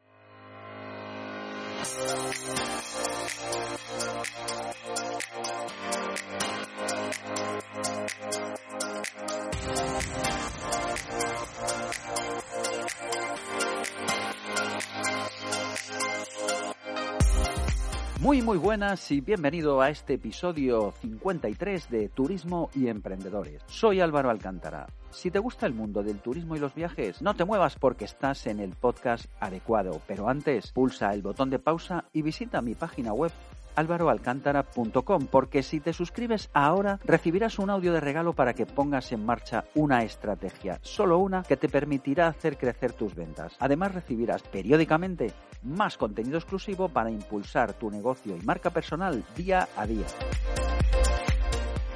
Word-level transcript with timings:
Muy 18.25 18.41
muy 18.41 18.57
buenas 18.57 19.11
y 19.11 19.21
bienvenido 19.21 19.83
a 19.83 19.91
este 19.91 20.15
episodio 20.15 20.95
53 21.03 21.91
de 21.91 22.09
Turismo 22.09 22.71
y 22.75 22.89
Emprendedores. 22.89 23.61
Soy 23.67 24.01
Álvaro 24.01 24.31
Alcántara. 24.31 24.87
Si 25.11 25.31
te 25.31 25.39
gusta 25.39 25.67
el 25.67 25.75
mundo 25.75 26.03
del 26.03 26.21
turismo 26.21 26.57
y 26.57 26.59
los 26.59 26.75
viajes, 26.75 27.21
no 27.21 27.35
te 27.35 27.45
muevas 27.45 27.77
porque 27.77 28.07
estás 28.07 28.47
en 28.47 28.61
el 28.61 28.71
podcast 28.71 29.27
adecuado, 29.41 30.01
pero 30.07 30.27
antes 30.31 30.73
pulsa 30.73 31.13
el 31.13 31.21
botón 31.21 31.51
de 31.51 31.59
pausa 31.59 32.07
y 32.15 32.23
visita 32.23 32.63
mi 32.63 32.75
página 32.75 33.13
web 33.13 33.31
álvaroalcántara.com 33.75 35.27
porque 35.31 35.63
si 35.63 35.81
te 35.81 35.93
suscribes 35.93 36.51
ahora 36.53 36.99
recibirás 37.05 37.59
un 37.59 37.71
audio 37.71 37.93
de 37.93 38.01
regalo 38.01 38.33
para 38.33 38.55
que 38.55 38.67
pongas 38.67 39.13
en 39.13 39.25
marcha 39.25 39.65
una 39.75 40.03
estrategia, 40.03 40.79
solo 40.83 41.19
una 41.19 41.43
que 41.43 41.57
te 41.57 41.69
permitirá 41.69 42.29
hacer 42.29 42.57
crecer 42.57 42.93
tus 42.93 43.15
ventas. 43.15 43.57
Además 43.59 43.95
recibirás 43.95 44.43
periódicamente 44.43 45.33
más 45.63 45.97
contenido 45.97 46.39
exclusivo 46.39 46.89
para 46.89 47.11
impulsar 47.11 47.73
tu 47.75 47.91
negocio 47.91 48.37
y 48.37 48.45
marca 48.45 48.71
personal 48.71 49.25
día 49.37 49.69
a 49.77 49.87
día. 49.87 50.07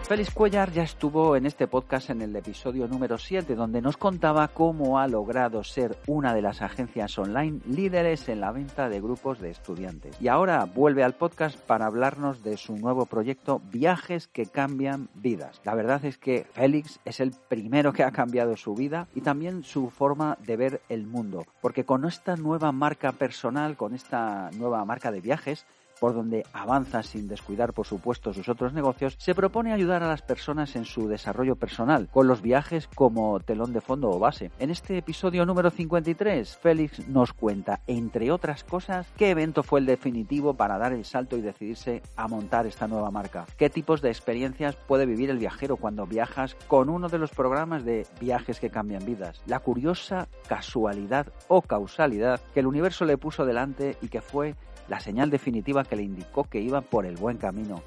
Félix 0.08 0.30
Cuellar 0.30 0.72
ya 0.72 0.84
estuvo 0.84 1.36
en 1.36 1.44
este 1.44 1.66
podcast 1.66 2.08
en 2.08 2.22
el 2.22 2.34
episodio 2.34 2.88
número 2.88 3.18
7, 3.18 3.54
donde 3.54 3.82
nos 3.82 3.98
contaba 3.98 4.48
cómo 4.48 4.98
ha 4.98 5.06
logrado 5.06 5.62
ser 5.62 5.98
una 6.06 6.32
de 6.32 6.40
las 6.40 6.62
agencias 6.62 7.18
online 7.18 7.60
líderes 7.66 8.26
en 8.30 8.40
la 8.40 8.50
venta 8.50 8.88
de 8.88 9.02
grupos 9.02 9.38
de 9.38 9.50
estudiantes. 9.50 10.16
Y 10.18 10.28
ahora 10.28 10.64
vuelve 10.64 11.04
al 11.04 11.12
podcast 11.12 11.58
para 11.58 11.84
hablarnos 11.84 12.42
de 12.42 12.56
su 12.56 12.74
nuevo 12.78 13.04
proyecto 13.04 13.60
Viajes 13.70 14.28
que 14.28 14.46
cambian 14.46 15.10
vidas. 15.14 15.60
La 15.64 15.74
verdad 15.74 16.02
es 16.06 16.16
que 16.16 16.46
Félix 16.54 17.00
es 17.04 17.20
el 17.20 17.32
primero 17.46 17.92
que 17.92 18.02
ha 18.02 18.10
cambiado 18.10 18.56
su 18.56 18.74
vida 18.74 19.08
y 19.14 19.20
también 19.20 19.62
su 19.62 19.90
forma 19.90 20.38
de 20.40 20.56
ver 20.56 20.80
el 20.88 21.06
mundo, 21.06 21.44
porque 21.60 21.84
con 21.84 22.06
esta 22.06 22.34
nueva 22.36 22.72
marca 22.72 23.12
personal, 23.12 23.76
con 23.76 23.92
esta 23.92 24.48
nueva 24.52 24.82
marca 24.86 25.12
de 25.12 25.20
viajes, 25.20 25.66
por 26.00 26.14
donde 26.14 26.44
avanza 26.52 27.02
sin 27.02 27.28
descuidar, 27.28 27.72
por 27.72 27.86
supuesto, 27.86 28.32
sus 28.32 28.48
otros 28.48 28.72
negocios, 28.72 29.16
se 29.18 29.34
propone 29.34 29.72
ayudar 29.72 30.02
a 30.02 30.08
las 30.08 30.22
personas 30.22 30.76
en 30.76 30.84
su 30.84 31.08
desarrollo 31.08 31.56
personal, 31.56 32.08
con 32.10 32.26
los 32.26 32.42
viajes 32.42 32.88
como 32.94 33.40
telón 33.40 33.72
de 33.72 33.80
fondo 33.80 34.10
o 34.10 34.18
base. 34.18 34.50
En 34.58 34.70
este 34.70 34.98
episodio 34.98 35.46
número 35.46 35.70
53, 35.70 36.56
Félix 36.56 37.08
nos 37.08 37.32
cuenta, 37.32 37.80
entre 37.86 38.30
otras 38.30 38.64
cosas, 38.64 39.06
qué 39.16 39.30
evento 39.30 39.62
fue 39.62 39.80
el 39.80 39.86
definitivo 39.86 40.54
para 40.54 40.78
dar 40.78 40.92
el 40.92 41.04
salto 41.04 41.36
y 41.36 41.40
decidirse 41.40 42.02
a 42.16 42.28
montar 42.28 42.66
esta 42.66 42.88
nueva 42.88 43.10
marca, 43.10 43.46
qué 43.56 43.70
tipos 43.70 44.02
de 44.02 44.10
experiencias 44.10 44.76
puede 44.76 45.06
vivir 45.06 45.30
el 45.30 45.38
viajero 45.38 45.76
cuando 45.76 46.06
viajas 46.06 46.56
con 46.66 46.88
uno 46.88 47.08
de 47.08 47.18
los 47.18 47.30
programas 47.30 47.84
de 47.84 48.06
viajes 48.20 48.60
que 48.60 48.70
cambian 48.70 49.04
vidas, 49.04 49.42
la 49.46 49.60
curiosa 49.60 50.28
casualidad 50.48 51.26
o 51.48 51.62
causalidad 51.62 52.40
que 52.54 52.60
el 52.60 52.66
universo 52.66 53.04
le 53.04 53.18
puso 53.18 53.44
delante 53.44 53.96
y 54.00 54.08
que 54.08 54.20
fue 54.20 54.54
la 54.88 55.00
señal 55.00 55.30
definitiva 55.30 55.84
que 55.84 55.96
le 55.96 56.02
indicó 56.02 56.44
que 56.44 56.60
iba 56.60 56.80
por 56.80 57.06
el 57.06 57.16
buen 57.16 57.36
camino. 57.36 57.82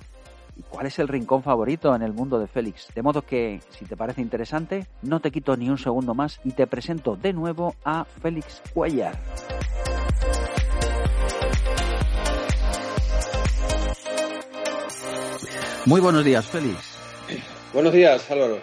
¿Y 0.55 0.63
cuál 0.63 0.85
es 0.85 0.99
el 0.99 1.07
rincón 1.07 1.43
favorito 1.43 1.95
en 1.95 2.01
el 2.01 2.13
mundo 2.13 2.37
de 2.37 2.47
Félix? 2.47 2.87
De 2.93 3.01
modo 3.01 3.21
que, 3.21 3.61
si 3.69 3.85
te 3.85 3.95
parece 3.95 4.21
interesante, 4.21 4.85
no 5.01 5.19
te 5.19 5.31
quito 5.31 5.55
ni 5.55 5.69
un 5.69 5.77
segundo 5.77 6.13
más 6.13 6.39
y 6.43 6.51
te 6.51 6.67
presento 6.67 7.15
de 7.15 7.33
nuevo 7.33 7.75
a 7.85 8.05
Félix 8.05 8.61
Cuellar. 8.73 9.17
Muy 15.85 15.99
buenos 15.99 16.23
días, 16.23 16.45
Félix. 16.45 16.97
Buenos 17.73 17.93
días, 17.93 18.29
Álvaro. 18.29 18.59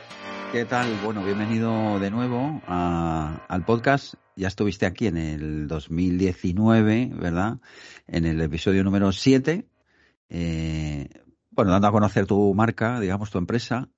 ¿Qué 0.52 0.64
tal? 0.64 0.98
Bueno, 1.04 1.22
bienvenido 1.22 2.00
de 2.00 2.10
nuevo 2.10 2.62
al 2.66 3.64
podcast. 3.66 4.14
Ya 4.34 4.48
estuviste 4.48 4.86
aquí 4.86 5.06
en 5.06 5.18
el 5.18 5.68
2019, 5.68 7.10
¿verdad? 7.14 7.58
En 8.06 8.24
el 8.24 8.40
episodio 8.40 8.82
número 8.82 9.12
7. 9.12 9.68
Eh, 10.30 11.08
bueno, 11.50 11.70
dando 11.70 11.88
a 11.88 11.92
conocer 11.92 12.24
tu 12.24 12.54
marca, 12.54 12.98
digamos, 12.98 13.30
tu 13.30 13.36
empresa, 13.36 13.90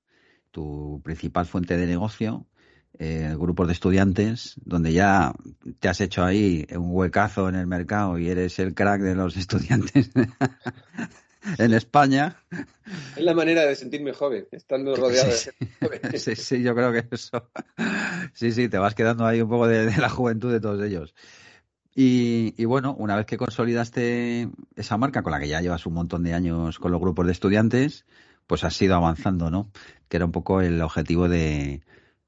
tu 0.51 1.01
principal 1.05 1.47
fuente 1.47 1.77
de 1.77 1.87
negocio, 1.87 2.49
eh, 2.99 3.33
grupos 3.39 3.69
de 3.69 3.75
estudiantes, 3.75 4.61
donde 4.65 4.93
ya 4.93 5.33
te 5.79 5.89
has 5.89 6.01
hecho 6.01 6.25
ahí 6.25 6.67
un 6.73 6.91
huecazo 6.91 7.49
en 7.49 7.55
el 7.55 7.69
mercado 7.69 8.19
y 8.19 8.29
eres 8.29 8.59
el 8.59 8.75
crack 8.75 9.03
de 9.03 9.15
los 9.15 9.37
estudiantes 9.37 10.11
en 11.59 11.75
España. 11.75 12.37
Es 13.17 13.25
la 13.25 13.35
manera 13.35 13.63
de 13.63 13.77
sentirme 13.77 14.13
joven, 14.13 14.47
estando 14.51 14.95
rodeado 14.97 15.31
sí, 15.33 15.51
de 15.81 16.19
sí, 16.19 16.37
sí, 16.37 16.63
yo 16.63 16.75
creo 16.75 16.93
que 16.93 17.07
eso. 17.11 17.51
Sí, 18.35 18.53
sí, 18.53 18.69
te 18.69 18.79
vas 18.79 18.95
quedando 18.95 19.27
ahí 19.27 19.41
un 19.41 19.49
poco 19.49 19.67
de, 19.67 19.87
de 19.87 19.97
la 19.97 20.09
juventud 20.09 20.53
de 20.53 20.61
todos 20.61 20.83
ellos. 20.85 21.15
Y, 21.95 22.55
y, 22.57 22.65
bueno, 22.67 22.95
una 22.99 23.17
vez 23.17 23.27
que 23.27 23.37
consolidaste 23.37 24.49
esa 24.77 24.97
marca 24.97 25.23
con 25.23 25.33
la 25.33 25.41
que 25.41 25.49
ya 25.49 25.61
llevas 25.61 25.87
un 25.87 25.95
montón 25.95 26.23
de 26.23 26.35
años 26.35 26.79
con 26.79 26.93
los 26.93 27.01
grupos 27.01 27.27
de 27.27 27.33
estudiantes, 27.33 28.07
pues 28.47 28.65
has 28.65 28.81
ido 28.81 28.95
avanzando, 28.95 29.51
¿no? 29.51 29.71
Que 30.09 30.17
era 30.17 30.27
un 30.27 30.33
poco 30.33 30.61
el 30.61 30.81
objetivo 30.83 31.29
de, 31.29 31.83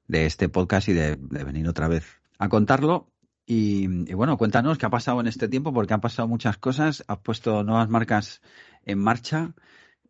de 0.07 0.25
este 0.25 0.49
podcast 0.49 0.89
y 0.89 0.93
de, 0.93 1.15
de, 1.15 1.43
venir 1.43 1.67
otra 1.67 1.87
vez 1.87 2.05
a 2.39 2.49
contarlo. 2.49 3.12
Y, 3.45 4.09
y, 4.09 4.13
bueno, 4.13 4.37
cuéntanos 4.37 4.77
qué 4.77 4.85
ha 4.85 4.89
pasado 4.89 5.19
en 5.19 5.27
este 5.27 5.47
tiempo, 5.47 5.73
porque 5.73 5.93
han 5.93 6.01
pasado 6.01 6.27
muchas 6.27 6.57
cosas. 6.57 7.03
Has 7.07 7.19
puesto 7.19 7.63
nuevas 7.63 7.89
marcas 7.89 8.41
en 8.85 8.99
marcha 8.99 9.53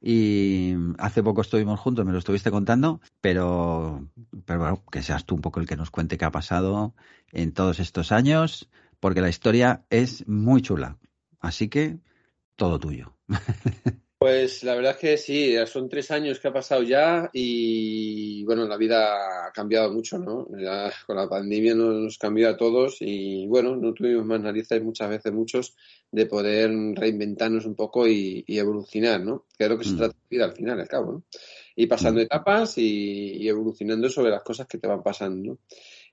y 0.05 0.73
hace 0.97 1.23
poco 1.23 1.41
estuvimos 1.41 1.79
juntos, 1.79 2.05
me 2.05 2.11
lo 2.11 2.17
estuviste 2.17 2.51
contando, 2.51 2.99
pero, 3.21 4.09
pero 4.45 4.59
bueno, 4.59 4.83
que 4.91 5.01
seas 5.01 5.23
tú 5.25 5.35
un 5.35 5.41
poco 5.41 5.61
el 5.61 5.65
que 5.65 5.77
nos 5.77 5.91
cuente 5.91 6.17
qué 6.17 6.25
ha 6.25 6.31
pasado 6.31 6.93
en 7.31 7.53
todos 7.53 7.79
estos 7.79 8.11
años, 8.11 8.69
porque 8.99 9.21
la 9.21 9.29
historia 9.29 9.85
es 9.89 10.27
muy 10.27 10.61
chula. 10.61 10.97
Así 11.39 11.69
que 11.69 11.99
todo 12.57 12.79
tuyo. 12.79 13.15
Pues 14.23 14.63
la 14.63 14.73
verdad 14.73 14.93
es 14.93 14.97
que 14.99 15.17
sí, 15.17 15.53
son 15.67 15.89
tres 15.89 16.09
años 16.09 16.39
que 16.39 16.47
ha 16.47 16.53
pasado 16.53 16.81
ya 16.81 17.29
y 17.33 18.41
bueno, 18.45 18.65
la 18.65 18.77
vida 18.77 19.47
ha 19.47 19.51
cambiado 19.51 19.91
mucho, 19.91 20.17
¿no? 20.17 20.47
La, 20.51 20.93
con 21.05 21.17
la 21.17 21.27
pandemia 21.27 21.75
nos 21.75 22.17
cambió 22.17 22.47
a 22.47 22.55
todos 22.55 23.01
y 23.01 23.45
bueno, 23.47 23.75
no 23.75 23.93
tuvimos 23.93 24.25
más 24.25 24.39
narices 24.39 24.81
muchas 24.81 25.09
veces, 25.09 25.33
muchos, 25.33 25.75
de 26.09 26.25
poder 26.25 26.71
reinventarnos 26.95 27.65
un 27.65 27.75
poco 27.75 28.07
y, 28.07 28.45
y 28.47 28.59
evolucionar, 28.59 29.19
¿no? 29.19 29.43
Que 29.57 29.65
es 29.65 29.69
lo 29.69 29.77
que 29.77 29.85
mm. 29.85 29.91
se 29.91 29.97
trata 29.97 30.13
de 30.13 30.37
vida 30.37 30.45
al 30.45 30.53
final, 30.53 30.79
al 30.79 30.87
cabo, 30.87 31.11
¿no? 31.11 31.23
Y 31.75 31.87
pasando 31.87 32.21
mm. 32.21 32.23
etapas 32.23 32.77
y, 32.77 33.43
y, 33.43 33.49
evolucionando 33.49 34.07
sobre 34.07 34.31
las 34.31 34.43
cosas 34.43 34.67
que 34.67 34.77
te 34.77 34.87
van 34.87 35.03
pasando, 35.03 35.51
¿no? 35.51 35.57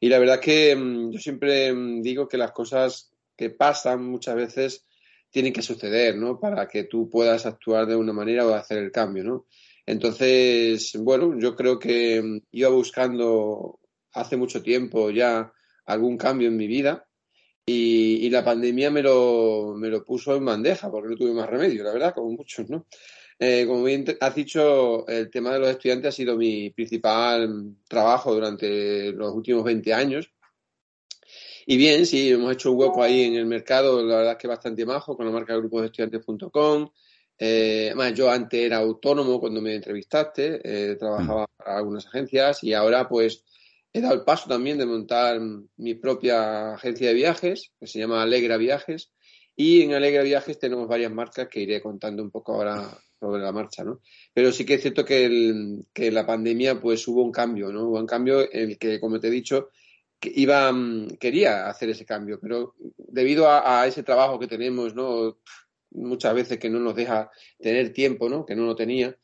Y 0.00 0.08
la 0.08 0.18
verdad 0.18 0.40
que 0.40 0.74
mm, 0.74 1.12
yo 1.12 1.20
siempre 1.20 1.72
digo 2.02 2.26
que 2.26 2.38
las 2.38 2.50
cosas 2.50 3.12
que 3.36 3.50
pasan 3.50 4.04
muchas 4.04 4.34
veces 4.34 4.84
tienen 5.30 5.52
que 5.52 5.62
suceder, 5.62 6.16
¿no? 6.16 6.38
Para 6.38 6.66
que 6.66 6.84
tú 6.84 7.08
puedas 7.08 7.46
actuar 7.46 7.86
de 7.86 7.96
una 7.96 8.12
manera 8.12 8.46
o 8.46 8.54
hacer 8.54 8.78
el 8.78 8.92
cambio, 8.92 9.24
¿no? 9.24 9.46
Entonces, 9.86 10.92
bueno, 10.98 11.38
yo 11.38 11.56
creo 11.56 11.78
que 11.78 12.42
iba 12.52 12.68
buscando 12.68 13.80
hace 14.12 14.36
mucho 14.36 14.62
tiempo 14.62 15.10
ya 15.10 15.52
algún 15.86 16.16
cambio 16.16 16.48
en 16.48 16.56
mi 16.56 16.66
vida 16.66 17.08
y, 17.64 18.26
y 18.26 18.30
la 18.30 18.44
pandemia 18.44 18.90
me 18.90 19.02
lo, 19.02 19.74
me 19.76 19.88
lo 19.88 20.04
puso 20.04 20.36
en 20.36 20.44
bandeja 20.44 20.90
porque 20.90 21.08
no 21.10 21.16
tuve 21.16 21.32
más 21.32 21.48
remedio, 21.48 21.84
la 21.84 21.92
verdad, 21.92 22.14
como 22.14 22.32
muchos, 22.32 22.68
¿no? 22.68 22.86
Eh, 23.38 23.64
como 23.66 23.84
bien 23.84 24.04
has 24.20 24.34
dicho, 24.34 25.06
el 25.08 25.30
tema 25.30 25.54
de 25.54 25.60
los 25.60 25.70
estudiantes 25.70 26.08
ha 26.10 26.16
sido 26.16 26.36
mi 26.36 26.70
principal 26.70 27.74
trabajo 27.88 28.34
durante 28.34 29.12
los 29.12 29.32
últimos 29.34 29.64
20 29.64 29.94
años 29.94 30.30
y 31.70 31.76
bien, 31.76 32.04
sí, 32.04 32.30
hemos 32.30 32.52
hecho 32.52 32.72
un 32.72 32.80
hueco 32.80 33.00
ahí 33.00 33.22
en 33.22 33.36
el 33.36 33.46
mercado, 33.46 34.02
la 34.02 34.16
verdad 34.16 34.32
es 34.32 34.38
que 34.38 34.48
bastante 34.48 34.84
majo, 34.84 35.16
con 35.16 35.24
la 35.24 35.30
marca 35.30 35.54
gruposdeestudiantes.com. 35.54 36.90
Eh, 37.38 37.84
además, 37.86 38.12
yo 38.14 38.28
antes 38.28 38.60
era 38.60 38.78
autónomo 38.78 39.38
cuando 39.38 39.60
me 39.62 39.76
entrevistaste, 39.76 40.60
eh, 40.64 40.96
trabajaba 40.96 41.44
mm. 41.44 41.56
para 41.56 41.76
algunas 41.76 42.08
agencias 42.08 42.64
y 42.64 42.74
ahora 42.74 43.08
pues 43.08 43.44
he 43.92 44.00
dado 44.00 44.14
el 44.14 44.24
paso 44.24 44.48
también 44.48 44.78
de 44.78 44.86
montar 44.86 45.40
mi 45.76 45.94
propia 45.94 46.74
agencia 46.74 47.06
de 47.06 47.14
viajes, 47.14 47.70
que 47.78 47.86
se 47.86 48.00
llama 48.00 48.20
Alegra 48.20 48.56
Viajes. 48.56 49.12
Y 49.54 49.82
en 49.82 49.94
Alegra 49.94 50.24
Viajes 50.24 50.58
tenemos 50.58 50.88
varias 50.88 51.12
marcas 51.12 51.46
que 51.46 51.60
iré 51.60 51.80
contando 51.80 52.20
un 52.20 52.32
poco 52.32 52.54
ahora 52.54 52.98
sobre 53.20 53.42
la 53.42 53.52
marcha, 53.52 53.84
¿no? 53.84 54.00
Pero 54.34 54.50
sí 54.50 54.64
que 54.64 54.74
es 54.74 54.82
cierto 54.82 55.04
que, 55.04 55.24
el, 55.24 55.86
que 55.92 56.10
la 56.10 56.26
pandemia 56.26 56.80
pues 56.80 57.06
hubo 57.06 57.22
un 57.22 57.30
cambio, 57.30 57.70
¿no? 57.70 57.84
Hubo 57.84 58.00
un 58.00 58.06
cambio 58.06 58.40
en 58.52 58.70
el 58.70 58.76
que, 58.76 58.98
como 58.98 59.20
te 59.20 59.28
he 59.28 59.30
dicho, 59.30 59.68
iba, 60.22 60.72
mm, 60.72 61.16
quería 61.18 61.68
hacer 61.68 61.90
ese 61.90 62.04
cambio, 62.04 62.38
pero 62.40 62.74
debido 62.96 63.48
a, 63.48 63.86
ese 63.86 64.02
trabajo 64.02 64.38
que 64.38 64.46
tenemos, 64.46 64.94
¿no? 64.94 65.38
Muchas 65.92 66.34
veces 66.34 66.58
que 66.58 66.70
no 66.70 66.78
nos 66.78 66.94
deja 66.94 67.30
tener 67.58 67.92
tiempo, 67.92 68.28
¿no? 68.28 68.44
Que 68.44 68.54
no 68.54 68.64
lo 68.64 68.76
tenía. 68.76 69.16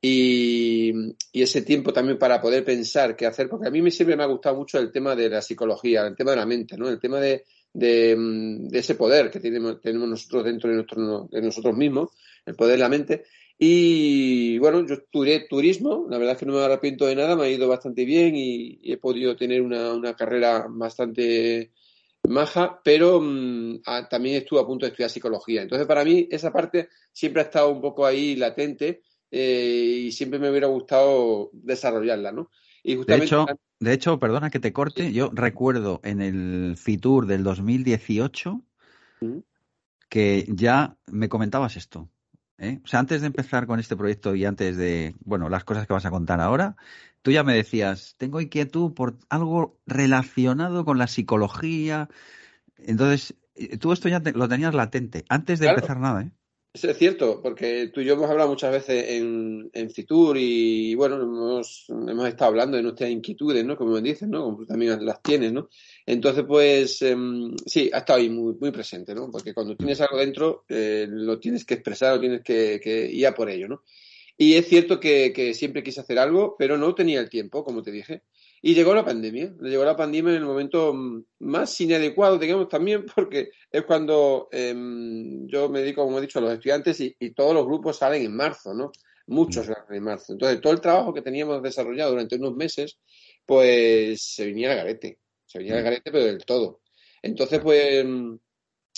Y, 0.00 0.92
ese 1.32 1.62
tiempo 1.62 1.92
también 1.92 2.18
para 2.18 2.40
poder 2.40 2.64
pensar 2.64 3.16
qué 3.16 3.26
hacer, 3.26 3.48
porque 3.48 3.68
a 3.68 3.70
mí 3.70 3.90
siempre 3.90 4.16
me 4.16 4.22
ha 4.22 4.26
gustado 4.26 4.56
mucho 4.56 4.78
el 4.78 4.92
tema 4.92 5.16
de 5.16 5.28
la 5.28 5.42
psicología, 5.42 6.06
el 6.06 6.16
tema 6.16 6.30
de 6.32 6.36
la 6.36 6.46
mente, 6.46 6.76
¿no? 6.76 6.88
El 6.88 7.00
tema 7.00 7.20
de, 7.20 7.44
de, 7.72 8.14
mm, 8.16 8.74
ese 8.74 8.94
poder 8.94 9.30
que 9.30 9.40
tenemos, 9.40 9.80
tenemos 9.80 10.08
nosotros 10.08 10.44
dentro 10.44 10.70
de, 10.70 10.76
nuestro, 10.76 11.28
de 11.30 11.42
nosotros 11.42 11.76
mismos, 11.76 12.10
el 12.46 12.54
poder 12.54 12.76
de 12.76 12.82
la 12.82 12.88
mente. 12.88 13.24
Y 13.58 14.58
bueno, 14.58 14.84
yo 14.84 14.94
estudié 14.94 15.46
turismo, 15.48 16.06
la 16.10 16.18
verdad 16.18 16.34
es 16.34 16.38
que 16.40 16.46
no 16.46 16.54
me 16.54 16.62
arrepiento 16.62 17.06
de 17.06 17.14
nada, 17.14 17.36
me 17.36 17.44
ha 17.44 17.48
ido 17.48 17.68
bastante 17.68 18.04
bien 18.04 18.34
y, 18.34 18.80
y 18.82 18.92
he 18.92 18.96
podido 18.96 19.36
tener 19.36 19.62
una, 19.62 19.92
una, 19.92 20.14
carrera 20.14 20.66
bastante 20.68 21.70
maja, 22.28 22.80
pero 22.82 23.20
mmm, 23.20 23.80
a, 23.86 24.08
también 24.08 24.36
estuve 24.36 24.60
a 24.60 24.66
punto 24.66 24.86
de 24.86 24.90
estudiar 24.90 25.10
psicología. 25.10 25.62
Entonces, 25.62 25.86
para 25.86 26.04
mí, 26.04 26.26
esa 26.30 26.52
parte 26.52 26.88
siempre 27.12 27.42
ha 27.42 27.44
estado 27.44 27.70
un 27.70 27.80
poco 27.80 28.04
ahí 28.04 28.34
latente 28.34 29.02
eh, 29.30 30.04
y 30.06 30.12
siempre 30.12 30.40
me 30.40 30.50
hubiera 30.50 30.66
gustado 30.66 31.50
desarrollarla, 31.52 32.32
¿no? 32.32 32.50
Y 32.82 32.96
justamente... 32.96 33.34
de, 33.34 33.42
hecho, 33.42 33.46
de 33.78 33.92
hecho, 33.92 34.18
perdona 34.18 34.50
que 34.50 34.60
te 34.60 34.72
corte, 34.72 35.12
yo 35.12 35.30
recuerdo 35.32 36.00
en 36.02 36.20
el 36.20 36.76
Fitur 36.76 37.26
del 37.26 37.44
2018 37.44 38.60
¿Mm? 39.20 39.38
que 40.08 40.44
ya 40.48 40.96
me 41.06 41.28
comentabas 41.28 41.76
esto. 41.76 42.08
¿Eh? 42.58 42.80
O 42.84 42.86
sea, 42.86 43.00
antes 43.00 43.20
de 43.20 43.28
empezar 43.28 43.66
con 43.66 43.80
este 43.80 43.96
proyecto 43.96 44.34
y 44.34 44.44
antes 44.44 44.76
de, 44.76 45.14
bueno, 45.24 45.48
las 45.48 45.64
cosas 45.64 45.86
que 45.86 45.92
vas 45.92 46.06
a 46.06 46.10
contar 46.10 46.40
ahora, 46.40 46.76
tú 47.22 47.30
ya 47.30 47.44
me 47.44 47.54
decías, 47.54 48.16
tengo 48.18 48.40
inquietud 48.40 48.94
por 48.94 49.18
algo 49.28 49.80
relacionado 49.86 50.84
con 50.84 50.98
la 50.98 51.06
psicología. 51.06 52.08
Entonces, 52.78 53.36
eh, 53.56 53.78
tú 53.78 53.92
esto 53.92 54.08
ya 54.08 54.20
te, 54.22 54.32
lo 54.32 54.48
tenías 54.48 54.74
latente, 54.74 55.24
antes 55.28 55.58
de 55.60 55.66
claro. 55.66 55.78
empezar 55.78 55.98
nada, 56.00 56.22
¿eh? 56.22 56.32
Es 56.74 56.98
cierto, 56.98 57.40
porque 57.40 57.86
tú 57.94 58.00
y 58.00 58.04
yo 58.04 58.14
hemos 58.14 58.28
hablado 58.28 58.48
muchas 58.50 58.72
veces 58.72 59.10
en, 59.10 59.70
en 59.72 59.90
Fitur 59.90 60.36
y, 60.36 60.96
bueno, 60.96 61.22
hemos, 61.22 61.86
hemos, 61.88 62.26
estado 62.26 62.48
hablando 62.50 62.76
de 62.76 62.82
nuestras 62.82 63.10
inquietudes, 63.10 63.64
¿no? 63.64 63.76
Como 63.76 63.92
me 63.92 64.02
dices, 64.02 64.28
¿no? 64.28 64.42
Como 64.42 64.56
tú 64.56 64.66
también 64.66 65.06
las 65.06 65.22
tienes, 65.22 65.52
¿no? 65.52 65.68
Entonces, 66.04 66.42
pues, 66.44 67.00
eh, 67.02 67.16
sí, 67.64 67.90
ha 67.92 67.98
estado 67.98 68.18
ahí 68.18 68.28
muy, 68.28 68.54
muy 68.54 68.72
presente, 68.72 69.14
¿no? 69.14 69.30
Porque 69.30 69.54
cuando 69.54 69.76
tienes 69.76 70.00
algo 70.00 70.18
dentro, 70.18 70.64
eh, 70.68 71.06
lo 71.08 71.38
tienes 71.38 71.64
que 71.64 71.74
expresar, 71.74 72.16
lo 72.16 72.20
tienes 72.20 72.42
que, 72.42 72.80
que, 72.82 73.06
ir 73.06 73.24
a 73.28 73.34
por 73.34 73.48
ello, 73.48 73.68
¿no? 73.68 73.84
Y 74.36 74.54
es 74.54 74.66
cierto 74.66 74.98
que, 74.98 75.32
que 75.32 75.54
siempre 75.54 75.84
quise 75.84 76.00
hacer 76.00 76.18
algo, 76.18 76.56
pero 76.58 76.76
no 76.76 76.92
tenía 76.92 77.20
el 77.20 77.30
tiempo, 77.30 77.62
como 77.62 77.82
te 77.82 77.92
dije. 77.92 78.24
Y 78.66 78.74
llegó 78.74 78.94
la 78.94 79.04
pandemia, 79.04 79.54
llegó 79.60 79.84
la 79.84 79.94
pandemia 79.94 80.30
en 80.30 80.38
el 80.38 80.46
momento 80.46 80.94
más 81.40 81.78
inadecuado, 81.82 82.38
digamos, 82.38 82.66
también 82.66 83.04
porque 83.14 83.50
es 83.70 83.82
cuando 83.82 84.48
eh, 84.50 84.72
yo 85.44 85.68
me 85.68 85.80
dedico, 85.80 86.02
como 86.02 86.16
he 86.16 86.22
dicho, 86.22 86.38
a 86.38 86.42
los 86.42 86.54
estudiantes 86.54 86.98
y, 87.00 87.14
y, 87.20 87.34
todos 87.34 87.52
los 87.52 87.66
grupos 87.66 87.98
salen 87.98 88.24
en 88.24 88.34
marzo, 88.34 88.72
¿no? 88.72 88.90
Muchos 89.26 89.66
salen 89.66 89.84
en 89.90 90.02
marzo. 90.02 90.32
Entonces, 90.32 90.62
todo 90.62 90.72
el 90.72 90.80
trabajo 90.80 91.12
que 91.12 91.20
teníamos 91.20 91.62
desarrollado 91.62 92.12
durante 92.12 92.36
unos 92.36 92.56
meses, 92.56 92.98
pues 93.44 94.22
se 94.22 94.46
venía 94.46 94.70
al 94.70 94.78
garete, 94.78 95.18
se 95.44 95.58
venía 95.58 95.76
al 95.76 95.82
garete, 95.82 96.10
pero 96.10 96.24
del 96.24 96.42
todo. 96.46 96.80
Entonces, 97.20 97.60
pues, 97.60 98.02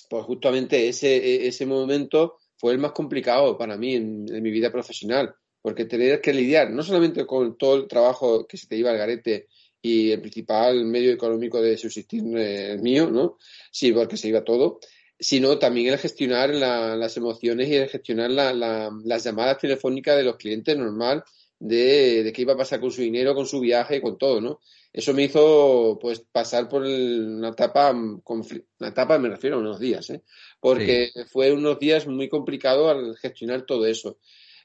pues 0.08 0.24
justamente 0.26 0.86
ese, 0.86 1.44
ese 1.44 1.66
momento 1.66 2.38
fue 2.56 2.70
el 2.70 2.78
más 2.78 2.92
complicado 2.92 3.58
para 3.58 3.76
mí 3.76 3.96
en, 3.96 4.26
en 4.32 4.42
mi 4.44 4.52
vida 4.52 4.70
profesional 4.70 5.34
porque 5.66 5.84
tenías 5.84 6.20
que 6.20 6.32
lidiar 6.32 6.70
no 6.70 6.84
solamente 6.84 7.26
con 7.26 7.58
todo 7.58 7.74
el 7.74 7.88
trabajo 7.88 8.46
que 8.46 8.56
se 8.56 8.68
te 8.68 8.76
iba 8.76 8.92
al 8.92 8.98
garete 8.98 9.48
y 9.82 10.12
el 10.12 10.20
principal 10.20 10.84
medio 10.84 11.10
económico 11.10 11.60
de 11.60 11.76
subsistir 11.76 12.22
eh, 12.36 12.70
el 12.74 12.82
mío, 12.82 13.10
¿no? 13.10 13.36
Sí, 13.72 13.90
porque 13.90 14.16
se 14.16 14.28
iba 14.28 14.44
todo, 14.44 14.78
sino 15.18 15.58
también 15.58 15.92
el 15.92 15.98
gestionar 15.98 16.50
la, 16.50 16.94
las 16.94 17.16
emociones 17.16 17.66
y 17.66 17.74
el 17.74 17.88
gestionar 17.88 18.30
la, 18.30 18.52
la, 18.52 18.92
las 19.04 19.24
llamadas 19.24 19.58
telefónicas 19.58 20.16
de 20.16 20.22
los 20.22 20.36
clientes 20.36 20.78
normal 20.78 21.24
de, 21.58 22.22
de, 22.22 22.32
qué 22.32 22.42
iba 22.42 22.52
a 22.52 22.58
pasar 22.58 22.78
con 22.78 22.92
su 22.92 23.00
dinero, 23.00 23.34
con 23.34 23.46
su 23.46 23.58
viaje, 23.58 24.00
con 24.00 24.18
todo, 24.18 24.40
¿no? 24.40 24.60
Eso 24.92 25.14
me 25.14 25.24
hizo, 25.24 25.98
pues, 26.00 26.20
pasar 26.30 26.68
por 26.68 26.86
el, 26.86 27.38
una 27.38 27.48
etapa, 27.48 27.90
una 27.90 28.88
etapa 28.88 29.18
me 29.18 29.30
refiero 29.30 29.56
a 29.56 29.58
unos 29.58 29.80
días, 29.80 30.10
¿eh? 30.10 30.22
Porque 30.60 31.10
sí. 31.12 31.22
fue 31.24 31.50
unos 31.50 31.80
días 31.80 32.06
muy 32.06 32.28
complicados 32.28 32.88
al 32.88 33.16
gestionar 33.16 33.62
todo 33.62 33.84
eso. 33.84 34.20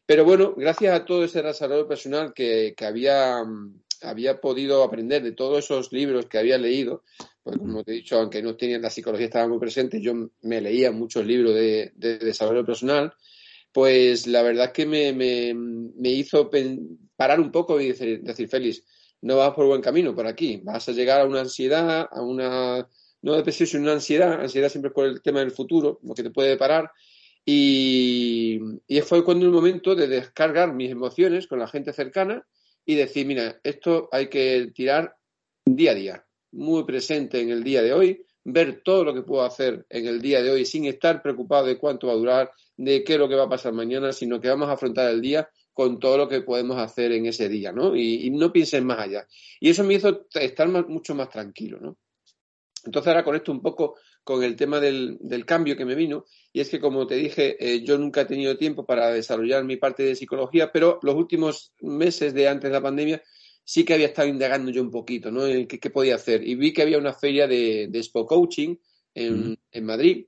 Pero 0.05 0.25
bueno, 0.25 0.53
gracias 0.55 0.93
a 0.93 1.05
todo 1.05 1.23
ese 1.23 1.41
desarrollo 1.41 1.87
personal 1.87 2.33
que, 2.33 2.73
que 2.75 2.85
había, 2.85 3.43
había 4.01 4.41
podido 4.41 4.83
aprender 4.83 5.23
de 5.23 5.31
todos 5.31 5.63
esos 5.63 5.91
libros 5.91 6.25
que 6.25 6.37
había 6.37 6.57
leído, 6.57 7.03
pues 7.43 7.57
como 7.57 7.83
te 7.83 7.91
he 7.91 7.95
dicho, 7.95 8.19
aunque 8.19 8.41
no 8.41 8.55
tenían 8.55 8.81
la 8.81 8.89
psicología, 8.89 9.27
estaba 9.27 9.47
muy 9.47 9.59
presente, 9.59 10.01
yo 10.01 10.13
me 10.41 10.61
leía 10.61 10.91
muchos 10.91 11.25
libros 11.25 11.55
de, 11.55 11.91
de 11.95 12.17
desarrollo 12.17 12.65
personal, 12.65 13.13
pues 13.71 14.27
la 14.27 14.41
verdad 14.41 14.65
es 14.65 14.71
que 14.71 14.85
me, 14.85 15.13
me, 15.13 15.53
me 15.53 16.09
hizo 16.09 16.49
parar 17.15 17.39
un 17.39 17.51
poco 17.51 17.79
y 17.79 17.87
decir, 17.87 18.21
decir, 18.21 18.49
Félix, 18.49 18.83
no 19.21 19.37
vas 19.37 19.53
por 19.53 19.65
buen 19.65 19.81
camino 19.81 20.15
por 20.15 20.27
aquí, 20.27 20.61
vas 20.63 20.87
a 20.89 20.91
llegar 20.91 21.21
a 21.21 21.25
una 21.25 21.41
ansiedad, 21.41 22.07
a 22.11 22.21
una, 22.21 22.87
no 23.21 23.35
depresión, 23.35 23.67
sino 23.67 23.83
una 23.83 23.93
ansiedad, 23.93 24.41
ansiedad 24.41 24.69
siempre 24.69 24.91
por 24.91 25.05
el 25.05 25.21
tema 25.21 25.39
del 25.39 25.51
futuro, 25.51 25.99
lo 26.03 26.13
que 26.13 26.23
te 26.23 26.31
puede 26.31 26.57
parar, 26.57 26.91
y, 27.45 28.59
fue 29.03 29.23
cuando 29.23 29.45
el 29.45 29.51
momento 29.51 29.95
de 29.95 30.07
descargar 30.07 30.73
mis 30.73 30.91
emociones 30.91 31.47
con 31.47 31.59
la 31.59 31.67
gente 31.67 31.93
cercana 31.93 32.45
y 32.85 32.95
decir, 32.95 33.25
mira, 33.25 33.59
esto 33.63 34.09
hay 34.11 34.29
que 34.29 34.71
tirar 34.73 35.15
día 35.65 35.91
a 35.91 35.95
día, 35.95 36.25
muy 36.51 36.83
presente 36.83 37.41
en 37.41 37.49
el 37.49 37.63
día 37.63 37.81
de 37.81 37.93
hoy, 37.93 38.25
ver 38.43 38.81
todo 38.83 39.03
lo 39.03 39.13
que 39.13 39.21
puedo 39.21 39.43
hacer 39.43 39.85
en 39.89 40.07
el 40.07 40.21
día 40.21 40.41
de 40.41 40.51
hoy 40.51 40.65
sin 40.65 40.85
estar 40.85 41.21
preocupado 41.21 41.67
de 41.67 41.77
cuánto 41.77 42.07
va 42.07 42.13
a 42.13 42.17
durar, 42.17 42.51
de 42.77 43.03
qué 43.03 43.13
es 43.13 43.19
lo 43.19 43.29
que 43.29 43.35
va 43.35 43.43
a 43.43 43.49
pasar 43.49 43.73
mañana, 43.73 44.11
sino 44.11 44.39
que 44.39 44.49
vamos 44.49 44.69
a 44.69 44.73
afrontar 44.73 45.09
el 45.09 45.21
día 45.21 45.49
con 45.73 45.99
todo 45.99 46.17
lo 46.17 46.27
que 46.27 46.41
podemos 46.41 46.77
hacer 46.77 47.11
en 47.11 47.25
ese 47.25 47.47
día, 47.47 47.71
¿no? 47.71 47.95
Y, 47.95 48.29
no 48.31 48.51
pienses 48.51 48.83
más 48.83 48.99
allá. 48.99 49.27
Y 49.59 49.69
eso 49.69 49.83
me 49.83 49.93
hizo 49.93 50.27
estar 50.33 50.67
más, 50.67 50.87
mucho 50.87 51.15
más 51.15 51.29
tranquilo, 51.29 51.79
¿no? 51.79 51.97
Entonces 52.83 53.07
ahora 53.07 53.23
conecto 53.23 53.51
un 53.51 53.61
poco 53.61 53.95
con 54.23 54.43
el 54.43 54.55
tema 54.55 54.79
del, 54.79 55.17
del, 55.19 55.45
cambio 55.45 55.75
que 55.75 55.85
me 55.85 55.95
vino, 55.95 56.25
y 56.53 56.61
es 56.61 56.69
que, 56.69 56.79
como 56.79 57.07
te 57.07 57.15
dije, 57.15 57.57
eh, 57.59 57.83
yo 57.83 57.97
nunca 57.97 58.21
he 58.21 58.25
tenido 58.25 58.57
tiempo 58.57 58.85
para 58.85 59.11
desarrollar 59.11 59.63
mi 59.63 59.77
parte 59.77 60.03
de 60.03 60.15
psicología, 60.15 60.71
pero 60.71 60.99
los 61.01 61.15
últimos 61.15 61.73
meses 61.81 62.33
de 62.33 62.47
antes 62.47 62.69
de 62.69 62.73
la 62.73 62.81
pandemia 62.81 63.21
sí 63.63 63.85
que 63.85 63.93
había 63.93 64.07
estado 64.07 64.27
indagando 64.27 64.71
yo 64.71 64.81
un 64.81 64.91
poquito, 64.91 65.31
¿no? 65.31 65.45
En 65.47 65.67
qué, 65.67 65.79
qué 65.79 65.89
podía 65.89 66.15
hacer. 66.15 66.45
Y 66.47 66.55
vi 66.55 66.73
que 66.73 66.81
había 66.81 66.97
una 66.97 67.13
feria 67.13 67.47
de, 67.47 67.87
de 67.89 67.99
Expo 67.99 68.25
Coaching 68.25 68.75
en, 69.13 69.51
mm. 69.51 69.57
en, 69.71 69.85
Madrid. 69.85 70.25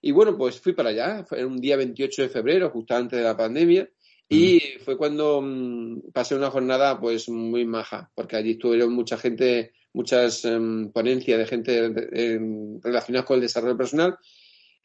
Y 0.00 0.12
bueno, 0.12 0.36
pues 0.36 0.60
fui 0.60 0.72
para 0.72 0.90
allá, 0.90 1.24
fue 1.24 1.44
un 1.44 1.58
día 1.58 1.76
28 1.76 2.22
de 2.22 2.28
febrero, 2.28 2.70
justo 2.70 2.94
antes 2.94 3.18
de 3.18 3.24
la 3.24 3.36
pandemia, 3.36 3.88
y 4.28 4.56
mm. 4.56 4.84
fue 4.84 4.96
cuando 4.96 5.40
mmm, 5.42 6.10
pasé 6.12 6.34
una 6.34 6.50
jornada 6.50 6.98
pues 7.00 7.28
muy 7.28 7.64
maja, 7.64 8.10
porque 8.14 8.36
allí 8.36 8.52
estuvieron 8.52 8.92
mucha 8.92 9.18
gente 9.18 9.72
muchas 9.96 10.44
um, 10.44 10.92
ponencias 10.92 11.38
de 11.38 11.46
gente 11.46 11.90
eh, 12.12 12.38
relacionada 12.82 13.24
con 13.24 13.36
el 13.36 13.40
desarrollo 13.40 13.78
personal 13.78 14.18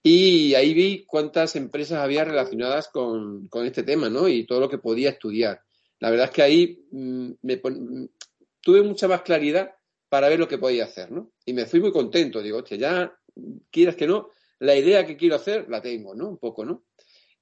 y 0.02 0.54
ahí 0.56 0.74
vi 0.74 1.06
cuántas 1.06 1.58
empresas 1.58 2.00
había 2.00 2.24
relacionadas 2.24 2.88
con, 2.88 3.50
con, 3.50 3.66
este 3.66 3.84
tema, 3.84 4.10
¿no? 4.10 4.30
Y 4.30 4.46
todo 4.46 4.62
lo 4.62 4.70
que 4.70 4.78
podía 4.78 5.10
estudiar. 5.10 5.62
La 6.00 6.10
verdad 6.10 6.28
es 6.28 6.32
que 6.32 6.42
ahí 6.42 6.86
mm, 6.92 7.32
me 7.42 7.58
pon... 7.58 8.10
tuve 8.62 8.82
mucha 8.84 9.10
más 9.10 9.22
claridad 9.22 9.72
para 10.08 10.30
ver 10.30 10.40
lo 10.40 10.48
que 10.48 10.58
podía 10.58 10.86
hacer, 10.86 11.12
¿no? 11.12 11.34
Y 11.46 11.52
me 11.52 11.66
fui 11.66 11.82
muy 11.82 11.92
contento. 11.92 12.42
Digo, 12.42 12.60
hostia, 12.60 12.78
ya 12.78 13.14
quieras 13.70 13.98
que 13.98 14.08
no, 14.08 14.30
la 14.60 14.76
idea 14.76 15.06
que 15.06 15.18
quiero 15.18 15.36
hacer 15.36 15.68
la 15.70 15.82
tengo, 15.82 16.16
¿no? 16.16 16.30
Un 16.30 16.38
poco, 16.38 16.64
¿no? 16.64 16.86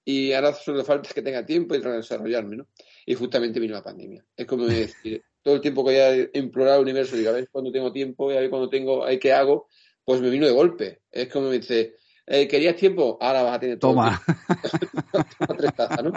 Y 0.04 0.34
ahora 0.34 0.54
solo 0.54 0.84
falta 0.84 1.12
que 1.14 1.22
tenga 1.22 1.46
tiempo 1.46 1.76
y 1.76 1.82
desarrollarme, 1.82 2.58
¿no? 2.58 2.68
Y 3.06 3.14
justamente 3.14 3.60
vino 3.60 3.76
la 3.76 3.84
pandemia. 3.84 4.26
Es 4.36 4.48
como 4.48 4.66
decir, 4.66 5.24
todo 5.50 5.56
el 5.56 5.62
tiempo 5.62 5.84
que 5.84 5.92
voy 5.92 6.30
a 6.32 6.40
implorar 6.40 6.76
al 6.76 6.82
universo, 6.82 7.16
digo, 7.16 7.32
a 7.32 7.34
ver 7.34 7.50
cuando 7.50 7.72
tengo 7.72 7.92
tiempo, 7.92 8.32
y 8.32 8.38
a 8.38 8.40
ver 8.40 8.52
cuando 8.52 8.70
tengo, 8.70 9.04
hay 9.04 9.18
qué 9.18 9.34
hago, 9.34 9.68
pues 10.06 10.22
me 10.22 10.30
vino 10.30 10.46
de 10.46 10.52
golpe. 10.52 11.02
Es 11.12 11.28
como 11.28 11.50
me 11.50 11.58
dice, 11.58 11.96
eh, 12.28 12.48
¿querías 12.48 12.76
tiempo? 12.76 13.18
Ahora 13.20 13.42
vas 13.42 13.56
a 13.56 13.60
tener 13.60 13.80
todo 13.80 13.94
Toma. 13.94 14.22
Toma 15.12 15.56
tres 15.58 15.74
tazas, 15.74 16.04
¿no? 16.04 16.14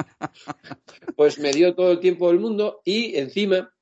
Pues 1.16 1.38
me 1.38 1.50
dio 1.50 1.74
todo 1.74 1.92
el 1.92 2.00
tiempo 2.00 2.28
del 2.28 2.40
mundo 2.40 2.82
y 2.84 3.16
encima, 3.16 3.72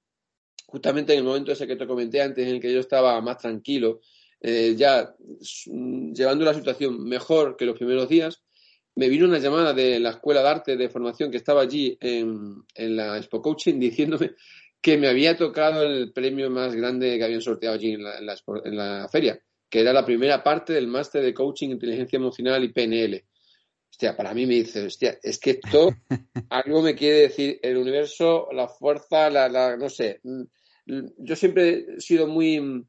justamente 0.67 1.15
en 1.15 1.19
el 1.19 1.25
momento 1.25 1.51
ese 1.51 1.67
que 1.67 1.75
te 1.75 1.87
comenté 1.87 2.23
antes, 2.23 2.47
en 2.47 2.55
el 2.55 2.61
que 2.61 2.73
yo 2.73 2.79
estaba 2.79 3.21
más 3.21 3.39
tranquilo, 3.39 4.03
eh, 4.41 4.77
ya 4.77 5.17
llevando 6.15 6.45
la 6.45 6.55
situación 6.55 7.03
mejor 7.03 7.57
que 7.57 7.67
los 7.67 7.77
primeros 7.77 8.09
días, 8.09 8.41
me 8.95 9.09
vino 9.09 9.27
una 9.27 9.39
llamada 9.39 9.73
de 9.73 9.99
la 9.99 10.11
Escuela 10.11 10.43
de 10.43 10.49
Arte 10.49 10.77
de 10.77 10.89
Formación 10.89 11.31
que 11.31 11.39
estaba 11.39 11.63
allí 11.63 11.97
en, 12.01 12.63
en 12.75 12.97
la 12.97 13.17
Expo 13.17 13.43
Coaching 13.43 13.79
diciéndome 13.81 14.35
que 14.81 14.97
me 14.97 15.09
había 15.09 15.37
tocado 15.37 15.83
el 15.83 16.13
premio 16.13 16.51
más 16.51 16.75
grande 16.75 17.19
que 17.19 17.25
habían 17.25 17.43
sorteado 17.43 17.77
allí 17.77 17.93
en 17.93 18.05
la, 18.05 18.19
en 18.19 18.27
la, 18.27 18.37
en 18.65 18.77
la 18.77 19.09
feria, 19.09 19.41
que 19.69 19.81
era 19.81 19.93
la 19.93 20.05
primera 20.05 20.43
parte 20.43 20.73
del 20.73 20.89
máster 20.89 21.23
de 21.23 21.35
coaching, 21.35 21.71
inteligencia 21.71 22.17
emocional 22.17 22.65
y 22.65 22.73
PNL. 22.73 23.25
hostia, 23.91 24.17
para 24.17 24.33
mí 24.33 24.47
me 24.47 24.55
dice, 24.55 24.87
hostia, 24.87 25.19
es 25.23 25.39
que 25.39 25.61
esto 25.63 25.91
algo 26.51 26.83
me 26.83 26.95
quiere 26.95 27.21
decir 27.21 27.59
el 27.63 27.77
universo, 27.77 28.49
la 28.53 28.69
fuerza, 28.69 29.29
la, 29.29 29.77
no 29.77 29.91
sé. 29.91 30.21
Mm, 30.23 30.45
yo 31.19 31.37
siempre 31.37 31.85
he 31.97 32.01
sido 32.01 32.27
muy, 32.27 32.85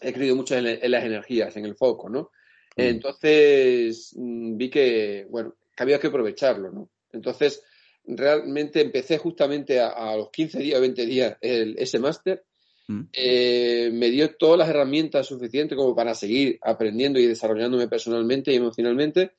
he 0.00 0.12
creído 0.12 0.36
mucho 0.36 0.56
en, 0.56 0.64
las 0.90 1.04
energías, 1.04 1.56
en 1.56 1.64
el 1.64 1.74
foco, 1.74 2.10
¿no? 2.10 2.30
Mm. 2.76 2.82
Entonces 2.82 4.14
mm, 4.14 4.56
vi 4.58 4.68
que, 4.68 5.26
bueno, 5.30 5.56
que 5.74 5.82
había 5.82 5.98
que 5.98 6.08
aprovecharlo, 6.08 6.70
¿no? 6.70 6.90
Entonces, 7.12 7.62
realmente 8.06 8.80
empecé 8.80 9.18
justamente 9.18 9.80
a, 9.80 10.16
los 10.16 10.30
15 10.30 10.58
días 10.58 10.78
o 10.78 10.80
20 10.80 11.06
días 11.06 11.36
el, 11.40 11.76
ese 11.78 11.98
máster. 11.98 12.44
Eh, 13.12 13.90
me 13.94 14.10
dio 14.10 14.34
todas 14.36 14.58
las 14.58 14.68
herramientas 14.68 15.26
suficientes 15.26 15.76
como 15.76 15.96
para 15.96 16.14
seguir 16.14 16.58
aprendiendo 16.60 17.18
y 17.18 17.26
desarrollándome 17.26 17.88
personalmente 17.88 18.52
y 18.52 18.56
emocionalmente. 18.56 19.32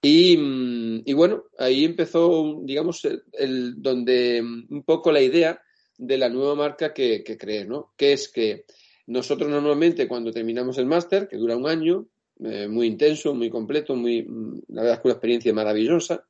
Y, 0.00 1.12
bueno, 1.12 1.44
ahí 1.58 1.84
empezó, 1.84 2.60
digamos, 2.62 3.04
el, 3.32 3.80
donde 3.80 4.40
un 4.42 4.82
poco 4.84 5.10
la 5.10 5.20
idea 5.20 5.60
de 5.96 6.18
la 6.18 6.28
nueva 6.28 6.54
marca 6.54 6.92
que, 6.94 7.24
que 7.24 7.36
creé, 7.36 7.64
¿no? 7.64 7.92
Que 7.96 8.12
es 8.12 8.28
que 8.28 8.64
nosotros 9.06 9.48
normalmente 9.48 10.06
cuando 10.06 10.30
terminamos 10.30 10.78
el 10.78 10.86
máster, 10.86 11.28
que 11.28 11.36
dura 11.36 11.56
un 11.56 11.68
año, 11.68 12.06
eh, 12.40 12.68
muy 12.68 12.86
intenso, 12.86 13.34
muy 13.34 13.50
completo, 13.50 13.96
muy, 13.96 14.22
la 14.68 14.82
verdad 14.82 14.96
es 14.96 15.00
que 15.00 15.08
una 15.08 15.14
experiencia 15.14 15.52
maravillosa, 15.52 16.27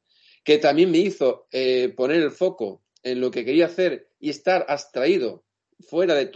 que 0.49 0.57
también 0.57 0.91
me 0.91 0.97
hizo 0.97 1.47
eh, 1.53 1.93
poner 1.95 2.23
el 2.23 2.31
foco 2.31 2.81
en 3.03 3.21
lo 3.21 3.31
que 3.31 3.45
quería 3.45 3.67
hacer 3.67 4.09
y 4.19 4.31
estar 4.31 4.65
abstraído 4.67 5.45
fuera 5.79 6.15
de 6.15 6.31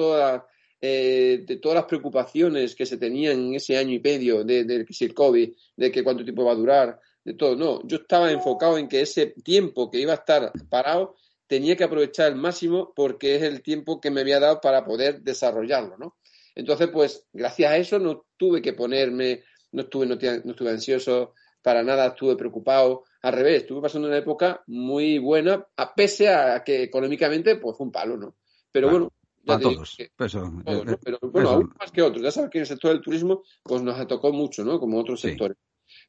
eh, 0.83 1.45
de 1.47 1.57
todas 1.57 1.77
las 1.77 1.87
preocupaciones 1.87 2.75
que 2.75 2.85
se 2.85 2.99
tenían 2.99 3.39
en 3.41 3.55
ese 3.55 3.79
año 3.79 3.95
y 3.95 4.01
medio 4.01 4.45
de, 4.45 4.65
de, 4.65 4.85
si 4.91 5.07
el 5.07 5.15
COVID, 5.15 5.55
de 5.79 5.91
que 5.91 6.05
cuánto 6.05 6.25
tiempo 6.25 6.45
va 6.45 6.53
a 6.53 6.57
durar, 6.57 7.01
de 7.25 7.33
todo. 7.33 7.57
No, 7.57 7.89
yo 7.89 7.97
estaba 7.97 8.31
enfocado 8.31 8.77
en 8.77 8.87
que 8.87 9.01
ese 9.01 9.29
tiempo 9.29 9.91
que 9.91 10.01
iba 10.01 10.13
a 10.13 10.17
estar 10.17 10.53
parado 10.69 11.17
tenía 11.47 11.75
que 11.75 11.85
aprovechar 11.85 12.27
al 12.27 12.37
máximo 12.37 12.93
porque 12.95 13.37
es 13.37 13.43
el 13.45 13.63
tiempo 13.63 13.99
que 13.99 14.11
me 14.11 14.21
había 14.21 14.41
dado 14.41 14.61
para 14.61 14.85
poder 14.85 15.23
desarrollarlo, 15.23 15.97
¿no? 15.97 16.19
Entonces, 16.55 16.91
pues, 16.93 17.27
gracias 17.33 17.73
a 17.73 17.79
eso 17.79 17.99
no 17.99 18.27
tuve 18.37 18.61
que 18.61 18.75
ponerme, 18.75 19.43
no 19.71 19.85
estuve, 19.85 20.05
no, 20.05 20.17
estuve 20.17 20.71
ansioso, 20.71 21.33
para 21.63 21.83
nada 21.83 22.09
estuve 22.09 22.37
preocupado. 22.37 23.05
Al 23.23 23.33
revés, 23.35 23.63
estuve 23.63 23.81
pasando 23.81 24.09
una 24.09 24.19
época 24.19 24.63
muy 24.67 25.19
buena, 25.19 25.67
a 25.77 25.95
pese 25.95 26.29
a 26.29 26.63
que 26.65 26.83
económicamente, 26.83 27.57
pues, 27.57 27.77
fue 27.77 27.87
un 27.87 27.93
palo, 27.93 28.17
¿no? 28.17 28.35
Pero 28.71 28.91
bueno, 28.91 29.13
a 29.47 29.59
todos. 29.59 29.97
Pero 30.17 31.19
bueno, 31.23 31.51
aún 31.51 31.75
más 31.79 31.91
que 31.91 32.03
otros. 32.03 32.23
Ya 32.23 32.31
sabes 32.31 32.51
que 32.51 32.59
en 32.59 32.63
el 32.63 32.69
sector 32.69 32.93
del 32.93 33.01
turismo, 33.01 33.43
pues 33.63 33.83
nos 33.83 34.07
tocó 34.07 34.33
mucho, 34.33 34.65
¿no? 34.65 34.81
Como 34.81 34.99
otros 34.99 35.21
sectores 35.21 35.57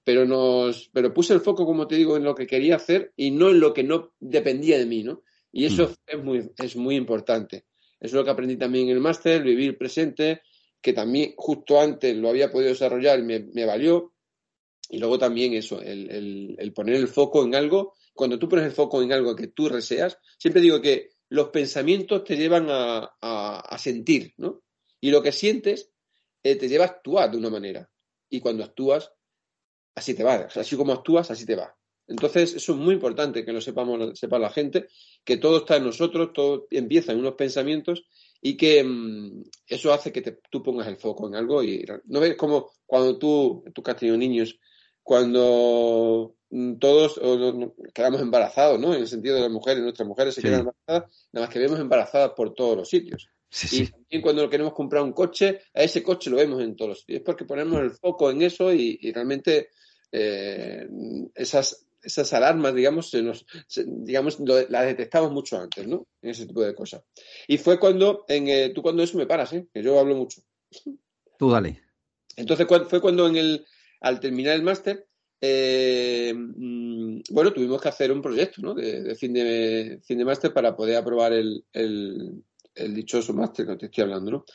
pero 0.04 0.26
nos, 0.26 0.90
pero 0.94 1.14
puse 1.14 1.34
el 1.34 1.42
foco, 1.42 1.66
como 1.66 1.88
te 1.88 1.96
digo, 1.96 2.18
en 2.18 2.24
lo 2.24 2.36
que 2.36 2.48
quería 2.48 2.76
hacer 2.76 3.14
y 3.16 3.32
no 3.32 3.50
en 3.50 3.60
lo 3.60 3.74
que 3.74 3.84
no 3.84 4.14
dependía 4.20 4.78
de 4.78 4.86
mí, 4.86 5.04
¿no? 5.04 5.24
Y 5.52 5.66
eso 5.66 5.88
mm. 5.88 5.94
es 6.08 6.24
muy, 6.24 6.52
es 6.58 6.76
muy 6.76 6.96
importante. 6.96 7.66
Eso 8.00 8.08
es 8.08 8.14
lo 8.14 8.24
que 8.24 8.32
aprendí 8.32 8.58
también 8.58 8.90
en 8.90 8.96
el 8.96 9.02
máster, 9.02 9.44
vivir 9.44 9.78
presente, 9.78 10.42
que 10.82 10.94
también 10.94 11.34
justo 11.38 11.80
antes 11.80 12.16
lo 12.18 12.30
había 12.30 12.52
podido 12.52 12.70
desarrollar 12.70 13.20
y 13.20 13.24
me, 13.24 13.66
valió. 13.66 14.13
Y 14.94 15.00
luego 15.00 15.18
también 15.18 15.56
eso, 15.56 15.82
el, 15.82 16.56
el, 16.60 16.72
poner 16.72 16.98
el 16.98 17.08
foco 17.08 17.44
en 17.44 17.56
algo. 17.56 17.96
Cuando 18.14 18.38
tú 18.38 18.48
pones 18.48 18.66
el 18.66 18.74
foco 18.74 19.02
en 19.02 19.12
algo 19.12 19.36
que 19.36 19.48
tú 19.48 19.68
deseas, 19.68 20.20
siempre 20.38 20.62
digo 20.62 20.80
que 20.80 21.14
los 21.30 21.50
pensamientos 21.50 22.24
te 22.24 22.38
llevan 22.38 22.68
a, 22.70 23.12
a, 23.20 23.78
sentir, 23.80 24.36
¿no? 24.38 24.62
Y 25.02 25.10
lo 25.10 25.24
que 25.24 25.32
sientes 25.32 25.90
eh, 26.44 26.58
te 26.58 26.70
lleva 26.70 26.86
a 26.86 26.90
actuar 26.90 27.32
de 27.32 27.38
una 27.38 27.50
manera. 27.50 27.90
Y 28.30 28.40
cuando 28.40 28.64
actúas, 28.64 29.12
así 29.96 30.14
te 30.14 30.24
va. 30.24 30.48
Así 30.54 30.78
como 30.78 30.94
actúas, 30.94 31.32
así 31.32 31.44
te 31.44 31.56
va. 31.56 31.76
Entonces, 32.06 32.54
eso 32.54 32.74
es 32.74 32.78
muy 32.78 32.94
importante 32.94 33.44
que 33.44 33.52
lo 33.52 33.62
sepamos, 33.62 34.20
sepa 34.20 34.38
la 34.38 34.52
gente, 34.52 34.90
que 35.24 35.38
todo 35.38 35.58
está 35.58 35.78
en 35.78 35.86
nosotros, 35.86 36.34
todo 36.34 36.68
empieza 36.70 37.14
en 37.14 37.18
unos 37.18 37.34
pensamientos 37.34 38.06
y 38.44 38.56
que 38.58 38.84
mm, 38.84 39.42
eso 39.66 39.92
hace 39.92 40.12
que 40.12 40.22
tú 40.52 40.62
pongas 40.62 40.88
el 40.88 40.98
foco 40.98 41.28
en 41.28 41.34
algo 41.34 41.64
y 41.64 41.84
no 42.06 42.20
ves 42.20 42.36
como 42.36 42.70
cuando 42.86 43.18
tú, 43.18 43.64
tú 43.74 43.82
que 43.82 43.90
has 43.90 43.98
tenido 43.98 44.18
niños, 44.18 44.60
cuando 45.04 46.36
mm, 46.50 46.76
todos 46.76 47.20
quedamos 47.94 48.22
embarazados, 48.22 48.80
¿no? 48.80 48.94
En 48.94 49.02
el 49.02 49.08
sentido 49.08 49.36
de 49.36 49.42
las 49.42 49.52
mujeres, 49.52 49.84
nuestras 49.84 50.08
mujeres 50.08 50.34
se 50.34 50.42
quedan 50.42 50.62
embarazadas, 50.62 51.28
nada 51.32 51.46
más 51.46 51.54
que 51.54 51.60
vemos 51.60 51.80
embarazadas 51.80 52.32
por 52.36 52.54
todos 52.54 52.78
los 52.78 52.90
sitios. 52.90 53.30
y 53.72 53.86
también 53.88 54.22
cuando 54.22 54.50
queremos 54.50 54.74
comprar 54.74 55.04
un 55.04 55.14
coche, 55.14 55.62
a 55.74 55.84
ese 55.84 56.02
coche 56.02 56.30
lo 56.30 56.38
vemos 56.38 56.62
en 56.62 56.76
todos 56.76 56.90
los 56.90 57.00
sitios. 57.02 57.20
Es 57.20 57.24
porque 57.24 57.46
ponemos 57.46 57.80
el 57.82 57.92
foco 57.92 58.32
en 58.32 58.42
eso 58.42 58.74
y 58.74 59.12
realmente 59.12 59.70
eh, 60.16 60.88
esas, 61.34 61.88
esas 62.04 62.32
alarmas, 62.34 62.76
digamos, 62.76 63.10
se 63.10 63.24
nos, 63.24 63.46
digamos, 63.76 64.40
las 64.70 64.86
detectamos 64.86 65.32
mucho 65.32 65.60
antes, 65.60 65.88
¿no? 65.88 66.06
En 66.22 66.30
ese 66.30 66.46
tipo 66.46 66.62
de 66.62 66.76
cosas. 66.76 67.02
Y 67.48 67.58
fue 67.58 67.80
cuando, 67.80 68.24
en, 68.28 68.48
eh, 68.48 68.70
tú 68.70 68.84
cuando 68.84 69.02
eso 69.02 69.18
me 69.18 69.26
paras, 69.26 69.54
¿eh? 69.54 69.68
Que 69.74 69.82
yo 69.82 70.00
hablo 70.00 70.16
mucho. 70.16 70.44
Tú 71.40 71.50
dale. 71.50 71.82
Entonces 72.36 72.68
fue 72.88 73.02
cuando 73.02 73.28
en 73.28 73.38
el, 73.38 73.66
al 74.04 74.20
terminar 74.20 74.56
el 74.56 74.64
máster, 74.64 75.08
eh, 75.42 76.34
mm, 76.36 77.22
bueno, 77.32 77.52
tuvimos 77.52 77.82
que 77.82 77.90
hacer 77.90 78.12
un 78.12 78.22
proyecto, 78.22 78.62
¿no? 78.62 78.74
De, 78.74 79.16
fin 79.16 79.34
de 79.34 80.00
fin 80.04 80.18
de 80.18 80.26
máster 80.26 80.54
para 80.54 80.76
poder 80.76 80.98
aprobar 80.98 81.34
el, 81.34 81.66
el, 81.72 82.44
dichoso 82.94 83.34
máster 83.34 83.66
que 83.66 83.78
te 83.78 83.86
estoy 83.86 84.04
hablando, 84.04 84.32
¿no? 84.32 84.46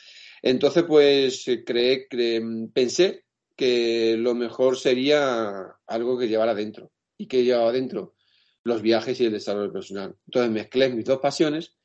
Entonces, 0.41 0.83
pues 0.83 1.45
creé, 1.65 2.07
creé, 2.07 2.41
pensé 2.73 3.25
que 3.55 4.15
lo 4.17 4.35
mejor 4.35 4.77
sería 4.77 5.75
algo 5.87 6.17
que 6.17 6.27
llevara 6.27 6.51
adentro. 6.51 6.91
¿Y 7.17 7.27
que 7.27 7.43
llevaba 7.43 7.69
adentro? 7.69 8.15
Los 8.63 8.81
viajes 8.81 9.19
y 9.19 9.25
el 9.25 9.33
desarrollo 9.33 9.73
personal. 9.73 10.15
Entonces 10.27 10.51
mezclé 10.51 10.89
mis 10.89 11.05
dos 11.05 11.19
pasiones 11.19 11.75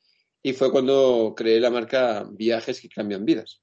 y 0.41 0.53
fue 0.53 0.71
cuando 0.71 1.33
creé 1.35 1.59
la 1.59 1.71
marca 1.71 2.25
Viajes 2.31 2.79
que 2.79 2.89
cambian 2.89 3.25
vidas. 3.25 3.61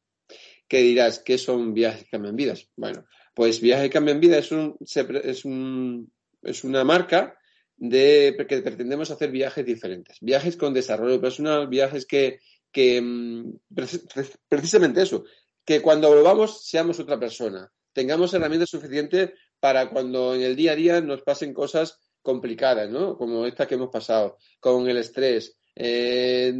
¿Qué 0.68 0.82
dirás? 0.82 1.20
¿Qué 1.20 1.38
son 1.38 1.72
viajes 1.72 2.04
que 2.04 2.10
cambian 2.10 2.36
vidas? 2.36 2.68
Bueno, 2.76 3.04
pues 3.34 3.60
Viajes 3.60 3.86
que 3.86 3.92
cambian 3.92 4.20
vidas 4.20 4.46
es, 4.46 4.52
un, 4.52 4.76
es, 4.80 5.44
un, 5.44 6.12
es 6.42 6.64
una 6.64 6.84
marca 6.84 7.38
de 7.76 8.36
que 8.48 8.62
pretendemos 8.62 9.10
hacer 9.10 9.30
viajes 9.30 9.64
diferentes. 9.64 10.18
Viajes 10.20 10.56
con 10.56 10.74
desarrollo 10.74 11.20
personal, 11.20 11.68
viajes 11.68 12.06
que, 12.06 12.40
que 12.70 13.00
mm, 13.00 13.54
precisamente 14.48 15.02
eso, 15.02 15.24
que 15.64 15.80
cuando 15.80 16.08
volvamos 16.08 16.66
seamos 16.66 17.00
otra 17.00 17.18
persona, 17.18 17.70
tengamos 17.92 18.34
herramientas 18.34 18.70
suficientes 18.70 19.30
para 19.60 19.90
cuando 19.90 20.34
en 20.34 20.42
el 20.42 20.56
día 20.56 20.72
a 20.72 20.76
día 20.76 21.00
nos 21.00 21.22
pasen 21.22 21.54
cosas 21.54 21.98
complicadas, 22.22 22.90
¿no? 22.90 23.16
Como 23.16 23.46
esta 23.46 23.66
que 23.66 23.74
hemos 23.74 23.90
pasado, 23.90 24.38
con 24.60 24.88
el 24.88 24.96
estrés. 24.98 25.56
Eh, 25.74 26.52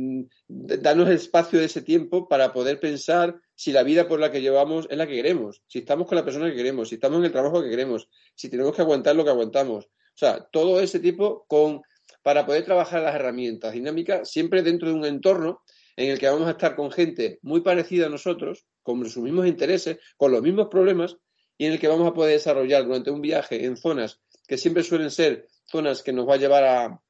darnos 0.49 1.09
el 1.09 1.17
espacio 1.17 1.59
de 1.59 1.67
ese 1.67 1.83
tiempo 1.83 2.29
para 2.29 2.53
poder 2.53 2.81
pensar 2.81 3.39
si 3.63 3.71
la 3.71 3.85
vida 3.85 4.09
por 4.09 4.19
la 4.19 4.33
que 4.33 4.41
llevamos 4.41 4.89
es 4.91 4.99
la 4.99 5.07
que 5.07 5.15
queremos, 5.15 5.63
si 5.69 5.79
estamos 5.79 6.09
con 6.09 6.17
la 6.17 6.25
persona 6.25 6.51
que 6.51 6.57
queremos, 6.57 6.89
si 6.89 6.97
estamos 6.97 7.21
en 7.21 7.27
el 7.27 7.31
trabajo 7.31 7.63
que 7.63 7.71
queremos, 7.71 8.09
si 8.35 8.49
tenemos 8.49 8.75
que 8.75 8.83
aguantar 8.83 9.15
lo 9.15 9.23
que 9.23 9.31
aguantamos. 9.31 9.85
O 9.85 10.17
sea, 10.17 10.49
todo 10.51 10.81
ese 10.81 10.99
tipo 10.99 11.45
con 11.47 11.81
para 12.25 12.45
poder 12.45 12.65
trabajar 12.65 13.03
las 13.03 13.15
herramientas 13.15 13.73
dinámicas 13.73 14.29
siempre 14.29 14.63
dentro 14.63 14.89
de 14.89 14.95
un 14.95 15.05
entorno 15.05 15.63
en 15.95 16.11
el 16.11 16.19
que 16.19 16.29
vamos 16.29 16.49
a 16.49 16.53
estar 16.53 16.75
con 16.75 16.91
gente 16.91 17.39
muy 17.43 17.61
parecida 17.61 18.07
a 18.07 18.09
nosotros, 18.09 18.67
con 18.83 19.09
sus 19.09 19.23
mismos 19.23 19.47
intereses, 19.47 19.99
con 20.17 20.33
los 20.33 20.43
mismos 20.43 20.67
problemas, 20.69 21.19
y 21.57 21.67
en 21.67 21.75
el 21.75 21.79
que 21.79 21.87
vamos 21.87 22.09
a 22.09 22.15
poder 22.15 22.33
desarrollar 22.33 22.85
durante 22.85 23.13
un 23.13 23.21
viaje 23.21 23.65
en 23.65 23.77
zonas 23.77 24.21
que 24.49 24.59
siempre 24.59 24.83
suelen 24.83 25.13
ser 25.13 25.47
zonas 25.71 26.03
que 26.03 26.13
nos 26.13 26.29
va 26.29 26.35
a 26.35 26.39
llevar 26.39 26.65
a, 26.65 27.01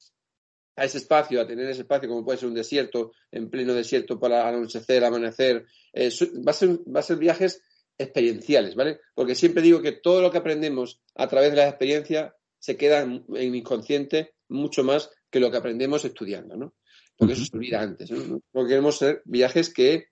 ese 0.77 0.99
espacio, 0.99 1.41
a 1.41 1.47
tener 1.47 1.69
ese 1.69 1.83
espacio, 1.83 2.09
como 2.09 2.25
puede 2.25 2.39
ser 2.39 2.49
un 2.49 2.55
desierto, 2.55 3.13
en 3.31 3.51
pleno 3.51 3.75
desierto 3.75 4.19
para 4.19 4.49
anochecer, 4.49 5.05
amanecer. 5.05 5.67
Eh, 5.93 6.11
va, 6.47 6.51
a 6.51 6.55
ser, 6.55 6.79
va 6.95 7.01
a 7.01 7.05
ser 7.05 7.19
viajes 7.19 7.63
experienciales, 7.99 8.75
¿vale? 8.75 9.01
Porque 9.15 9.35
siempre 9.35 9.63
digo 9.63 9.83
que 9.83 9.93
todo 9.93 10.23
lo 10.23 10.31
que 10.31 10.39
aprendemos 10.39 11.01
a 11.15 11.29
través 11.29 11.51
de 11.51 11.57
las 11.57 11.69
experiencias 11.69 12.33
se 12.59 12.77
queda 12.77 13.03
en, 13.03 13.25
en 13.35 13.55
inconsciente 13.55 14.35
mucho 14.49 14.85
más 14.85 15.11
que 15.31 15.41
lo 15.41 15.51
que 15.51 15.57
aprendemos 15.57 16.05
estudiando, 16.05 16.57
¿no? 16.57 16.75
porque 17.23 17.35
eso 17.35 17.45
se 17.45 17.57
olvida 17.57 17.81
antes. 17.81 18.11
¿no? 18.11 18.41
Porque 18.51 18.71
queremos 18.71 18.99
ser 18.99 19.23
viajes 19.25 19.73
que, 19.73 20.07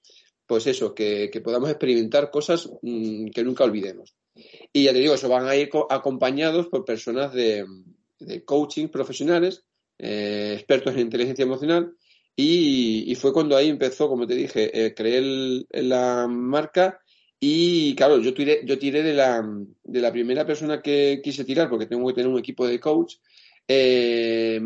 pues 0.47 0.69
eso, 0.69 0.95
que, 0.95 1.29
podamos 1.43 1.71
experimentar 1.71 2.31
cosas 2.31 2.71
mm, 2.83 3.31
que 3.31 3.43
nunca 3.43 3.65
olvidemos. 3.65 4.15
Y 4.73 4.85
ya 4.85 4.93
te 4.93 5.01
digo, 5.01 5.15
eso 5.15 5.29
van 5.29 5.49
a 5.49 5.57
ir 5.57 5.71
acompañados 5.89 6.69
por 6.69 6.85
personas 6.85 7.33
de, 7.33 7.67
coaching 8.45 8.89
profesionales, 8.89 9.65
eh, 10.03 10.55
expertos 10.55 10.95
en 10.95 11.01
inteligencia 11.01 11.45
emocional, 11.45 11.95
y, 12.37 13.15
fue 13.17 13.33
cuando 13.33 13.57
ahí 13.57 13.69
empezó, 13.69 14.09
como 14.09 14.27
te 14.27 14.35
dije, 14.35 14.87
eh, 14.87 14.95
creé 14.95 15.67
la 15.71 16.27
marca 16.27 17.01
y 17.39 17.95
claro, 17.95 18.19
yo 18.19 18.33
tiré, 18.33 18.63
yo 18.65 18.79
tiré 18.79 19.03
de 19.03 19.15
la, 19.15 19.43
de 19.83 20.01
la 20.01 20.13
primera 20.13 20.47
persona 20.47 20.81
que 20.81 21.21
quise 21.23 21.45
tirar, 21.45 21.69
porque 21.69 21.87
tengo 21.87 22.07
que 22.09 22.15
tener 22.15 22.31
un 22.31 22.39
equipo 22.39 22.67
de 22.67 22.81
coach, 22.81 23.17
eh, 23.69 24.61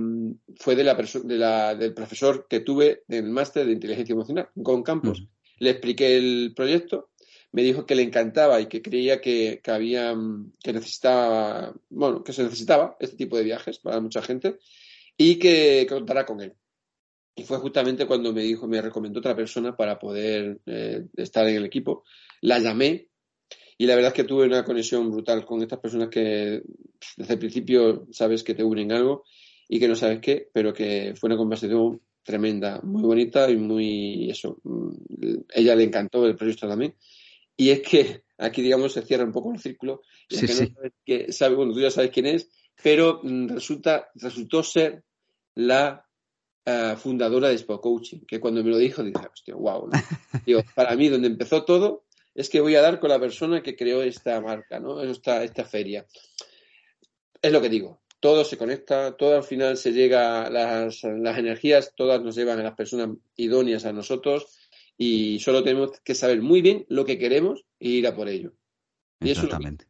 fue 0.57 0.77
de 0.77 0.85
la, 0.85 1.75
del 1.75 1.95
profesor 1.95 2.47
que 2.49 2.61
tuve 2.61 3.03
en 3.09 3.25
el 3.27 3.31
máster 3.31 3.67
de 3.67 3.73
inteligencia 3.73 4.13
emocional, 4.13 4.49
con 4.63 4.83
Campos. 4.83 5.27
Le 5.59 5.71
expliqué 5.71 6.17
el 6.17 6.53
proyecto, 6.55 7.11
me 7.53 7.63
dijo 7.63 7.87
que 7.87 7.95
le 7.95 8.03
encantaba 8.03 8.61
y 8.61 8.67
que 8.67 8.83
creía 8.83 9.21
que, 9.21 9.61
que 9.63 9.71
había, 9.71 10.15
que 10.63 10.73
necesitaba, 10.73 11.75
bueno, 11.91 12.25
que 12.25 12.33
se 12.33 12.43
necesitaba 12.43 12.97
este 12.99 13.17
tipo 13.17 13.37
de 13.37 13.45
viajes 13.45 13.79
para 13.79 14.01
mucha 14.01 14.23
gente 14.23 14.59
y 15.17 15.39
que, 15.39 15.87
contará 15.89 16.25
con 16.25 16.41
él. 16.41 16.55
Y 17.37 17.43
fue 17.43 17.59
justamente 17.59 18.07
cuando 18.07 18.33
me 18.33 18.43
dijo, 18.43 18.69
me 18.69 18.81
recomendó 18.81 19.19
otra 19.19 19.35
persona 19.35 19.77
para 19.77 19.99
poder 19.99 20.61
eh, 20.67 21.07
estar 21.17 21.49
en 21.49 21.57
el 21.57 21.65
equipo. 21.65 22.05
La 22.41 22.59
llamé 22.59 23.09
y 23.77 23.87
la 23.87 23.97
verdad 23.97 24.13
es 24.13 24.15
que 24.15 24.25
tuve 24.25 24.47
una 24.47 24.65
conexión 24.65 25.11
brutal 25.11 25.45
con 25.45 25.63
estas 25.63 25.81
personas 25.81 26.09
que 26.09 26.63
desde 27.17 27.35
el 27.35 27.39
principio 27.39 28.07
sabes 28.13 28.45
que 28.45 28.55
te 28.55 28.63
unen 28.63 28.93
algo 28.93 29.25
y 29.69 29.81
que 29.81 29.89
no 29.89 29.97
sabes 29.97 30.21
qué, 30.21 30.49
pero 30.53 30.73
que 30.73 31.15
fue 31.17 31.29
una 31.29 31.37
conversación 31.37 32.01
tremenda, 32.23 32.81
muy 32.83 33.03
bonita 33.03 33.51
y 33.51 33.57
muy 33.57 34.31
eso. 34.31 34.59
Mm, 34.63 34.91
ella 35.55 35.75
le 35.75 35.85
encantó 35.85 36.27
el 36.27 36.37
proyecto 36.37 36.69
también. 36.69 36.95
Y 37.57 37.71
es 37.71 37.83
que 37.83 38.23
aquí, 38.39 38.63
digamos, 38.63 38.93
se 38.93 39.03
cierra 39.03 39.25
un 39.25 39.33
poco 39.33 39.53
el 39.53 39.61
círculo. 39.61 40.03
Y 40.29 40.37
sí, 40.37 40.49
sí. 40.49 40.75
que 41.05 41.33
sabe, 41.33 41.55
bueno, 41.55 41.73
tú 41.73 41.81
ya 41.81 41.91
sabes 41.91 42.11
quién 42.11 42.27
es, 42.27 42.49
pero 42.83 43.21
mm, 43.23 43.49
resulta, 43.49 44.11
resultó 44.15 44.63
ser 44.63 45.05
la 45.55 46.07
uh, 46.67 46.97
fundadora 46.97 47.49
de 47.49 47.55
Expo 47.55 47.81
Coaching, 47.81 48.21
que 48.27 48.41
cuando 48.41 48.63
me 48.63 48.71
lo 48.71 48.79
dijo 48.79 49.03
dije, 49.03 49.27
hostia, 49.33 49.55
wow. 49.55 49.89
¿no? 49.89 49.93
Digo, 50.47 50.63
para 50.75 50.97
mí, 50.97 51.09
donde 51.09 51.29
empezó 51.29 51.65
todo, 51.65 52.05
es 52.35 52.49
que 52.49 52.61
voy 52.61 52.75
a 52.75 52.83
dar 52.83 52.99
con 52.99 53.11
la 53.11 53.21
persona 53.21 53.63
que 53.63 53.77
creó 53.77 54.03
esta 54.03 54.41
marca, 54.41 54.81
¿no? 54.81 55.01
Esta, 55.01 55.45
esta 55.45 55.65
feria. 55.65 56.05
Es 57.41 57.53
lo 57.53 57.61
que 57.61 57.69
digo, 57.69 58.03
todo 58.19 58.45
se 58.45 58.57
conecta, 58.57 59.17
todo 59.17 59.37
al 59.37 59.45
final 59.45 59.77
se 59.77 59.93
llega, 59.93 60.49
las, 60.51 61.05
las 61.05 61.39
energías 61.39 61.93
todas 61.95 62.23
nos 62.23 62.35
llevan 62.35 62.59
a 62.59 62.63
las 62.65 62.75
personas 62.75 63.17
idóneas 63.37 63.85
a 63.85 63.93
nosotros 63.93 64.47
y 64.97 65.39
solo 65.41 65.63
tenemos 65.63 66.01
que 66.03 66.15
saber 66.15 66.41
muy 66.41 66.63
bien 66.63 66.87
lo 66.89 67.05
que 67.05 67.19
queremos 67.19 67.65
e 67.79 67.89
ir 67.89 68.07
a 68.07 68.17
por 68.17 68.29
ello. 68.29 68.53
Y 69.21 69.31
Exactamente. 69.31 69.87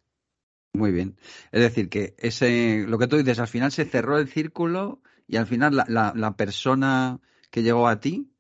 Muy 0.75 0.91
bien. 0.91 1.17
Es 1.53 1.63
decir, 1.63 1.89
que 1.89 2.15
ese, 2.19 2.85
lo 2.87 2.99
que 2.99 3.07
tú 3.07 3.17
dices, 3.17 3.39
al 3.39 3.49
final 3.49 3.73
se 3.73 3.85
cerró 3.85 4.19
el 4.19 4.29
círculo 4.29 5.01
y 5.27 5.37
al 5.37 5.47
final 5.47 5.77
la, 5.77 5.87
la, 5.89 6.13
la 6.15 6.37
persona 6.37 7.21
que 7.51 7.63
llegó 7.63 7.89
a 7.89 8.01
ti 8.01 8.33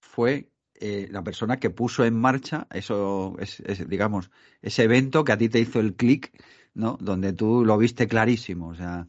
fue 0.00 0.50
eh, 0.74 1.08
la 1.10 1.22
persona 1.22 1.58
que 1.58 1.70
puso 1.70 2.04
en 2.04 2.18
marcha 2.18 2.66
eso, 2.72 3.36
es, 3.38 3.60
es, 3.60 3.88
digamos, 3.88 4.30
ese 4.62 4.84
evento 4.84 5.24
que 5.24 5.32
a 5.32 5.38
ti 5.38 5.48
te 5.48 5.60
hizo 5.60 5.78
el 5.80 5.94
clic, 5.94 6.32
¿no? 6.74 6.98
Donde 7.00 7.34
tú 7.34 7.64
lo 7.64 7.76
viste 7.78 8.08
clarísimo. 8.08 8.68
O 8.68 8.74
sea, 8.74 9.06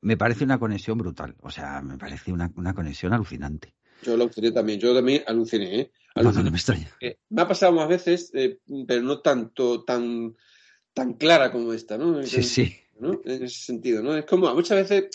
me 0.00 0.16
parece 0.16 0.44
una 0.44 0.58
conexión 0.58 0.98
brutal. 0.98 1.34
O 1.40 1.50
sea, 1.50 1.82
me 1.82 1.98
parece 1.98 2.32
una, 2.32 2.52
una 2.56 2.74
conexión 2.74 3.12
alucinante. 3.12 3.74
Yo 4.02 4.16
lo 4.16 4.24
aluciné 4.24 4.52
también, 4.52 4.78
yo 4.78 4.94
también 4.94 5.22
aluciné, 5.26 5.80
¿eh? 5.80 5.92
Aluciné. 6.14 6.42
No, 6.42 6.44
no 6.44 6.50
me 6.52 6.56
extraña. 6.58 6.90
Eh, 7.00 7.18
me 7.30 7.42
ha 7.42 7.48
pasado 7.48 7.72
más 7.72 7.88
veces, 7.88 8.30
eh, 8.34 8.58
pero 8.86 9.02
no 9.02 9.20
tanto, 9.20 9.82
tan, 9.82 10.36
tan 10.94 11.14
clara 11.14 11.52
como 11.52 11.72
esta, 11.72 11.98
¿no? 11.98 12.22
Sí, 12.22 12.42
sí. 12.42 12.76
¿no? 12.98 13.20
En 13.24 13.42
ese 13.42 13.64
sentido, 13.64 14.02
¿no? 14.02 14.16
Es 14.16 14.24
como 14.24 14.52
muchas 14.54 14.88
veces 14.88 15.10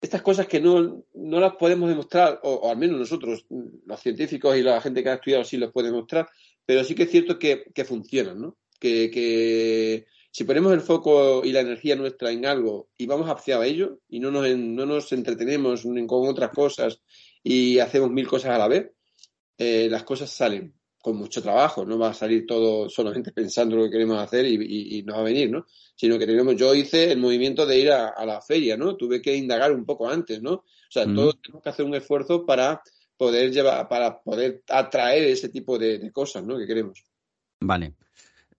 estas 0.00 0.22
cosas 0.22 0.46
que 0.46 0.60
no, 0.60 1.04
no 1.14 1.40
las 1.40 1.56
podemos 1.56 1.88
demostrar, 1.88 2.40
o, 2.44 2.54
o, 2.54 2.70
al 2.70 2.78
menos 2.78 2.98
nosotros, 2.98 3.44
los 3.50 4.00
científicos 4.00 4.56
y 4.56 4.62
la 4.62 4.80
gente 4.80 5.02
que 5.02 5.10
ha 5.10 5.14
estudiado 5.14 5.44
sí 5.44 5.56
los 5.56 5.72
puede 5.72 5.88
demostrar, 5.88 6.28
pero 6.64 6.84
sí 6.84 6.94
que 6.94 7.02
es 7.02 7.10
cierto 7.10 7.38
que, 7.38 7.64
que 7.74 7.84
funcionan, 7.84 8.40
¿no? 8.40 8.56
Que, 8.78 9.10
que 9.10 10.06
si 10.30 10.44
ponemos 10.44 10.72
el 10.72 10.82
foco 10.82 11.44
y 11.44 11.50
la 11.50 11.60
energía 11.60 11.96
nuestra 11.96 12.30
en 12.30 12.46
algo 12.46 12.90
y 12.96 13.06
vamos 13.06 13.28
hacia 13.28 13.64
ello 13.64 13.98
y 14.08 14.20
no 14.20 14.30
nos, 14.30 14.48
no 14.56 14.86
nos 14.86 15.10
entretenemos 15.12 15.82
con 15.82 16.28
otras 16.28 16.50
cosas 16.50 17.00
y 17.42 17.80
hacemos 17.80 18.10
mil 18.10 18.28
cosas 18.28 18.52
a 18.52 18.58
la 18.58 18.68
vez, 18.68 18.92
eh, 19.56 19.88
las 19.90 20.04
cosas 20.04 20.30
salen 20.30 20.77
con 21.08 21.16
mucho 21.16 21.40
trabajo, 21.40 21.86
no 21.86 21.98
va 21.98 22.10
a 22.10 22.14
salir 22.14 22.46
todo 22.46 22.90
solamente 22.90 23.32
pensando 23.32 23.76
lo 23.76 23.84
que 23.84 23.92
queremos 23.92 24.18
hacer 24.18 24.44
y, 24.44 24.56
y, 24.56 24.98
y 24.98 25.02
nos 25.04 25.16
va 25.16 25.20
a 25.20 25.24
venir, 25.24 25.50
¿no? 25.50 25.64
Sino 25.96 26.18
que 26.18 26.26
tenemos, 26.26 26.54
yo 26.54 26.74
hice 26.74 27.10
el 27.10 27.18
movimiento 27.18 27.64
de 27.64 27.78
ir 27.78 27.90
a, 27.90 28.08
a, 28.08 28.26
la 28.26 28.42
feria, 28.42 28.76
¿no? 28.76 28.94
Tuve 28.94 29.22
que 29.22 29.34
indagar 29.34 29.72
un 29.72 29.86
poco 29.86 30.06
antes, 30.06 30.42
¿no? 30.42 30.52
O 30.52 30.90
sea, 30.90 31.06
mm. 31.06 31.14
todos 31.14 31.40
tenemos 31.40 31.62
que 31.62 31.68
hacer 31.70 31.86
un 31.86 31.94
esfuerzo 31.94 32.44
para 32.44 32.82
poder 33.16 33.50
llevar, 33.50 33.88
para 33.88 34.20
poder 34.20 34.62
atraer 34.68 35.24
ese 35.24 35.48
tipo 35.48 35.78
de, 35.78 35.98
de 35.98 36.12
cosas, 36.12 36.44
¿no? 36.44 36.58
Que 36.58 36.66
queremos. 36.66 37.02
Vale. 37.60 37.94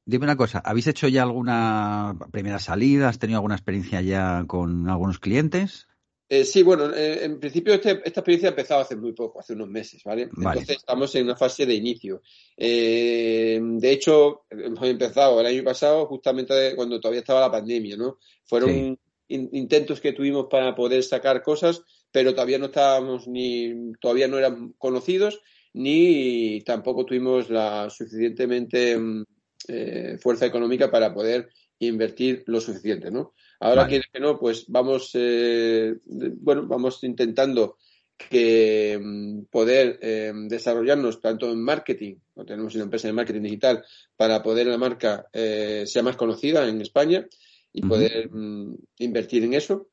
Dime 0.05 0.23
una 0.23 0.35
cosa, 0.35 0.57
¿habéis 0.65 0.87
hecho 0.87 1.07
ya 1.07 1.21
alguna 1.21 2.17
primera 2.31 2.57
salida? 2.57 3.09
¿Has 3.09 3.19
tenido 3.19 3.37
alguna 3.37 3.53
experiencia 3.53 4.01
ya 4.01 4.43
con 4.47 4.89
algunos 4.89 5.19
clientes? 5.19 5.88
Eh, 6.31 6.45
sí, 6.45 6.61
bueno, 6.61 6.93
eh, 6.93 7.25
en 7.25 7.39
principio 7.39 7.73
este, 7.73 8.01
esta 8.05 8.19
experiencia 8.19 8.49
ha 8.49 8.51
empezado 8.51 8.81
hace 8.81 8.95
muy 8.95 9.13
poco, 9.13 9.39
hace 9.39 9.53
unos 9.53 9.67
meses, 9.67 10.03
¿vale? 10.03 10.29
vale. 10.31 10.59
Entonces 10.59 10.77
estamos 10.77 11.15
en 11.15 11.23
una 11.23 11.35
fase 11.35 11.65
de 11.65 11.73
inicio. 11.73 12.21
Eh, 12.55 13.59
de 13.59 13.91
hecho, 13.91 14.43
hemos 14.51 14.87
empezado 14.87 15.39
el 15.39 15.47
año 15.47 15.63
pasado 15.63 16.05
justamente 16.05 16.75
cuando 16.75 16.99
todavía 16.99 17.21
estaba 17.21 17.41
la 17.41 17.51
pandemia, 17.51 17.97
¿no? 17.97 18.19
Fueron 18.45 18.69
sí. 18.69 18.99
in, 19.29 19.49
intentos 19.53 19.99
que 19.99 20.13
tuvimos 20.13 20.45
para 20.51 20.75
poder 20.75 21.01
sacar 21.01 21.41
cosas, 21.41 21.81
pero 22.11 22.33
todavía 22.33 22.59
no 22.59 22.65
estábamos 22.67 23.27
ni, 23.27 23.93
todavía 23.99 24.27
no 24.27 24.37
eran 24.37 24.73
conocidos, 24.77 25.41
ni 25.73 26.61
tampoco 26.61 27.05
tuvimos 27.05 27.49
la 27.49 27.89
suficientemente 27.89 28.95
mm, 28.97 29.23
eh, 29.67 30.17
fuerza 30.21 30.45
económica 30.45 30.91
para 30.91 31.11
poder 31.11 31.49
invertir 31.79 32.43
lo 32.45 32.61
suficiente, 32.61 33.09
¿no? 33.09 33.33
Ahora 33.59 33.83
vale. 33.83 34.01
que 34.11 34.19
no, 34.19 34.39
pues 34.39 34.65
vamos, 34.67 35.11
eh, 35.13 35.95
bueno, 36.05 36.65
vamos 36.65 37.03
intentando 37.03 37.77
que 38.17 38.99
mm, 39.01 39.43
poder 39.49 39.99
eh, 40.01 40.31
desarrollarnos 40.33 41.21
tanto 41.21 41.51
en 41.51 41.61
marketing, 41.61 42.15
tenemos 42.45 42.75
una 42.75 42.85
empresa 42.85 43.07
de 43.07 43.13
marketing 43.13 43.41
digital, 43.41 43.83
para 44.15 44.43
poder 44.43 44.67
la 44.67 44.77
marca 44.77 45.27
eh, 45.31 45.83
sea 45.85 46.03
más 46.03 46.15
conocida 46.15 46.67
en 46.67 46.81
España 46.81 47.25
y 47.71 47.81
poder 47.81 48.27
uh 48.27 48.37
-huh. 48.37 48.77
invertir 48.97 49.43
en 49.43 49.53
eso. 49.53 49.89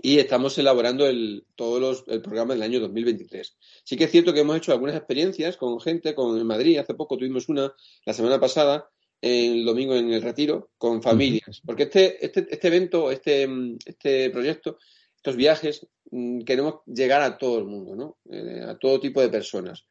Y 0.00 0.18
estamos 0.18 0.56
elaborando 0.58 1.06
el, 1.08 1.44
todos 1.56 1.80
los, 1.80 2.04
el 2.06 2.20
programa 2.22 2.54
del 2.54 2.62
año 2.62 2.78
2023. 2.78 3.56
Sí 3.82 3.96
que 3.96 4.04
es 4.04 4.10
cierto 4.10 4.32
que 4.32 4.40
hemos 4.40 4.56
hecho 4.56 4.72
algunas 4.72 4.94
experiencias 4.94 5.56
con 5.56 5.80
gente, 5.80 6.14
con 6.14 6.38
en 6.38 6.46
Madrid, 6.46 6.78
hace 6.78 6.94
poco 6.94 7.16
tuvimos 7.16 7.48
una 7.48 7.72
la 8.04 8.12
semana 8.12 8.38
pasada, 8.38 8.88
el 9.20 9.64
domingo 9.64 9.94
en 9.96 10.12
el 10.12 10.22
retiro 10.22 10.70
con 10.78 11.02
familias. 11.02 11.60
Porque 11.64 11.84
este, 11.84 12.24
este, 12.24 12.46
este 12.50 12.68
evento, 12.68 13.10
este, 13.10 13.48
este 13.84 14.30
proyecto, 14.30 14.78
estos 15.16 15.36
viajes, 15.36 15.86
mm, 16.10 16.40
queremos 16.42 16.76
llegar 16.86 17.22
a 17.22 17.36
todo 17.36 17.58
el 17.58 17.64
mundo, 17.64 17.96
¿no? 17.96 18.18
Eh, 18.30 18.64
a 18.66 18.78
todo 18.78 19.00
tipo 19.00 19.20
de 19.20 19.28
personas. 19.28 19.84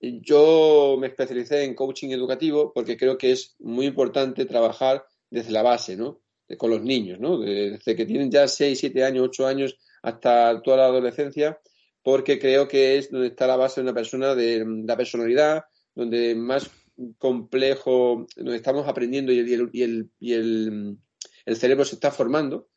Yo 0.00 0.96
me 1.00 1.08
especialicé 1.08 1.64
en 1.64 1.74
coaching 1.74 2.10
educativo 2.10 2.72
porque 2.72 2.96
creo 2.96 3.18
que 3.18 3.32
es 3.32 3.56
muy 3.58 3.86
importante 3.86 4.44
trabajar 4.44 5.04
desde 5.28 5.50
la 5.50 5.62
base, 5.62 5.96
¿no? 5.96 6.20
Con 6.56 6.70
los 6.70 6.82
niños, 6.82 7.18
¿no? 7.18 7.40
Desde 7.40 7.96
que 7.96 8.06
tienen 8.06 8.30
ya 8.30 8.46
6, 8.46 8.78
7 8.78 9.04
años, 9.04 9.24
8 9.24 9.46
años 9.46 9.76
hasta 10.02 10.62
toda 10.62 10.76
la 10.78 10.84
adolescencia, 10.86 11.58
porque 12.02 12.38
creo 12.38 12.68
que 12.68 12.96
es 12.96 13.10
donde 13.10 13.26
está 13.26 13.48
la 13.48 13.56
base 13.56 13.80
de 13.80 13.86
una 13.86 13.94
persona, 13.94 14.36
de 14.36 14.64
la 14.86 14.96
personalidad, 14.96 15.64
donde 15.96 16.36
más 16.36 16.70
complejo, 17.18 18.26
donde 18.36 18.56
estamos 18.56 18.86
aprendiendo 18.88 19.32
y 19.32 19.38
el, 19.38 19.70
y 19.72 19.82
el, 19.82 20.10
y 20.18 20.32
el, 20.32 20.98
el 21.46 21.56
cerebro 21.56 21.84
se 21.84 21.94
está 21.94 22.10
formando, 22.10 22.68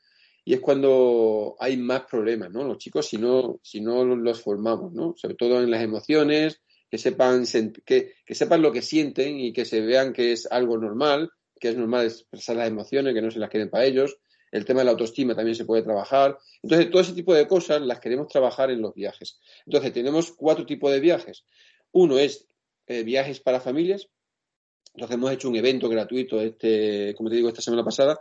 y 0.43 0.53
es 0.53 0.59
cuando 0.59 1.55
hay 1.59 1.77
más 1.77 2.01
problemas, 2.03 2.51
¿no? 2.51 2.63
Los 2.63 2.77
chicos, 2.77 3.07
si 3.07 3.17
no, 3.17 3.59
si 3.61 3.81
no 3.81 4.03
los 4.03 4.41
formamos, 4.41 4.91
¿no? 4.93 5.13
Sobre 5.15 5.35
todo 5.35 5.61
en 5.61 5.69
las 5.69 5.83
emociones, 5.83 6.61
que 6.89 6.97
sepan, 6.97 7.45
que, 7.85 8.13
que 8.25 8.35
sepan 8.35 8.61
lo 8.61 8.71
que 8.71 8.81
sienten 8.81 9.39
y 9.39 9.53
que 9.53 9.65
se 9.65 9.81
vean 9.81 10.11
que 10.11 10.33
es 10.33 10.51
algo 10.51 10.77
normal, 10.77 11.31
que 11.59 11.69
es 11.69 11.77
normal 11.77 12.07
expresar 12.07 12.57
las 12.57 12.67
emociones, 12.67 13.13
que 13.13 13.21
no 13.21 13.31
se 13.31 13.39
las 13.39 13.49
quieren 13.49 13.69
para 13.69 13.85
ellos. 13.85 14.17
El 14.51 14.65
tema 14.65 14.81
de 14.81 14.85
la 14.85 14.91
autoestima 14.91 15.33
también 15.33 15.55
se 15.55 15.63
puede 15.63 15.83
trabajar. 15.83 16.37
Entonces, 16.61 16.89
todo 16.89 17.01
ese 17.01 17.13
tipo 17.13 17.33
de 17.33 17.47
cosas 17.47 17.81
las 17.81 18.01
queremos 18.01 18.27
trabajar 18.27 18.69
en 18.71 18.81
los 18.81 18.93
viajes. 18.93 19.39
Entonces, 19.65 19.93
tenemos 19.93 20.31
cuatro 20.33 20.65
tipos 20.65 20.91
de 20.91 20.99
viajes. 20.99 21.45
Uno 21.93 22.17
es 22.17 22.47
eh, 22.91 23.03
viajes 23.03 23.39
para 23.39 23.61
familias. 23.61 24.07
Entonces 24.93 25.15
hemos 25.15 25.31
hecho 25.31 25.49
un 25.49 25.55
evento 25.55 25.87
gratuito, 25.87 26.41
este, 26.41 27.13
como 27.15 27.29
te 27.29 27.37
digo, 27.37 27.47
esta 27.47 27.61
semana 27.61 27.83
pasada, 27.83 28.19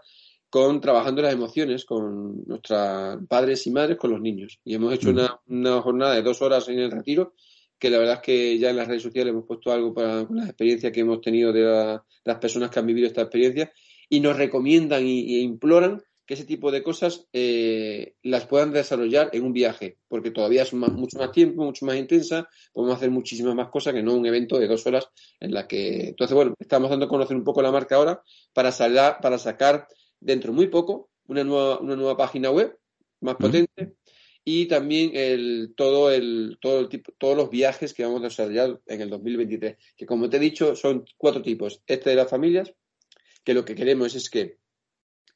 con 0.48 0.80
trabajando 0.80 1.22
las 1.22 1.32
emociones 1.32 1.84
con 1.84 2.44
nuestros 2.44 3.18
padres 3.28 3.66
y 3.66 3.70
madres, 3.70 3.98
con 3.98 4.10
los 4.10 4.20
niños. 4.20 4.60
Y 4.64 4.74
hemos 4.74 4.94
hecho 4.94 5.08
mm. 5.08 5.12
una, 5.12 5.40
una, 5.46 5.82
jornada 5.82 6.14
de 6.14 6.22
dos 6.22 6.42
horas 6.42 6.68
en 6.68 6.78
el 6.78 6.90
retiro, 6.90 7.34
que 7.78 7.90
la 7.90 7.98
verdad 7.98 8.16
es 8.16 8.22
que 8.22 8.58
ya 8.58 8.70
en 8.70 8.76
las 8.76 8.88
redes 8.88 9.02
sociales 9.02 9.32
hemos 9.32 9.46
puesto 9.46 9.72
algo 9.72 9.92
para 9.92 10.26
con 10.26 10.36
las 10.36 10.48
experiencias 10.48 10.92
que 10.92 11.00
hemos 11.00 11.20
tenido 11.20 11.52
de, 11.52 11.62
la, 11.62 11.92
de 11.94 12.32
las 12.32 12.38
personas 12.38 12.70
que 12.70 12.78
han 12.78 12.86
vivido 12.86 13.06
esta 13.06 13.22
experiencia 13.22 13.72
y 14.08 14.20
nos 14.20 14.36
recomiendan 14.36 15.06
y, 15.06 15.20
y 15.20 15.40
imploran 15.40 16.02
que 16.30 16.34
ese 16.34 16.44
tipo 16.44 16.70
de 16.70 16.84
cosas 16.84 17.26
eh, 17.32 18.14
las 18.22 18.46
puedan 18.46 18.72
desarrollar 18.72 19.30
en 19.32 19.42
un 19.42 19.52
viaje, 19.52 19.98
porque 20.06 20.30
todavía 20.30 20.62
es 20.62 20.72
más, 20.72 20.92
mucho 20.92 21.18
más 21.18 21.32
tiempo, 21.32 21.64
mucho 21.64 21.84
más 21.84 21.96
intensa, 21.96 22.48
podemos 22.72 22.94
hacer 22.94 23.10
muchísimas 23.10 23.56
más 23.56 23.68
cosas 23.68 23.94
que 23.94 24.02
no 24.04 24.14
un 24.14 24.24
evento 24.24 24.56
de 24.60 24.68
dos 24.68 24.86
horas 24.86 25.08
en 25.40 25.52
la 25.52 25.66
que... 25.66 26.10
Entonces, 26.10 26.32
bueno, 26.32 26.54
estamos 26.60 26.88
dando 26.88 27.06
a 27.06 27.08
conocer 27.08 27.36
un 27.36 27.42
poco 27.42 27.62
la 27.62 27.72
marca 27.72 27.96
ahora 27.96 28.22
para, 28.52 28.70
salar, 28.70 29.18
para 29.20 29.38
sacar 29.38 29.88
dentro 30.20 30.52
muy 30.52 30.68
poco 30.68 31.10
una 31.26 31.42
nueva, 31.42 31.80
una 31.80 31.96
nueva 31.96 32.16
página 32.16 32.52
web 32.52 32.78
más 33.22 33.34
potente 33.34 33.96
y 34.44 34.66
también 34.66 35.10
el, 35.14 35.74
todo 35.76 36.12
el, 36.12 36.58
todo 36.60 36.78
el 36.78 36.88
tipo, 36.88 37.10
todos 37.18 37.36
los 37.36 37.50
viajes 37.50 37.92
que 37.92 38.04
vamos 38.04 38.20
a 38.20 38.28
desarrollar 38.28 38.80
en 38.86 39.00
el 39.00 39.10
2023, 39.10 39.78
que 39.96 40.06
como 40.06 40.30
te 40.30 40.36
he 40.36 40.40
dicho 40.40 40.76
son 40.76 41.04
cuatro 41.16 41.42
tipos. 41.42 41.82
Este 41.88 42.10
de 42.10 42.14
las 42.14 42.30
familias, 42.30 42.72
que 43.42 43.52
lo 43.52 43.64
que 43.64 43.74
queremos 43.74 44.14
es 44.14 44.30
que 44.30 44.59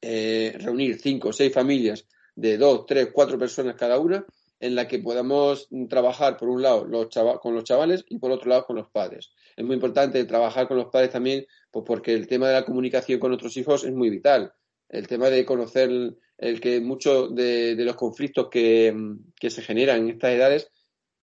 eh, 0.01 0.55
reunir 0.59 0.99
cinco 0.99 1.29
o 1.29 1.33
seis 1.33 1.53
familias 1.53 2.05
de 2.35 2.57
dos, 2.57 2.85
tres, 2.85 3.09
cuatro 3.13 3.37
personas 3.37 3.75
cada 3.75 3.99
una, 3.99 4.25
en 4.59 4.75
la 4.75 4.87
que 4.87 4.99
podamos 4.99 5.67
trabajar 5.89 6.37
por 6.37 6.49
un 6.49 6.61
lado 6.61 6.85
los 6.85 7.07
con 7.41 7.53
los 7.53 7.63
chavales 7.63 8.05
y 8.09 8.17
por 8.17 8.31
otro 8.31 8.49
lado 8.49 8.65
con 8.65 8.75
los 8.75 8.89
padres. 8.89 9.31
Es 9.55 9.65
muy 9.65 9.75
importante 9.75 10.23
trabajar 10.25 10.67
con 10.67 10.77
los 10.77 10.87
padres 10.87 11.11
también, 11.11 11.45
pues 11.71 11.85
porque 11.85 12.13
el 12.13 12.27
tema 12.27 12.47
de 12.47 12.53
la 12.53 12.65
comunicación 12.65 13.19
con 13.19 13.31
otros 13.31 13.55
hijos 13.57 13.83
es 13.83 13.93
muy 13.93 14.09
vital. 14.09 14.53
El 14.89 15.07
tema 15.07 15.29
de 15.29 15.45
conocer 15.45 15.89
el, 16.37 16.61
que 16.61 16.79
muchos 16.79 17.33
de, 17.35 17.75
los 17.77 17.95
conflictos 17.95 18.49
que, 18.49 18.93
se 19.41 19.61
generan 19.61 20.01
en 20.01 20.09
estas 20.11 20.31
edades, 20.31 20.71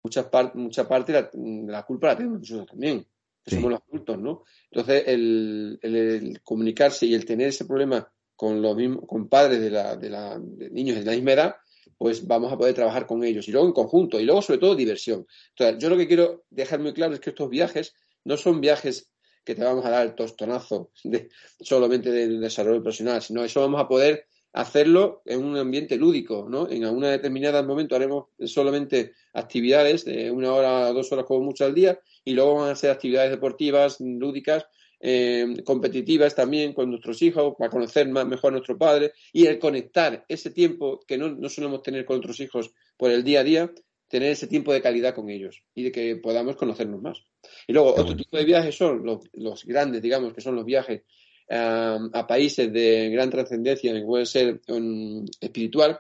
muchas 0.03 0.29
mucha 0.55 0.89
parte 0.89 1.13
la, 1.13 1.31
la 1.67 1.83
culpa 1.85 2.09
la 2.09 2.17
tenemos 2.17 2.41
nosotros 2.41 2.67
también, 2.69 3.07
que 3.45 3.55
somos 3.55 3.71
los 3.71 3.81
adultos, 3.89 4.19
¿no? 4.19 4.45
Entonces, 4.71 5.05
el, 5.07 6.41
comunicarse 6.43 7.07
y 7.07 7.15
el 7.15 7.25
tener 7.25 7.49
ese 7.49 7.65
problema 7.65 8.11
con 8.37 8.63
los 8.63 8.77
mismos, 8.77 9.05
con 9.07 9.29
padres 9.29 9.61
de, 9.61 9.71
la, 9.71 9.97
de, 9.97 10.11
la, 10.11 10.39
niños 10.39 10.99
de 10.99 11.05
la 11.05 11.13
misma 11.13 11.33
edad, 11.33 11.55
pues 11.99 12.27
vamos 12.27 12.53
a 12.53 12.59
poder 12.59 12.75
trabajar 12.75 13.07
con 13.07 13.23
ellos. 13.23 13.47
Y 13.49 13.53
luego 13.53 13.67
en 13.67 13.73
conjunto, 13.73 14.19
y 14.19 14.25
luego 14.25 14.43
sobre 14.43 14.59
todo 14.59 14.75
diversión. 14.75 15.27
Entonces, 15.51 15.79
yo 15.79 15.89
lo 15.89 15.97
que 15.97 16.09
quiero 16.09 16.45
dejar 16.51 16.81
muy 16.81 16.93
claro 16.93 17.15
es 17.15 17.21
que 17.21 17.31
estos 17.31 17.49
viajes 17.49 17.95
no 18.25 18.37
son 18.37 18.61
viajes 18.61 19.13
que 19.45 19.55
te 19.55 19.65
vamos 19.65 19.85
a 19.85 19.91
dar 19.91 20.07
el 20.07 20.15
tostonazo 20.15 20.91
de, 21.05 21.29
solamente 21.61 22.11
del 22.11 22.41
desarrollo 22.41 22.83
profesional, 22.83 23.23
sino 23.23 23.45
eso 23.45 23.61
vamos 23.61 23.81
a 23.81 23.89
poder 23.89 24.27
hacerlo 24.53 25.23
en 25.25 25.45
un 25.45 25.57
ambiente 25.57 25.97
lúdico, 25.97 26.47
¿no? 26.49 26.69
En 26.69 26.85
alguna 26.85 27.11
determinada 27.11 27.63
momento 27.63 27.97
haremos 27.97 28.27
solamente 28.45 29.15
actividades 29.33 30.05
de 30.05 30.31
una 30.31 30.53
hora 30.53 30.93
dos 30.93 31.11
horas 31.11 31.25
como 31.25 31.41
mucho 31.41 31.65
al 31.65 31.75
día 31.75 31.99
y 32.25 32.35
luego 32.35 32.57
van 32.57 32.71
a 32.71 32.77
ser 32.77 32.91
actividades 32.91 33.31
deportivas, 33.31 33.99
lúdicas, 34.01 34.67
eh, 35.05 35.57
competitivas 35.65 36.33
también 36.37 36.73
con 36.73 36.89
nuestros 36.89 37.21
hijos 37.23 37.57
para 37.59 37.71
conocer 37.71 38.09
más, 38.09 38.25
mejor 38.25 38.53
a 38.53 38.53
nuestro 38.53 38.79
padre 38.79 39.13
y 39.33 39.47
el 39.47 39.59
conectar 39.59 40.25
ese 40.29 40.51
tiempo 40.51 41.01
que 41.09 41.19
no, 41.19 41.29
no 41.29 41.49
solemos 41.49 41.83
tener 41.83 42.05
con 42.05 42.19
nuestros 42.19 42.39
hijos 42.39 42.73
por 42.97 43.11
el 43.11 43.25
día 43.25 43.41
a 43.41 43.45
día, 43.45 43.73
tener 44.07 44.31
ese 44.31 44.47
tiempo 44.47 44.73
de 44.73 44.81
calidad 44.81 45.13
con 45.13 45.29
ellos 45.29 45.65
y 45.75 45.83
de 45.83 45.91
que 45.91 46.15
podamos 46.17 46.55
conocernos 46.55 47.03
más. 47.03 47.25
Y 47.67 47.73
luego, 47.73 47.95
otro 47.97 48.15
tipo 48.15 48.37
de 48.37 48.45
viajes 48.45 48.77
son 48.77 49.05
los, 49.05 49.65
grandes, 49.65 50.01
digamos, 50.01 50.33
que 50.35 50.41
son 50.41 50.55
los 50.55 50.65
viajes 50.65 51.03
a 51.49 52.27
países 52.29 52.73
de 52.73 53.11
gran 53.11 53.29
trascendencia, 53.29 53.93
que 53.93 54.03
puede 54.03 54.25
ser 54.25 54.63
um, 54.69 55.27
espiritual, 55.41 55.99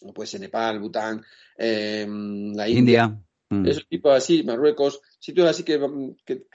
como 0.00 0.12
puede 0.12 0.26
ser 0.26 0.40
Nepal, 0.40 0.80
Bután, 0.80 1.22
em, 1.56 2.52
la 2.54 2.68
India. 2.68 3.16
Mm. 3.50 3.66
Esos 3.66 3.86
tipos 3.86 4.12
así, 4.12 4.42
Marruecos, 4.42 5.00
sitios 5.26 5.48
así 5.48 5.64
que, 5.64 5.76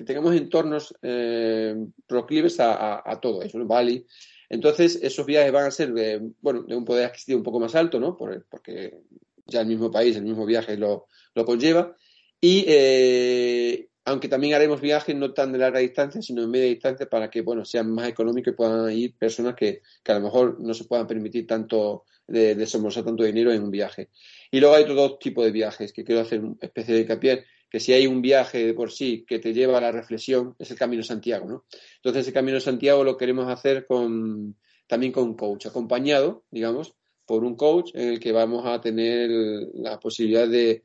tengamos 0.05 0.34
entornos 0.34 0.95
eh, 1.01 1.75
proclives 2.07 2.57
a, 2.62 3.19
todo 3.21 3.41
eso, 3.41 3.60
Bali. 3.65 4.05
Entonces, 4.47 4.97
esos 5.01 5.25
viajes 5.25 5.51
van 5.51 5.65
a 5.65 5.71
ser, 5.71 5.91
bueno, 6.39 6.63
de 6.63 6.75
un 6.77 6.86
poder 6.86 7.05
adquisitivo 7.05 7.39
un 7.39 7.43
poco 7.43 7.60
más 7.60 7.75
alto, 7.75 7.99
¿no? 7.99 8.15
porque 8.15 9.01
ya 9.45 9.60
el 9.60 9.67
mismo 9.67 9.91
país, 9.91 10.15
el 10.15 10.23
mismo 10.23 10.45
viaje 10.45 10.77
lo, 10.77 11.07
conlleva. 11.45 11.97
Y 12.39 12.63
eh, 12.65 13.89
aunque 14.05 14.29
también 14.29 14.53
haremos 14.53 14.79
viajes 14.79 15.17
no 15.17 15.34
tan 15.34 15.51
de 15.51 15.60
larga 15.60 15.79
distancia, 15.79 16.21
sino 16.21 16.41
de 16.41 16.47
media 16.47 16.67
distancia 16.67 17.10
para 17.10 17.29
que 17.29 17.41
bueno 17.41 17.65
sean 17.65 17.91
más 17.91 18.07
económicos 18.07 18.53
y 18.53 18.55
puedan 18.55 18.91
ir 18.93 19.17
personas 19.17 19.53
que, 19.53 19.81
a 20.05 20.13
lo 20.13 20.21
mejor 20.21 20.62
no 20.62 20.73
se 20.73 20.86
puedan 20.86 21.07
permitir 21.07 21.45
tanto 21.45 22.05
de 22.25 22.55
desembolsar 22.55 23.03
tanto 23.03 23.25
dinero 23.25 23.51
en 23.51 23.63
un 23.63 23.71
viaje. 23.71 24.10
Y 24.49 24.62
luego 24.62 24.75
hay 24.75 24.84
otros 24.84 24.95
dos 24.95 25.19
tipos 25.19 25.43
de 25.43 25.51
viajes 25.51 25.91
que 25.91 26.05
quiero 26.05 26.21
hacer 26.21 26.39
una 26.39 26.55
especie 26.62 26.95
de 26.95 27.01
hincapié, 27.01 27.45
que 27.71 27.79
si 27.79 27.93
hay 27.93 28.05
un 28.05 28.21
viaje 28.21 28.65
de 28.65 28.73
por 28.73 28.91
sí 28.91 29.23
que 29.25 29.39
te 29.39 29.53
lleva 29.53 29.77
a 29.77 29.81
la 29.81 29.93
reflexión, 29.93 30.55
es 30.60 30.69
el 30.69 30.77
Camino 30.77 31.01
de 31.01 31.07
Santiago, 31.07 31.47
¿no? 31.47 31.65
Entonces 31.95 32.27
el 32.27 32.34
Camino 32.34 32.55
de 32.55 32.62
Santiago 32.62 33.05
lo 33.05 33.15
queremos 33.15 33.47
hacer 33.47 33.86
con, 33.86 34.57
también 34.88 35.13
con 35.13 35.36
coach, 35.36 35.67
acompañado, 35.67 36.43
digamos, 36.51 36.93
por 37.25 37.45
un 37.45 37.55
coach 37.55 37.91
en 37.93 38.10
el 38.10 38.19
que 38.19 38.34
vamos 38.34 38.65
a 38.65 38.81
tener 38.81 39.29
la 39.73 39.97
posibilidad 40.01 40.49
de, 40.49 40.84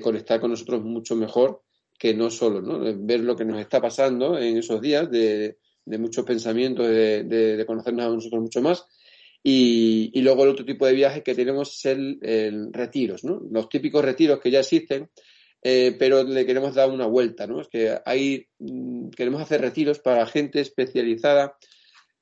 conectar 0.00 0.40
con 0.40 0.50
nosotros 0.50 0.82
mucho 0.82 1.14
mejor 1.14 1.62
que 1.96 2.14
no 2.14 2.30
solo, 2.30 2.60
¿no? 2.60 2.80
Ver 2.98 3.20
lo 3.20 3.36
que 3.36 3.44
nos 3.44 3.60
está 3.60 3.80
pasando 3.80 4.36
en 4.36 4.56
esos 4.56 4.80
días 4.80 5.08
de, 5.08 5.56
muchos 5.86 6.24
pensamientos, 6.24 6.88
de, 6.88 7.64
conocernos 7.64 8.06
a 8.06 8.08
nosotros 8.08 8.42
mucho 8.42 8.60
más. 8.60 8.84
Y, 9.40 10.20
luego 10.20 10.42
el 10.42 10.50
otro 10.50 10.64
tipo 10.64 10.84
de 10.84 10.94
viajes 10.94 11.22
que 11.22 11.36
tenemos 11.36 11.76
es 11.76 11.84
el, 11.86 12.72
retiros, 12.72 13.22
¿no? 13.22 13.40
Los 13.52 13.68
típicos 13.68 14.04
retiros 14.04 14.40
que 14.40 14.50
ya 14.50 14.60
existen, 14.60 15.10
eh, 15.64 15.96
pero 15.98 16.22
le 16.22 16.46
queremos 16.46 16.74
dar 16.74 16.90
una 16.90 17.06
vuelta, 17.06 17.48
¿no? 17.48 17.60
Es 17.60 17.68
que 17.68 17.98
hay, 18.04 18.46
mm, 18.58 19.08
queremos 19.10 19.42
hacer 19.42 19.60
retiros 19.60 19.98
para 19.98 20.26
gente 20.26 20.60
especializada 20.60 21.56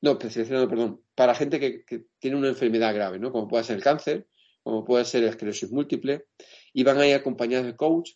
no, 0.02 0.12
especialización, 0.12 0.68
perdón, 0.68 1.00
para 1.14 1.34
gente 1.34 1.60
que, 1.60 2.04
tiene 2.18 2.36
una 2.36 2.48
enfermedad 2.48 2.92
grave, 2.92 3.18
¿no? 3.18 3.30
Como 3.30 3.48
puede 3.48 3.64
ser 3.64 3.76
el 3.76 3.82
cáncer, 3.82 4.26
como 4.62 4.84
puede 4.84 5.04
ser 5.04 5.22
la 5.22 5.30
esclerosis 5.30 5.70
múltiple, 5.70 6.26
y 6.72 6.82
van 6.82 6.98
ahí 6.98 7.12
acompañados 7.12 7.66
de 7.66 7.76
coach 7.76 8.10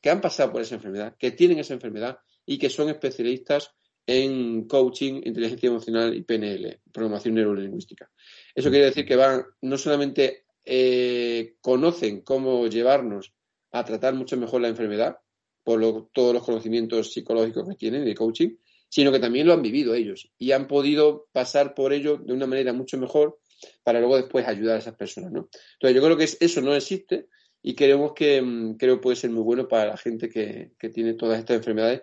que 0.00 0.10
han 0.10 0.20
pasado 0.20 0.50
por 0.50 0.62
esa 0.62 0.76
enfermedad, 0.76 1.14
que 1.18 1.30
tienen 1.30 1.58
esa 1.58 1.74
enfermedad 1.74 2.18
y 2.46 2.58
que 2.58 2.70
son 2.70 2.88
especialistas 2.88 3.70
en 4.06 4.66
coaching, 4.66 5.20
inteligencia 5.24 5.68
emocional 5.68 6.14
y 6.14 6.22
PNL, 6.22 6.80
programación 6.92 7.34
neurolingüística. 7.34 8.10
Eso 8.54 8.70
quiere 8.70 8.86
decir 8.86 9.04
que 9.04 9.16
van, 9.16 9.44
no 9.60 9.76
solamente 9.76 10.46
eh, 10.64 11.56
conocen 11.60 12.22
cómo 12.22 12.66
llevarnos 12.66 13.34
a 13.72 13.84
tratar 13.84 14.14
mucho 14.14 14.36
mejor 14.36 14.60
la 14.60 14.68
enfermedad, 14.68 15.18
por 15.66 16.10
todos 16.12 16.32
los 16.32 16.44
conocimientos 16.44 17.12
psicológicos 17.12 17.68
que 17.68 17.74
tienen 17.74 18.04
de 18.04 18.14
coaching, 18.14 18.50
sino 18.88 19.10
que 19.10 19.18
también 19.18 19.48
lo 19.48 19.52
han 19.52 19.62
vivido 19.62 19.94
ellos 19.94 20.30
y 20.38 20.52
han 20.52 20.68
podido 20.68 21.26
pasar 21.32 21.74
por 21.74 21.92
ello 21.92 22.18
de 22.18 22.32
una 22.32 22.46
manera 22.46 22.72
mucho 22.72 22.96
mejor 22.98 23.40
para 23.82 23.98
luego 23.98 24.16
después 24.16 24.46
ayudar 24.46 24.76
a 24.76 24.78
esas 24.78 24.94
personas, 24.94 25.32
¿no? 25.32 25.48
Entonces 25.72 25.96
yo 25.96 26.02
creo 26.02 26.16
que 26.16 26.28
eso 26.38 26.60
no 26.60 26.72
existe 26.72 27.26
y 27.62 27.74
creemos 27.74 28.12
que 28.14 28.40
mm, 28.40 28.76
creo 28.76 29.00
puede 29.00 29.16
ser 29.16 29.30
muy 29.30 29.42
bueno 29.42 29.66
para 29.66 29.86
la 29.86 29.96
gente 29.96 30.28
que, 30.28 30.70
tiene 30.92 31.14
todas 31.14 31.40
estas 31.40 31.56
enfermedades, 31.56 32.02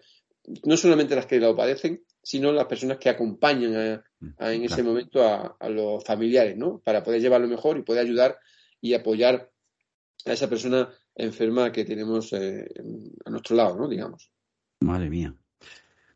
no 0.66 0.76
solamente 0.76 1.16
las 1.16 1.26
que 1.26 1.40
lo 1.40 1.56
padecen, 1.56 2.04
sino 2.22 2.52
las 2.52 2.66
personas 2.66 2.98
que 2.98 3.10
acompañan 3.10 4.04
en 4.40 4.64
ese 4.64 4.84
momento 4.84 5.24
a, 5.24 5.70
los 5.70 6.04
familiares, 6.04 6.58
¿no? 6.58 6.82
Para 6.84 7.02
poder 7.02 7.22
llevarlo 7.22 7.48
mejor 7.48 7.78
y 7.78 7.84
poder 7.84 8.06
ayudar 8.06 8.38
y 8.82 8.94
apoyar 8.94 9.50
a 10.26 10.34
esa 10.34 10.50
persona 10.50 10.94
enferma 11.16 11.72
que 11.72 11.86
tenemos 11.86 12.34
eh, 12.34 12.68
a 13.26 13.30
nuestro 13.30 13.56
lado, 13.56 13.78
¿no? 13.78 13.88
Digamos. 13.88 14.32
Madre 14.80 15.10
mía. 15.10 15.36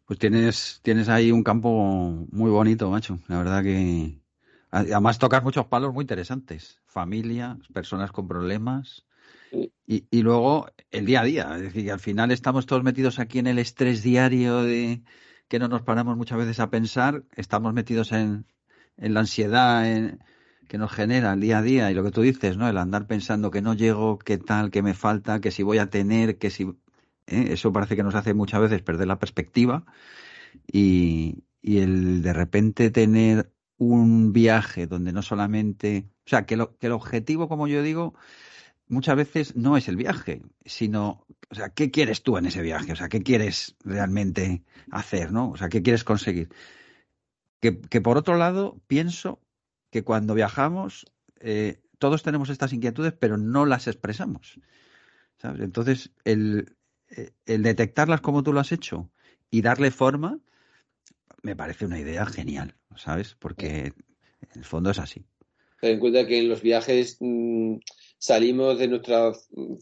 Pues 0.05 0.19
tienes, 0.19 0.79
tienes 0.83 1.09
ahí 1.09 1.31
un 1.31 1.43
campo 1.43 2.25
muy 2.31 2.49
bonito, 2.49 2.89
macho. 2.89 3.19
La 3.27 3.37
verdad 3.37 3.63
que. 3.63 4.21
Además, 4.69 5.17
tocas 5.17 5.43
muchos 5.43 5.65
palos 5.67 5.93
muy 5.93 6.03
interesantes. 6.03 6.81
Familia, 6.85 7.57
personas 7.73 8.11
con 8.11 8.27
problemas. 8.27 9.05
Y, 9.51 10.05
y, 10.09 10.21
luego 10.21 10.67
el 10.91 11.05
día 11.05 11.21
a 11.21 11.23
día. 11.23 11.55
Es 11.55 11.61
decir, 11.61 11.85
que 11.85 11.91
al 11.91 11.99
final 11.99 12.31
estamos 12.31 12.65
todos 12.65 12.83
metidos 12.83 13.19
aquí 13.19 13.39
en 13.39 13.47
el 13.47 13.59
estrés 13.59 14.03
diario 14.03 14.61
de 14.61 15.03
que 15.47 15.59
no 15.59 15.69
nos 15.69 15.83
paramos 15.83 16.17
muchas 16.17 16.37
veces 16.37 16.59
a 16.59 16.69
pensar. 16.69 17.23
Estamos 17.35 17.73
metidos 17.73 18.11
en, 18.11 18.45
en 18.97 19.13
la 19.13 19.21
ansiedad 19.21 19.89
en, 19.89 20.19
que 20.67 20.77
nos 20.77 20.91
genera 20.91 21.33
el 21.33 21.39
día 21.41 21.59
a 21.59 21.61
día. 21.61 21.91
Y 21.91 21.93
lo 21.93 22.03
que 22.03 22.11
tú 22.11 22.21
dices, 22.21 22.57
¿no? 22.57 22.67
El 22.67 22.77
andar 22.77 23.07
pensando 23.07 23.51
que 23.51 23.61
no 23.61 23.73
llego, 23.73 24.17
qué 24.19 24.37
tal, 24.37 24.71
qué 24.71 24.81
me 24.81 24.93
falta, 24.93 25.41
que 25.41 25.51
si 25.51 25.63
voy 25.63 25.77
a 25.79 25.89
tener, 25.89 26.37
que 26.37 26.49
si 26.49 26.67
¿eh? 27.27 27.49
Eso 27.51 27.71
parece 27.73 27.95
que 27.95 28.03
nos 28.03 28.15
hace 28.15 28.33
muchas 28.33 28.61
veces 28.61 28.81
perder 28.81 29.07
la 29.07 29.19
perspectiva 29.19 29.85
y, 30.71 31.43
el 31.63 32.21
de 32.21 32.33
repente 32.33 32.91
tener 32.91 33.51
un 33.77 34.33
viaje 34.33 34.87
donde 34.87 35.11
no 35.11 35.21
solamente, 35.21 36.09
o 36.25 36.29
sea, 36.29 36.45
que, 36.45 36.55
que 36.79 36.87
el 36.87 36.93
objetivo, 36.93 37.49
como 37.49 37.67
yo 37.67 37.83
digo, 37.83 38.15
muchas 38.87 39.17
veces 39.17 39.55
no 39.55 39.77
es 39.77 39.87
el 39.89 39.97
viaje, 39.97 40.41
sino, 40.65 41.25
o 41.49 41.55
sea, 41.55 41.69
¿qué 41.69 41.91
quieres 41.91 42.23
tú 42.23 42.37
en 42.37 42.45
ese 42.45 42.61
viaje? 42.61 42.93
O 42.93 42.95
sea, 42.95 43.09
¿qué 43.09 43.21
quieres 43.21 43.75
realmente 43.83 44.63
hacer, 44.91 45.31
no? 45.31 45.51
O 45.51 45.57
sea, 45.57 45.69
¿qué 45.69 45.83
quieres 45.83 46.03
conseguir? 46.05 46.49
Que, 47.59 47.81
que 47.81 48.01
por 48.01 48.17
otro 48.17 48.37
lado, 48.37 48.79
pienso 48.87 49.41
que 49.89 50.03
cuando 50.03 50.33
viajamos, 50.33 51.05
eh, 51.39 51.81
todos 51.99 52.23
tenemos 52.23 52.49
estas 52.49 52.73
inquietudes, 52.73 53.13
pero 53.13 53.37
no 53.37 53.65
las 53.65 53.87
expresamos. 53.87 54.59
¿sabes? 55.41 55.61
Entonces, 55.61 56.11
el, 56.23 56.75
eh, 57.09 57.31
el 57.45 57.63
detectarlas 57.63 58.21
como 58.21 58.43
tú 58.43 58.53
lo 58.53 58.59
has 58.59 58.71
hecho 58.71 59.09
y 59.49 59.61
darle 59.61 59.91
forma, 59.91 60.39
me 61.41 61.55
parece 61.55 61.85
una 61.85 61.99
idea 61.99 62.25
genial, 62.25 62.75
¿sabes? 62.95 63.35
Porque 63.39 63.93
en 64.41 64.55
el 64.55 64.65
fondo 64.65 64.91
es 64.91 64.99
así. 64.99 65.25
Ten 65.79 65.93
en 65.93 65.99
cuenta 65.99 66.25
que 66.25 66.39
en 66.39 66.49
los 66.49 66.61
viajes 66.61 67.17
mm, 67.19 67.75
salimos 68.17 68.79
de 68.79 68.87
nuestra 68.87 69.31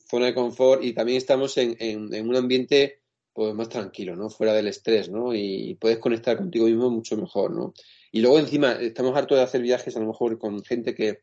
zona 0.10 0.28
de 0.28 0.36
confort 0.36 0.84
y 0.84 0.94
también 0.94 1.18
estamos 1.18 1.58
en, 1.58 2.14
un 2.14 2.36
ambiente 2.36 3.02
pues 3.34 3.54
más 3.54 3.70
tranquilo, 3.70 4.16
¿no? 4.16 4.30
Fuera 4.30 4.54
del 4.54 4.68
estrés, 4.68 5.10
¿no? 5.10 5.34
Y 5.34 5.78
puedes 5.80 5.98
conectar 6.00 6.38
contigo 6.38 6.68
mismo 6.68 6.90
mucho 6.90 7.18
mejor, 7.18 7.52
¿no? 7.52 7.74
Y 8.16 8.22
luego 8.22 8.40
encima 8.40 8.72
estamos 8.80 9.14
hartos 9.18 9.38
de 9.38 9.44
hacer 9.44 9.62
viajes 9.62 9.94
a 9.98 10.00
lo 10.00 10.08
mejor 10.08 10.40
con 10.40 10.64
gente 10.64 10.96
que 10.96 11.20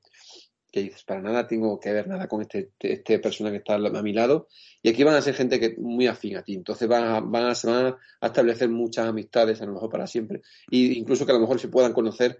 que 0.70 0.80
dices, 0.80 1.04
para 1.04 1.22
nada 1.22 1.46
tengo 1.46 1.80
que 1.80 1.90
ver 1.90 2.06
nada 2.06 2.28
con 2.28 2.42
este, 2.42 2.72
este, 2.80 3.18
persona 3.18 3.50
que 3.50 3.58
está 3.58 3.74
a 3.74 4.02
mi 4.02 4.12
lado. 4.12 4.48
Y 4.82 4.90
aquí 4.90 5.02
van 5.02 5.14
a 5.14 5.22
ser 5.22 5.34
gente 5.34 5.58
que 5.58 5.74
muy 5.78 6.06
afín 6.06 6.36
a 6.36 6.42
ti. 6.42 6.54
Entonces 6.54 6.88
van 6.88 7.04
a, 7.04 7.20
van 7.20 7.46
a, 7.46 7.54
se 7.54 7.66
van 7.66 7.94
a 8.20 8.26
establecer 8.26 8.68
muchas 8.68 9.06
amistades, 9.06 9.60
a 9.62 9.66
lo 9.66 9.72
mejor 9.72 9.90
para 9.90 10.06
siempre. 10.06 10.42
E 10.70 10.76
incluso 10.78 11.24
que 11.24 11.32
a 11.32 11.34
lo 11.34 11.40
mejor 11.40 11.60
se 11.60 11.68
puedan 11.68 11.92
conocer 11.94 12.38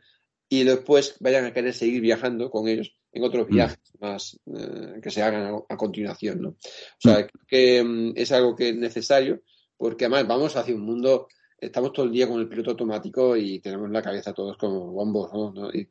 y 0.51 0.65
después 0.65 1.17
vayan 1.21 1.47
a 1.47 1.53
querer 1.53 1.73
seguir 1.73 2.03
viajando 2.03 2.51
con 2.51 2.69
ellos 2.69 2.95
en 3.13 3.25
otros 3.25 3.49
mm. 3.49 3.55
viajes 3.55 3.81
más 4.01 4.39
eh, 4.47 5.01
que 5.03 5.11
se 5.11 5.23
hagan 5.23 5.63
a, 5.67 5.77
continuación. 5.77 6.43
¿no? 6.43 6.49
O 6.51 6.57
sea, 6.99 7.21
mm. 7.21 7.47
que 7.47 7.85
mm, 7.85 8.13
es 8.17 8.33
algo 8.33 8.55
que 8.55 8.71
es 8.71 8.77
necesario 8.77 9.43
porque 9.77 10.05
además 10.05 10.27
vamos 10.27 10.57
hacia 10.57 10.75
un 10.75 10.83
mundo 10.83 11.29
estamos 11.63 11.93
todo 11.93 12.07
el 12.07 12.13
día 12.13 12.29
con 12.29 12.41
el 12.41 12.49
piloto 12.49 12.73
automático 12.73 13.37
y 13.37 13.61
tenemos 13.61 13.89
la 13.91 14.03
cabeza 14.03 14.33
todos 14.33 14.57
como 14.57 14.93
bombos, 14.93 15.33
¿no? 15.33 15.71
Y, 15.73 15.89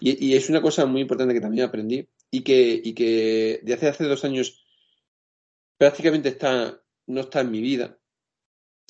y, 0.00 0.34
es 0.34 0.50
una 0.50 0.60
cosa 0.60 0.84
muy 0.84 1.02
importante 1.02 1.32
que 1.32 1.40
también 1.40 1.66
aprendí 1.66 2.06
y 2.30 2.42
que, 2.42 2.80
y 2.82 2.92
que 2.92 3.60
de 3.62 3.74
hace, 3.74 3.88
hace 3.88 4.04
dos 4.04 4.24
años 4.24 4.64
prácticamente 5.78 6.30
está, 6.30 6.82
no 7.06 7.20
está 7.20 7.40
en 7.40 7.50
mi 7.52 7.60
vida 7.60 7.96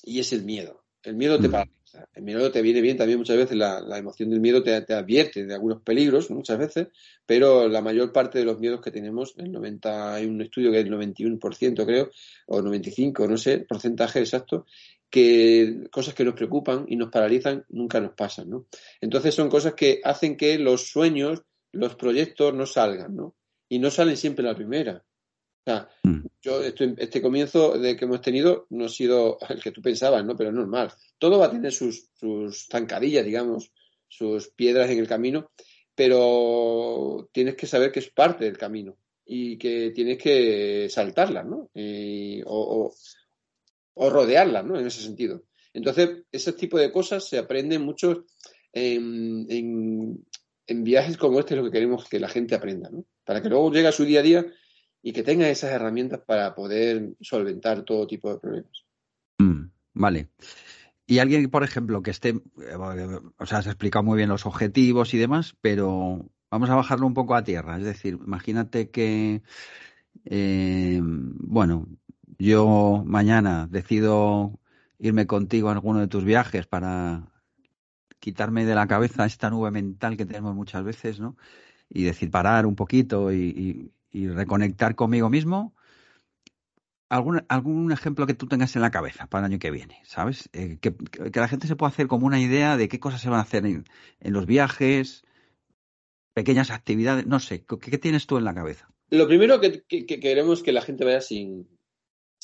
y 0.03 0.21
es 0.21 0.33
el 0.33 0.45
miedo. 0.45 0.85
El 1.03 1.17
miedo 1.17 1.39
te 1.39 1.49
mm. 1.49 1.51
paraliza. 1.51 2.09
El 2.15 2.23
miedo 2.25 2.51
te 2.51 2.63
viene 2.63 2.81
bien 2.81 2.97
también 2.97 3.19
muchas 3.19 3.37
veces, 3.37 3.57
la, 3.57 3.81
la 3.81 3.99
emoción 3.99 4.31
del 4.31 4.41
miedo 4.41 4.63
te, 4.63 4.81
te, 4.83 4.95
advierte 4.95 5.45
de 5.45 5.55
algunos 5.55 5.83
peligros 5.83 6.31
muchas 6.31 6.59
veces, 6.59 6.89
pero 7.25 7.69
la 7.69 7.83
mayor 7.83 8.13
parte 8.13 8.39
de 8.39 8.45
los 8.45 8.59
miedos 8.59 8.81
que 8.81 8.91
tenemos, 8.91 9.35
el 9.39 9.53
90, 9.53 10.15
hay 10.15 10.27
un 10.27 10.41
estudio 10.43 10.73
que 10.73 10.81
es 10.81 10.87
el 10.87 10.93
91% 10.93 11.87
creo, 11.87 12.11
o 12.47 12.63
95, 12.63 13.29
no 13.29 13.37
sé, 13.37 13.59
porcentaje 13.61 14.21
exacto, 14.21 14.67
que 15.11 15.87
cosas 15.91 16.15
que 16.15 16.25
nos 16.25 16.35
preocupan 16.35 16.87
y 16.89 16.97
nos 16.97 17.11
paralizan 17.11 17.65
nunca 17.69 18.01
nos 18.01 18.15
pasan, 18.15 18.51
¿no? 18.51 18.67
Entonces 19.01 19.35
son 19.35 19.49
cosas 19.49 19.75
que 19.75 20.01
hacen 20.03 20.37
que 20.37 20.59
los 20.59 20.89
sueños, 20.89 21.43
los 21.73 21.95
proyectos 21.95 22.53
no 22.55 22.67
salgan, 22.67 23.15
¿no? 23.15 23.35
Y 23.69 23.79
no 23.79 23.91
salen 23.91 24.17
siempre 24.17 24.45
la 24.45 24.57
primera. 24.57 25.05
O 25.67 25.71
sea, 25.71 25.89
mm. 26.03 26.27
yo 26.43 26.63
este, 26.63 26.95
este, 26.99 27.23
comienzo 27.23 27.79
de 27.79 27.97
que 27.97 28.05
hemos 28.05 28.21
tenido 28.21 28.67
no 28.71 28.85
ha 28.85 28.89
sido 28.89 29.39
el 29.49 29.63
que 29.63 29.71
tú 29.71 29.81
pensabas, 29.81 30.25
¿no? 30.25 30.37
Pero 30.37 30.51
es 30.51 30.57
normal. 30.57 30.93
Todo 31.19 31.39
va 31.39 31.47
a 31.47 31.51
tener 31.51 31.73
sus, 31.73 32.11
sus 32.19 32.67
zancadillas, 32.67 33.25
digamos, 33.25 33.73
sus 34.09 34.49
piedras 34.49 34.91
en 34.91 34.99
el 34.99 35.09
camino, 35.09 35.51
pero 35.95 37.29
tienes 37.33 37.55
que 37.55 37.67
saber 37.67 37.91
que 37.91 38.01
es 38.01 38.11
parte 38.11 38.45
del 38.45 38.59
camino 38.59 38.97
y 39.25 39.57
que 39.57 39.91
tienes 39.93 40.19
que 40.19 40.89
saltarlas, 40.91 41.47
¿no? 41.47 41.71
o, 42.47 42.87
o 42.87 42.95
rodearla, 43.97 44.63
¿no? 44.63 44.79
En 44.79 44.87
ese 44.87 45.03
sentido. 45.03 45.45
Entonces, 45.73 46.25
ese 46.31 46.53
tipo 46.53 46.79
de 46.79 46.93
cosas 46.93 47.29
se 47.29 47.39
aprenden 47.39 47.83
mucho 47.83 48.27
en, 48.73 50.25
viajes 50.69 51.17
como 51.17 51.41
este, 51.41 51.55
es 51.55 51.59
lo 51.59 51.65
que 51.65 51.73
queremos 51.73 52.09
que 52.09 52.21
la 52.21 52.29
gente 52.29 52.55
aprenda, 52.55 52.91
¿no? 52.91 53.05
Para 53.25 53.43
que 53.43 53.49
luego 53.49 53.73
llegue 53.73 53.89
a 53.89 53.93
su 53.93 54.05
día 54.05 54.21
a 54.21 54.23
día 54.23 54.47
y 55.03 55.13
que 55.13 55.23
tenga 55.23 55.49
esas 55.49 55.73
herramientas 55.73 56.21
para 56.27 56.55
poder 56.55 57.15
solventar 57.21 57.83
todo 57.85 58.07
tipo 58.07 58.33
de 58.33 58.41
problemas. 58.41 58.85
Mm, 59.39 59.65
vale. 59.95 60.29
Y 61.07 61.19
alguien, 61.19 61.51
por 61.51 61.65
ejemplo, 61.65 62.03
que 62.03 62.11
esté, 62.11 62.31
eh, 62.31 62.77
o 63.39 63.47
sea, 63.47 63.59
has 63.59 63.67
explicado 63.67 64.03
muy 64.03 64.17
bien 64.17 64.31
los 64.31 64.47
objetivos 64.47 65.13
y 65.13 65.19
demás, 65.19 65.55
pero 65.61 66.31
vamos 66.51 66.71
a 66.71 66.77
bajarlo 66.77 67.07
un 67.07 67.15
poco 67.15 67.35
a 67.35 67.45
tierra. 67.45 67.77
Es 67.77 67.85
decir, 67.85 68.19
imagínate 68.25 68.91
que, 68.91 69.43
eh, 70.25 71.01
bueno, 71.03 71.89
yo 72.39 73.03
mañana 73.07 73.69
decido 73.71 74.59
irme 74.99 75.27
contigo 75.27 75.69
a 75.69 75.73
alguno 75.73 76.01
de 76.01 76.09
tus 76.09 76.25
viajes 76.25 76.67
para 76.67 77.29
quitarme 78.19 78.65
de 78.65 78.75
la 78.75 78.87
cabeza 78.87 79.27
esta 79.27 79.51
nube 79.51 79.71
mental 79.71 80.17
que 80.17 80.25
tenemos 80.25 80.55
muchas 80.55 80.83
veces, 80.83 81.21
¿no? 81.21 81.37
Y 81.91 82.05
decir 82.05 82.31
parar 82.31 82.65
un 82.67 82.75
poquito 82.75 83.33
y, 83.33 83.91
reconectar 84.13 84.95
conmigo 84.95 85.29
mismo. 85.29 85.75
¿Algún, 87.11 87.45
algún 87.49 87.93
ejemplo 87.93 88.27
que 88.27 88.35
tú 88.35 88.47
tengas 88.47 88.75
en 88.77 88.83
la 88.83 88.91
cabeza 88.91 89.27
para 89.27 89.45
el 89.45 89.53
año 89.53 89.59
que 89.59 89.71
viene, 89.71 90.01
¿sabes? 90.05 90.49
Eh, 90.53 90.79
que, 90.81 90.95
la 91.35 91.49
gente 91.49 91.67
se 91.67 91.77
pueda 91.77 91.91
hacer 91.91 92.07
como 92.07 92.27
una 92.27 92.41
idea 92.41 92.77
de 92.77 92.89
qué 92.89 92.99
cosas 92.99 93.21
se 93.21 93.29
van 93.29 93.41
a 93.41 93.43
hacer 93.43 93.67
en, 93.67 93.85
los 94.21 94.47
viajes, 94.47 95.25
pequeñas 96.33 96.71
actividades, 96.71 97.27
no 97.27 97.41
sé, 97.41 97.65
¿qué, 97.65 97.99
tienes 97.99 98.27
tú 98.27 98.39
en 98.39 98.45
la 98.45 98.55
cabeza? 98.55 98.89
Lo 99.11 99.29
primero 99.29 99.61
que, 99.61 99.83
que 99.83 100.07
queremos 100.07 100.63
que 100.63 100.73
la 100.73 100.81
gente 100.81 101.05
vaya 101.05 101.21
sin, 101.21 101.69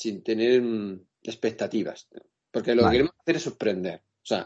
sin 0.01 0.23
tener 0.23 0.61
mm, 0.61 0.99
expectativas. 1.23 2.07
Porque 2.49 2.75
lo 2.75 2.83
que 2.85 2.91
queremos 2.91 3.13
hacer 3.21 3.35
es 3.35 3.43
sorprender. 3.43 4.01
O 4.23 4.25
sea, 4.25 4.43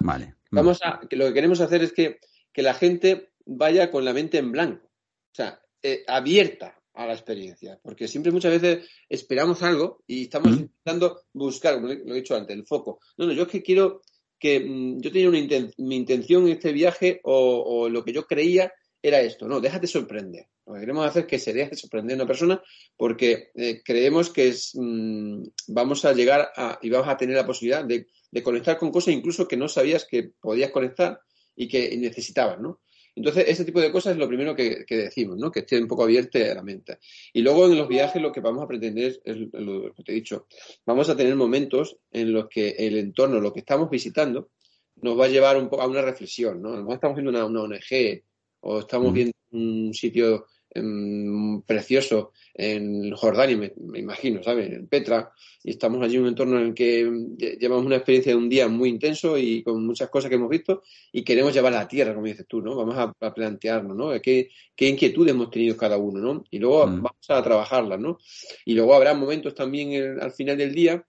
vamos 0.52 0.80
a, 0.84 1.02
lo 1.12 1.28
que 1.28 1.34
queremos 1.34 1.62
hacer 1.62 1.84
es 1.84 1.94
que, 1.94 2.20
la 2.56 2.74
gente 2.74 3.32
vaya 3.46 3.92
con 3.92 4.06
la 4.06 4.14
mente 4.14 4.38
en 4.38 4.52
blanco. 4.52 4.86
O 4.86 5.36
sea, 5.36 5.62
eh, 5.82 6.04
abierta 6.08 6.80
a 6.94 7.06
la 7.06 7.14
experiencia. 7.14 7.80
Porque 7.82 8.08
siempre 8.08 8.32
muchas 8.32 8.60
veces 8.60 8.90
esperamos 9.10 9.64
algo 9.64 10.04
y 10.08 10.24
estamos 10.24 10.50
intentando 10.52 11.22
buscar, 11.34 11.76
como 11.76 11.88
lo 11.88 12.14
he 12.14 12.18
dicho 12.18 12.36
antes, 12.36 12.56
el 12.56 12.66
foco. 12.66 13.00
No, 13.18 13.26
no, 13.26 13.34
yo 13.34 13.44
es 13.44 13.50
que 13.50 13.64
quiero 13.64 14.02
que 14.40 14.60
mm, 14.60 15.00
yo 15.00 15.12
tenía 15.12 15.30
una 15.30 15.40
mi 15.78 15.96
intención 15.96 16.44
en 16.44 16.54
este 16.54 16.72
viaje 16.72 17.22
o, 17.24 17.64
o, 17.66 17.90
lo 17.90 18.04
que 18.04 18.14
yo 18.14 18.26
creía 18.26 18.72
era 19.08 19.22
esto. 19.22 19.48
No, 19.48 19.62
déjate 19.62 19.86
sorprender. 19.86 20.48
Lo 20.66 20.74
que 20.74 20.80
queremos 20.80 21.06
hacer 21.06 21.24
es 21.24 21.28
que 21.28 21.38
se 21.38 21.54
deje 21.54 21.76
sorprender 21.76 22.16
una 22.16 22.26
persona 22.26 22.62
porque 22.98 23.52
eh, 23.54 23.82
creemos 23.86 24.32
que 24.32 24.52
mm, 24.74 25.44
vamos 25.68 26.06
a 26.06 26.14
llegar 26.14 26.52
a, 26.56 26.80
y 26.82 26.90
vamos 26.90 27.08
a 27.08 27.16
tener 27.16 27.36
la 27.36 27.46
posibilidad 27.46 27.86
de, 27.86 28.08
conectar 28.44 28.78
con 28.78 28.92
cosas 28.92 29.14
incluso 29.14 29.48
que 29.48 29.56
no 29.58 29.68
sabías 29.68 30.06
que 30.06 30.32
podías 30.42 30.72
conectar 30.72 31.22
y 31.56 31.68
que 31.68 31.96
necesitabas, 31.96 32.60
¿no? 32.60 32.82
Entonces, 33.16 33.46
ese 33.48 33.64
tipo 33.64 33.80
de 33.80 33.94
cosas 33.94 34.14
es 34.14 34.18
lo 34.20 34.28
primero 34.28 34.54
que, 34.54 34.84
decimos, 34.90 35.38
¿no? 35.38 35.50
Que 35.50 35.60
esté 35.60 35.80
un 35.80 35.88
poco 35.88 36.04
abierta 36.04 36.40
la 36.54 36.62
mente. 36.62 36.98
Y 37.32 37.44
luego 37.44 37.66
en 37.66 37.78
los 37.78 37.88
viajes 37.88 38.22
lo 38.22 38.34
que 38.34 38.42
vamos 38.42 38.62
a 38.62 38.68
pretender 38.68 39.22
es 39.24 39.38
lo 39.54 39.94
que 39.94 40.04
te 40.04 40.12
he 40.12 40.16
dicho. 40.16 40.48
Vamos 40.86 41.08
a 41.10 41.16
tener 41.16 41.34
momentos 41.36 41.98
en 42.12 42.34
los 42.34 42.50
que 42.50 42.72
el 42.72 42.98
entorno, 42.98 43.40
lo 43.40 43.54
que 43.54 43.60
estamos 43.60 43.90
visitando, 43.90 44.50
nos 44.98 45.18
va 45.18 45.26
a 45.26 45.30
llevar 45.30 45.56
un 45.58 45.70
poco 45.70 45.84
a 45.84 45.88
una 45.88 46.02
reflexión, 46.02 46.62
¿no? 46.62 46.72
Mejor 46.72 46.96
estamos 46.96 47.16
viendo 47.16 47.32
una, 47.32 47.46
una 47.46 47.62
ONG 47.62 48.24
o 48.66 48.80
estamos 48.80 49.14
viendo 49.14 49.34
un 49.52 49.94
sitio 49.94 50.46
Em, 50.78 51.62
precioso 51.62 52.34
en 52.54 53.16
Jordania, 53.16 53.56
me, 53.56 53.98
imagino, 53.98 54.44
¿sabes? 54.44 54.74
En 54.74 54.88
Petra, 54.88 55.32
y 55.64 55.70
estamos 55.70 56.04
allí 56.04 56.18
en 56.18 56.24
un 56.24 56.28
entorno 56.28 56.60
en 56.60 56.68
el 56.68 56.74
que 56.74 57.10
llevamos 57.58 57.86
una 57.86 57.96
experiencia 57.96 58.34
de 58.34 58.38
un 58.38 58.50
día 58.50 58.68
muy 58.68 58.90
intenso 58.90 59.38
y 59.38 59.64
con 59.64 59.86
muchas 59.86 60.10
cosas 60.10 60.28
que 60.28 60.36
hemos 60.36 60.50
visto 60.50 60.84
y 61.14 61.24
queremos 61.24 61.54
llevar 61.54 61.72
a 61.74 61.78
la 61.78 61.88
tierra, 61.88 62.14
como 62.14 62.28
dices 62.28 62.46
tú, 62.46 62.62
¿no? 62.62 62.76
Vamos 62.76 62.98
a, 62.98 63.34
plantearnos, 63.34 63.96
¿no? 63.96 64.22
¿Qué, 64.22 64.50
¿Qué, 64.76 64.90
inquietudes 64.90 65.32
hemos 65.32 65.50
tenido 65.50 65.78
cada 65.78 65.96
uno, 65.96 66.20
¿no? 66.20 66.44
Y 66.52 66.60
luego 66.60 66.86
mm. 66.86 67.04
vamos 67.04 67.30
a 67.30 67.42
trabajarlas, 67.42 68.00
¿no? 68.02 68.18
Y 68.66 68.74
luego 68.74 68.96
habrá 68.96 69.14
momentos 69.14 69.56
también 69.56 70.20
al 70.20 70.34
final 70.34 70.58
del 70.58 70.76
día 70.76 71.08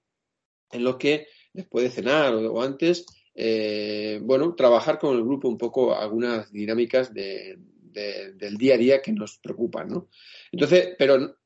en 0.70 0.84
los 0.84 0.94
que 0.96 1.26
después 1.52 1.84
de 1.84 1.90
cenar 1.90 2.34
o, 2.34 2.62
antes, 2.62 3.04
eh, 3.38 4.18
bueno, 4.22 4.54
trabajar 4.54 4.98
con 4.98 5.14
el 5.14 5.22
grupo 5.22 5.46
un 5.46 5.58
poco 5.58 5.94
algunas 5.94 6.50
dinámicas 6.50 7.12
de, 7.12 7.58
del 7.92 8.56
día 8.56 8.74
a 8.74 8.78
día 8.78 9.02
que 9.02 9.12
nos 9.12 9.38
preocupan, 9.38 9.88
¿no? 9.88 10.08
Entonces, 10.50 10.94
pero 10.98 11.36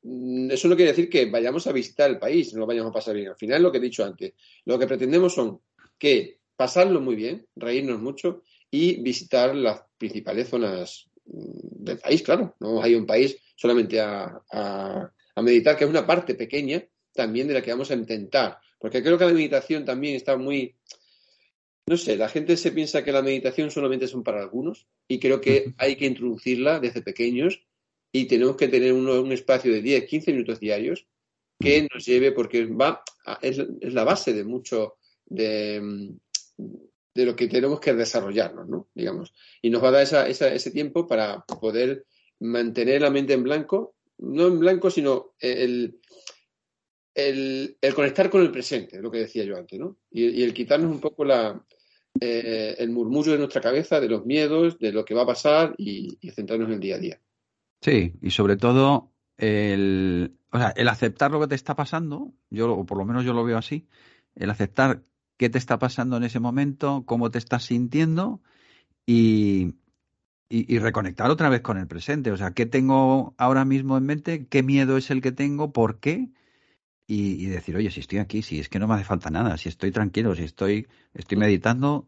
eso 0.49 0.67
no 0.67 0.75
quiere 0.75 0.91
decir 0.91 1.09
que 1.09 1.25
vayamos 1.25 1.67
a 1.67 1.73
visitar 1.73 2.09
el 2.09 2.17
país, 2.19 2.53
no 2.53 2.61
lo 2.61 2.65
vayamos 2.65 2.91
a 2.91 2.93
pasar 2.93 3.15
bien. 3.15 3.29
Al 3.29 3.35
final, 3.35 3.61
lo 3.61 3.71
que 3.71 3.77
he 3.77 3.81
dicho 3.81 4.05
antes, 4.05 4.33
lo 4.65 4.79
que 4.79 4.87
pretendemos 4.87 5.33
son 5.33 5.61
que 5.97 6.39
pasarlo 6.55 7.01
muy 7.01 7.15
bien, 7.15 7.45
reírnos 7.55 8.01
mucho 8.01 8.43
y 8.69 9.01
visitar 9.01 9.53
las 9.53 9.81
principales 9.97 10.47
zonas 10.47 11.09
mm, 11.25 11.83
del 11.83 11.97
país, 11.97 12.21
claro. 12.21 12.55
No 12.59 12.81
hay 12.81 12.95
un 12.95 13.05
país 13.05 13.37
solamente 13.55 13.99
a, 13.99 14.41
a 14.49 15.41
meditar, 15.41 15.77
que 15.77 15.83
es 15.83 15.89
una 15.89 16.07
parte 16.07 16.35
pequeña 16.35 16.83
también 17.13 17.47
de 17.47 17.55
la 17.55 17.61
que 17.61 17.71
vamos 17.71 17.91
a 17.91 17.95
intentar. 17.95 18.59
Porque 18.79 19.03
creo 19.03 19.17
que 19.17 19.25
la 19.25 19.33
meditación 19.33 19.85
también 19.85 20.15
está 20.15 20.37
muy 20.37 20.75
no 21.87 21.97
sé, 21.97 22.15
la 22.15 22.29
gente 22.29 22.57
se 22.57 22.71
piensa 22.71 23.03
que 23.03 23.11
la 23.11 23.21
meditación 23.21 23.71
solamente 23.71 24.07
son 24.07 24.23
para 24.23 24.41
algunos 24.41 24.87
y 25.07 25.19
creo 25.19 25.41
que 25.41 25.73
hay 25.77 25.95
que 25.95 26.05
introducirla 26.05 26.79
desde 26.79 27.01
pequeños 27.01 27.63
y 28.11 28.25
tenemos 28.25 28.55
que 28.55 28.67
tener 28.67 28.93
un 28.93 29.31
espacio 29.31 29.71
de 29.71 29.81
10, 29.81 30.05
15 30.05 30.31
minutos 30.31 30.59
diarios 30.59 31.07
que 31.61 31.87
nos 31.93 32.05
lleve, 32.05 32.31
porque 32.31 32.65
va 32.65 33.03
es, 33.41 33.57
la 33.81 34.03
base 34.03 34.33
de 34.33 34.43
mucho 34.43 34.97
de, 35.25 36.11
de, 37.13 37.25
lo 37.25 37.35
que 37.35 37.47
tenemos 37.47 37.79
que 37.79 37.93
desarrollarnos, 37.93 38.67
¿no? 38.67 38.89
Digamos. 38.93 39.33
Y 39.61 39.69
nos 39.69 39.83
va 39.83 39.89
a 39.89 39.91
dar 39.91 40.03
esa, 40.03 40.27
ese 40.27 40.71
tiempo 40.71 41.07
para 41.07 41.45
poder 41.45 42.05
mantener 42.39 43.01
la 43.01 43.11
mente 43.11 43.33
en 43.33 43.43
blanco, 43.43 43.95
no 44.17 44.47
en 44.47 44.59
blanco, 44.59 44.89
sino 44.89 45.33
el, 45.39 45.99
el, 47.13 47.77
conectar 47.95 48.29
con 48.29 48.41
el 48.41 48.51
presente, 48.51 49.01
lo 49.01 49.11
que 49.11 49.19
decía 49.19 49.43
yo 49.43 49.57
antes, 49.57 49.79
¿no? 49.79 49.97
Y, 50.09 50.43
el 50.43 50.53
quitarnos 50.53 50.91
un 50.91 50.99
poco 50.99 51.25
la, 51.25 51.63
eh, 52.19 52.75
el 52.77 52.89
murmullo 52.91 53.33
de 53.33 53.37
nuestra 53.37 53.61
cabeza, 53.61 53.99
de 53.99 54.09
los 54.09 54.25
miedos, 54.25 54.79
de 54.79 54.91
lo 54.91 55.05
que 55.05 55.13
va 55.13 55.23
a 55.23 55.27
pasar 55.27 55.73
y, 55.77 56.17
centrarnos 56.31 56.69
en 56.69 56.75
el 56.75 56.79
día 56.79 56.95
a 56.95 56.99
día. 56.99 57.21
Sí, 57.81 58.13
y 58.21 58.31
sobre 58.31 58.57
todo 58.57 59.11
el, 59.37 60.35
o 60.51 60.57
sea, 60.57 60.73
el 60.75 60.87
aceptar 60.87 61.31
lo 61.31 61.39
que 61.39 61.47
te 61.47 61.55
está 61.55 61.75
pasando, 61.75 62.33
yo, 62.49 62.71
o 62.71 62.85
por 62.85 62.97
lo 62.97 63.05
menos 63.05 63.25
yo 63.25 63.33
lo 63.33 63.43
veo 63.43 63.57
así, 63.57 63.87
el 64.35 64.49
aceptar 64.49 65.01
qué 65.37 65.49
te 65.49 65.57
está 65.57 65.79
pasando 65.79 66.17
en 66.17 66.23
ese 66.23 66.39
momento, 66.39 67.03
cómo 67.05 67.31
te 67.31 67.39
estás 67.39 67.63
sintiendo 67.63 68.41
y, 69.05 69.73
y, 70.47 70.77
reconectar 70.79 71.31
otra 71.31 71.49
vez 71.49 71.61
con 71.61 71.77
el 71.77 71.87
presente. 71.87 72.31
O 72.31 72.37
sea, 72.37 72.51
¿qué 72.51 72.65
tengo 72.65 73.33
ahora 73.37 73.65
mismo 73.65 73.97
en 73.97 74.05
mente? 74.05 74.45
¿Qué 74.47 74.61
miedo 74.63 74.97
es 74.97 75.09
el 75.09 75.21
que 75.21 75.31
tengo? 75.31 75.73
¿Por 75.73 75.99
qué? 75.99 76.29
Y, 77.13 77.47
decir, 77.47 77.75
oye, 77.75 77.91
si 77.91 77.99
estoy 77.99 78.19
aquí, 78.19 78.41
si 78.41 78.61
es 78.61 78.69
que 78.69 78.79
no 78.79 78.87
me 78.87 78.93
hace 78.93 79.03
falta 79.03 79.29
nada, 79.29 79.57
si 79.57 79.67
estoy 79.67 79.91
tranquilo, 79.91 80.33
si 80.33 80.43
estoy, 80.43 80.87
estoy 81.13 81.37
meditando 81.37 82.07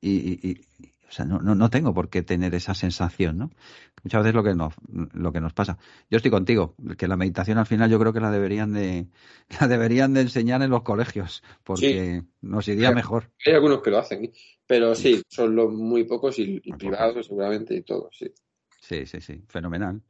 y, 0.00 0.62
o 1.06 1.12
sea, 1.12 1.26
no, 1.26 1.38
no, 1.40 1.54
no, 1.54 1.68
tengo 1.68 1.92
por 1.92 2.08
qué 2.08 2.22
tener 2.22 2.54
esa 2.54 2.72
sensación, 2.74 3.36
¿no? 3.36 3.50
Muchas 4.02 4.22
veces 4.22 4.34
lo 4.34 4.42
que 4.42 4.54
nos, 4.54 4.72
lo 5.12 5.32
que 5.32 5.42
nos 5.42 5.52
pasa. 5.52 5.76
Yo 6.10 6.16
estoy 6.16 6.30
contigo, 6.30 6.74
que 6.96 7.08
la 7.08 7.18
meditación 7.18 7.58
al 7.58 7.66
final 7.66 7.90
yo 7.90 7.98
creo 7.98 8.14
que 8.14 8.20
la 8.20 8.30
deberían 8.30 8.72
de, 8.72 9.08
la 9.60 9.68
deberían 9.68 10.14
de 10.14 10.22
enseñar 10.22 10.62
en 10.62 10.70
los 10.70 10.80
colegios, 10.80 11.42
porque 11.62 12.22
nos 12.40 12.66
iría 12.68 12.90
mejor. 12.92 13.30
Hay 13.44 13.52
algunos 13.52 13.82
que 13.82 13.90
lo 13.90 13.98
hacen, 13.98 14.32
pero 14.66 14.94
sí, 14.94 15.20
son 15.28 15.56
los 15.56 15.70
muy 15.70 16.04
pocos 16.04 16.38
y, 16.38 16.60
privados 16.60 17.26
seguramente 17.26 17.74
y 17.74 17.82
todo, 17.82 18.08
sí. 18.12 18.32
Sí, 18.80 19.04
sí, 19.04 19.20
sí, 19.20 19.42
fenomenal. 19.46 20.00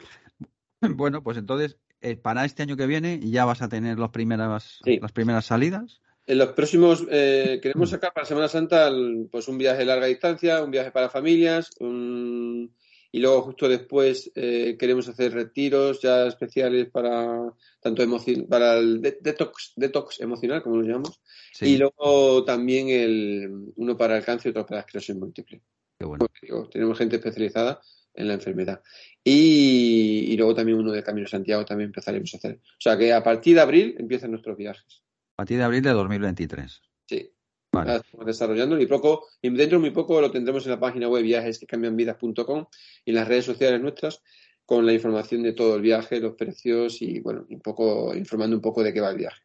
Bueno, 0.94 1.24
pues 1.24 1.36
entonces, 1.36 1.76
eh, 2.00 2.16
para 2.16 2.44
este 2.44 2.62
año 2.62 2.76
que 2.76 2.86
viene 2.86 3.20
ya 3.20 3.44
vas 3.44 3.62
a 3.62 3.68
tener 3.68 3.98
las 3.98 4.10
primeras, 4.10 4.78
las 4.84 5.12
primeras 5.12 5.46
salidas. 5.46 6.00
En 6.26 6.38
los 6.38 6.48
próximos, 6.48 7.06
eh, 7.10 7.58
queremos 7.62 7.90
sacar 7.90 8.12
para 8.12 8.26
Semana 8.26 8.48
Santa 8.48 8.90
pues 9.30 9.48
un 9.48 9.56
viaje 9.56 9.78
de 9.78 9.86
larga 9.86 10.06
distancia, 10.06 10.62
un 10.62 10.70
viaje 10.70 10.90
para 10.90 11.08
familias, 11.08 11.70
y 11.80 13.18
luego 13.18 13.42
justo 13.42 13.68
después 13.68 14.30
eh, 14.34 14.76
queremos 14.78 15.08
hacer 15.08 15.32
retiros 15.32 16.02
ya 16.02 16.26
especiales 16.26 16.90
para 16.90 17.50
tanto 17.80 18.04
para 18.48 18.76
el 18.76 19.00
detox, 19.00 19.72
detox 19.76 20.20
emocional, 20.20 20.62
como 20.62 20.76
lo 20.76 20.82
llamamos, 20.82 21.18
y 21.62 21.78
luego 21.78 22.44
también 22.44 22.90
el, 22.90 23.72
uno 23.76 23.96
para 23.96 24.18
el 24.18 24.24
cáncer 24.24 24.48
y 24.48 24.50
otro 24.50 24.66
para 24.66 24.76
la 24.76 24.80
esclerosis 24.80 25.16
múltiple. 25.16 25.62
Qué 25.98 26.04
bueno. 26.04 26.28
tenemos 26.70 26.98
gente 26.98 27.16
especializada 27.16 27.80
en 28.18 28.28
la 28.28 28.34
enfermedad. 28.34 28.82
Y, 29.24 30.26
y, 30.28 30.36
luego 30.36 30.54
también 30.54 30.78
uno 30.78 30.92
de 30.92 31.02
Camino 31.02 31.26
Santiago 31.26 31.64
también 31.64 31.88
empezaremos 31.88 32.32
a 32.34 32.36
hacer. 32.36 32.60
O 32.62 32.80
sea 32.80 32.96
que 32.96 33.12
a 33.12 33.22
partir 33.22 33.54
de 33.54 33.60
abril 33.60 33.94
empiezan 33.98 34.30
nuestros 34.30 34.56
viajes. 34.56 35.02
A 35.34 35.36
partir 35.36 35.58
de 35.58 35.64
abril 35.64 35.82
de 35.82 35.90
2023. 35.90 36.82
Sí. 37.06 37.30
Vale. 37.72 37.96
Estamos 37.96 38.26
desarrollando 38.26 38.80
y 38.80 38.86
poco, 38.86 39.26
y 39.42 39.50
dentro 39.50 39.78
de 39.78 39.82
muy 39.82 39.90
poco 39.90 40.20
lo 40.20 40.30
tendremos 40.30 40.64
en 40.64 40.72
la 40.72 40.80
página 40.80 41.08
web 41.08 41.22
viajes 41.22 41.58
que 41.58 41.66
cambian 41.66 41.96
vidas.com 41.96 42.66
y 43.04 43.10
en 43.10 43.14
las 43.14 43.28
redes 43.28 43.44
sociales 43.44 43.80
nuestras 43.80 44.22
con 44.64 44.84
la 44.84 44.92
información 44.92 45.42
de 45.42 45.52
todo 45.52 45.76
el 45.76 45.82
viaje, 45.82 46.20
los 46.20 46.34
precios 46.34 47.00
y 47.00 47.20
bueno, 47.20 47.46
un 47.48 47.60
poco 47.60 48.14
informando 48.14 48.56
un 48.56 48.62
poco 48.62 48.82
de 48.82 48.92
qué 48.92 49.00
va 49.00 49.10
el 49.10 49.16
viaje. 49.16 49.40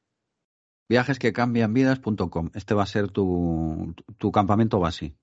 Viajes 0.89 1.19
que 1.19 1.31
cambian 1.31 1.73
vidas.com. 1.73 2.49
Este 2.53 2.73
va 2.73 2.83
a 2.83 2.87
ser 2.87 3.09
tu, 3.09 3.93
tu 4.17 4.31
campamento 4.31 4.79
base. 4.79 5.15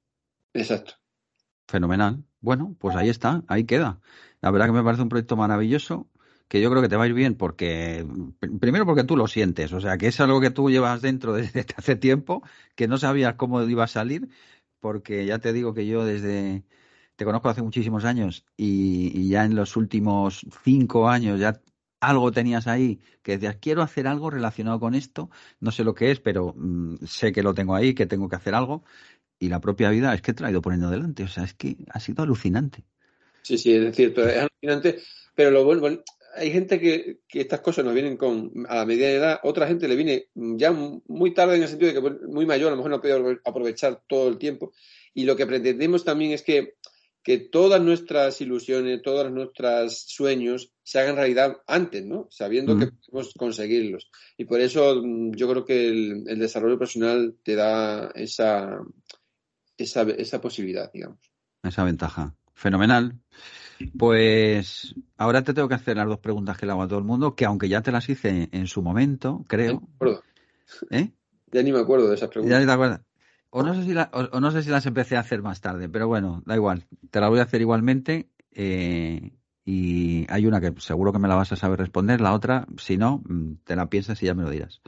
Exacto. 0.54 0.94
Fenomenal. 1.68 2.24
Bueno, 2.40 2.74
pues 2.78 2.96
ahí 2.96 3.08
está, 3.08 3.42
ahí 3.48 3.64
queda. 3.64 4.00
La 4.40 4.50
verdad 4.50 4.66
que 4.66 4.72
me 4.72 4.82
parece 4.82 5.02
un 5.02 5.08
proyecto 5.08 5.36
maravilloso 5.36 6.08
que 6.48 6.60
yo 6.60 6.68
creo 6.68 6.82
que 6.82 6.88
te 6.88 6.96
va 6.96 7.04
a 7.04 7.06
ir 7.06 7.14
bien 7.14 7.36
porque, 7.36 8.04
primero 8.60 8.84
porque 8.84 9.04
tú 9.04 9.16
lo 9.16 9.28
sientes, 9.28 9.72
o 9.72 9.80
sea, 9.80 9.98
que 9.98 10.08
es 10.08 10.18
algo 10.20 10.40
que 10.40 10.50
tú 10.50 10.68
llevas 10.68 11.00
dentro 11.00 11.32
desde 11.34 11.64
hace 11.76 11.94
tiempo, 11.96 12.42
que 12.74 12.88
no 12.88 12.98
sabías 12.98 13.34
cómo 13.36 13.62
iba 13.62 13.84
a 13.84 13.86
salir, 13.86 14.28
porque 14.80 15.26
ya 15.26 15.38
te 15.38 15.52
digo 15.52 15.74
que 15.74 15.86
yo 15.86 16.04
desde, 16.04 16.64
te 17.16 17.24
conozco 17.24 17.50
hace 17.50 17.62
muchísimos 17.62 18.04
años 18.04 18.46
y, 18.56 19.28
ya 19.28 19.44
en 19.44 19.54
los 19.54 19.76
últimos 19.76 20.46
cinco 20.64 21.08
años 21.08 21.38
ya 21.38 21.60
algo 22.00 22.32
tenías 22.32 22.66
ahí 22.66 23.00
que 23.22 23.32
decías, 23.32 23.58
quiero 23.60 23.82
hacer 23.82 24.08
algo 24.08 24.30
relacionado 24.30 24.80
con 24.80 24.94
esto, 24.94 25.30
no 25.60 25.70
sé 25.70 25.84
lo 25.84 25.94
que 25.94 26.10
es, 26.10 26.18
pero 26.20 26.54
mm, 26.56 26.96
sé 27.06 27.30
que 27.30 27.42
lo 27.42 27.54
tengo 27.54 27.76
ahí, 27.76 27.94
que 27.94 28.06
tengo 28.06 28.28
que 28.28 28.36
hacer 28.36 28.54
algo, 28.54 28.82
y 29.40 29.48
la 29.48 29.60
propia 29.60 29.90
vida 29.90 30.14
es 30.14 30.22
que 30.22 30.30
he 30.30 30.34
traído 30.34 30.62
poniendo 30.62 30.90
delante, 30.90 31.24
o 31.24 31.28
sea, 31.28 31.44
es 31.44 31.54
que 31.54 31.78
ha 31.88 31.98
sido 31.98 32.22
alucinante. 32.22 32.84
Sí, 33.42 33.58
sí, 33.58 33.72
es 33.72 33.96
cierto, 33.96 34.28
es 34.28 34.36
alucinante, 34.36 35.00
pero 35.34 35.50
lo 35.50 35.64
bueno, 35.64 36.02
hay 36.34 36.50
gente 36.52 36.78
que, 36.78 37.20
estas 37.32 37.60
cosas 37.60 37.84
nos 37.84 37.94
vienen 37.94 38.16
con 38.16 38.52
a 38.68 38.76
la 38.76 38.86
mediana 38.86 39.14
edad, 39.14 39.40
otra 39.42 39.66
gente 39.66 39.88
le 39.88 39.96
viene 39.96 40.28
ya 40.34 40.72
muy 40.72 41.34
tarde 41.34 41.56
en 41.56 41.62
el 41.62 41.68
sentido 41.68 41.92
de 41.92 42.00
que 42.00 42.26
muy 42.26 42.46
mayor, 42.46 42.68
a 42.68 42.70
lo 42.72 42.76
mejor 42.76 42.90
no 42.90 43.00
puede 43.00 43.40
aprovechar 43.44 44.02
todo 44.06 44.28
el 44.28 44.38
tiempo. 44.38 44.72
Y 45.14 45.24
lo 45.24 45.34
que 45.36 45.46
pretendemos 45.46 46.04
también 46.04 46.32
es 46.32 46.42
que, 46.42 46.74
que 47.22 47.38
todas 47.38 47.82
nuestras 47.82 48.40
ilusiones, 48.40 49.02
todos 49.02 49.30
nuestros 49.32 49.98
sueños 50.06 50.72
se 50.82 51.00
hagan 51.00 51.16
realidad 51.16 51.58
antes, 51.66 52.04
¿no? 52.04 52.28
Sabiendo 52.30 52.78
que 52.78 52.88
podemos 53.06 53.34
conseguirlos. 53.34 54.10
Y 54.36 54.44
por 54.44 54.60
eso 54.60 55.02
mm, 55.02 55.32
yo 55.32 55.48
creo 55.50 55.64
que 55.64 55.88
el, 55.88 56.38
desarrollo 56.38 56.78
personal 56.78 57.36
te 57.42 57.56
da 57.56 58.10
esa, 58.14 58.80
esa, 59.84 60.02
esa 60.02 60.40
posibilidad, 60.40 60.90
digamos. 60.92 61.18
Esa 61.62 61.84
ventaja. 61.84 62.34
Fenomenal. 62.54 63.18
Pues 63.98 64.94
ahora 65.16 65.42
te 65.42 65.54
tengo 65.54 65.68
que 65.68 65.74
hacer 65.74 65.96
las 65.96 66.06
dos 66.06 66.18
preguntas 66.18 66.58
que 66.58 66.66
le 66.66 66.72
hago 66.72 66.82
a 66.82 66.88
todo 66.88 66.98
el 66.98 67.04
mundo, 67.04 67.34
que 67.34 67.46
aunque 67.46 67.68
ya 67.68 67.80
te 67.80 67.92
las 67.92 68.08
hice 68.08 68.48
en 68.52 68.66
su 68.66 68.82
momento, 68.82 69.44
creo. 69.48 69.88
¿Eh? 70.90 71.10
Ya 71.50 71.62
ni 71.62 71.72
me 71.72 71.80
acuerdo 71.80 72.08
de 72.08 72.16
esas 72.16 72.28
preguntas. 72.28 72.54
Ya 72.54 72.60
ni 72.60 72.66
te 72.66 72.72
acuerdas. 72.72 73.00
O 73.48 73.62
no, 73.62 73.74
sé 73.74 73.84
si 73.84 73.94
o 73.96 74.40
no 74.40 74.50
sé 74.50 74.62
si 74.62 74.70
las 74.70 74.86
empecé 74.86 75.16
a 75.16 75.20
hacer 75.20 75.42
más 75.42 75.60
tarde, 75.60 75.88
pero 75.88 76.06
bueno, 76.06 76.42
da 76.46 76.54
igual. 76.54 76.86
Te 77.10 77.20
las 77.20 77.30
voy 77.30 77.40
a 77.40 77.44
hacer 77.44 77.60
igualmente. 77.60 78.28
Eh, 78.52 79.32
y 79.64 80.26
hay 80.28 80.46
una 80.46 80.60
que 80.60 80.72
seguro 80.78 81.12
que 81.12 81.18
me 81.18 81.28
la 81.28 81.34
vas 81.34 81.52
a 81.52 81.56
saber 81.56 81.78
responder, 81.78 82.20
la 82.20 82.32
otra, 82.32 82.66
si 82.78 82.96
no, 82.96 83.22
mm, 83.24 83.56
te 83.64 83.76
la 83.76 83.88
piensas 83.88 84.22
y 84.22 84.26
ya 84.26 84.34
me 84.34 84.42
lo 84.42 84.50
dirás. 84.50 84.80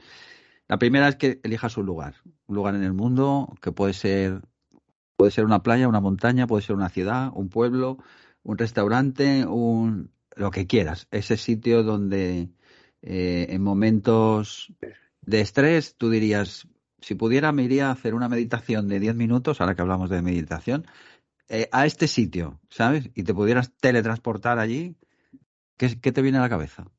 La 0.68 0.78
primera 0.78 1.08
es 1.08 1.16
que 1.16 1.40
elijas 1.42 1.76
un 1.76 1.86
lugar, 1.86 2.14
un 2.46 2.56
lugar 2.56 2.74
en 2.74 2.82
el 2.82 2.92
mundo 2.92 3.54
que 3.60 3.72
puede 3.72 3.92
ser, 3.92 4.42
puede 5.22 5.30
ser 5.30 5.44
una 5.44 5.62
playa, 5.62 5.86
una 5.86 6.00
montaña, 6.00 6.48
puede 6.48 6.64
ser 6.64 6.74
una 6.74 6.88
ciudad, 6.88 7.30
un 7.32 7.48
pueblo, 7.48 7.98
un 8.42 8.58
restaurante, 8.58 9.46
un 9.46 10.10
lo 10.34 10.50
que 10.50 10.66
quieras, 10.66 11.06
ese 11.12 11.36
sitio 11.36 11.84
donde 11.84 12.50
eh, 13.02 13.46
en 13.48 13.62
momentos 13.62 14.72
de 15.20 15.40
estrés 15.40 15.94
tú 15.96 16.10
dirías, 16.10 16.66
si 17.00 17.14
pudiera 17.14 17.52
me 17.52 17.62
iría 17.62 17.86
a 17.86 17.92
hacer 17.92 18.14
una 18.14 18.28
meditación 18.28 18.88
de 18.88 18.98
10 18.98 19.14
minutos, 19.14 19.60
ahora 19.60 19.76
que 19.76 19.82
hablamos 19.82 20.10
de 20.10 20.22
meditación, 20.22 20.88
eh, 21.48 21.68
a 21.70 21.86
este 21.86 22.08
sitio, 22.08 22.58
¿sabes? 22.68 23.08
Y 23.14 23.22
te 23.22 23.32
pudieras 23.32 23.70
teletransportar 23.80 24.58
allí, 24.58 24.96
¿qué, 25.76 26.00
¿qué 26.00 26.10
te 26.10 26.20
viene 26.20 26.38
a 26.38 26.40
la 26.40 26.48
cabeza? 26.48 26.90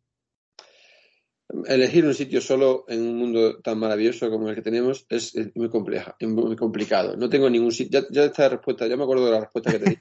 Elegir 1.68 2.06
un 2.06 2.14
sitio 2.14 2.42
solo 2.42 2.86
en 2.88 3.02
un 3.02 3.18
mundo 3.18 3.60
tan 3.60 3.78
maravilloso 3.78 4.30
como 4.30 4.50
el 4.50 4.56
que 4.56 4.62
tenemos 4.62 5.06
es, 5.10 5.36
muy 5.56 5.70
compleja, 5.70 6.16
muy 6.22 6.56
complicado. 6.56 7.16
No 7.16 7.30
tengo 7.30 7.50
ningún 7.50 7.72
sitio. 7.72 8.02
Ya, 8.02 8.08
ya, 8.10 8.26
esta 8.26 8.50
respuesta, 8.50 8.88
ya 8.88 8.98
me 8.98 9.04
acuerdo 9.04 9.26
de 9.26 9.32
la 9.32 9.42
respuesta 9.42 9.72
que 9.72 9.80
te 9.80 9.90
di. 9.92 9.98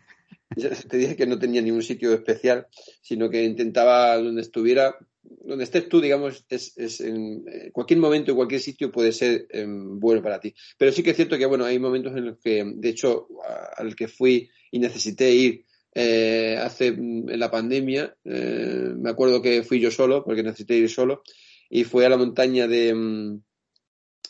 te 0.89 0.97
dije 0.97 1.17
que 1.17 1.27
no 1.27 1.39
tenía 1.39 1.63
ningún 1.63 1.83
sitio 1.83 2.13
especial, 2.13 2.67
sino 3.01 3.29
que 3.29 3.45
intentaba 3.45 4.17
donde 4.17 4.43
estuviera, 4.43 4.97
donde 5.23 5.65
estés 5.65 5.89
tú, 5.89 6.01
digamos, 6.01 6.45
es, 6.49 7.01
en 7.01 7.45
eh, 7.47 7.71
cualquier 7.73 8.01
momento, 8.01 8.33
en 8.33 8.37
cualquier 8.37 8.61
sitio 8.61 8.91
puede 8.91 9.13
ser 9.13 9.47
em, 9.51 9.99
bueno 9.99 10.23
para 10.23 10.41
ti. 10.41 10.55
Pero 10.79 10.93
sí 10.93 11.03
que 11.03 11.11
es 11.11 11.17
cierto 11.17 11.39
que, 11.39 11.47
bueno, 11.47 11.65
hay 11.65 11.79
momentos 11.79 12.17
en 12.17 12.27
los 12.27 12.39
que, 12.39 12.65
de 12.65 12.89
hecho, 12.89 13.29
al 13.77 13.95
que 13.95 14.09
fui 14.09 14.51
y 14.71 14.79
necesité 14.79 15.31
ir 15.33 15.65
eh, 15.95 16.59
hace 16.61 16.89
en 16.89 17.39
la 17.39 17.51
pandemia, 17.51 18.17
eh, 18.25 18.93
me 18.97 19.11
acuerdo 19.11 19.43
que 19.43 19.63
fui 19.63 19.81
yo 19.81 19.91
solo, 19.91 20.25
porque 20.25 20.43
necesité 20.43 20.77
ir 20.77 20.89
solo, 20.89 21.23
y 21.69 21.85
fui 21.85 22.05
a 22.05 22.09
la 22.09 22.17
montaña 22.17 22.67
de, 22.67 22.89
em, 22.89 23.41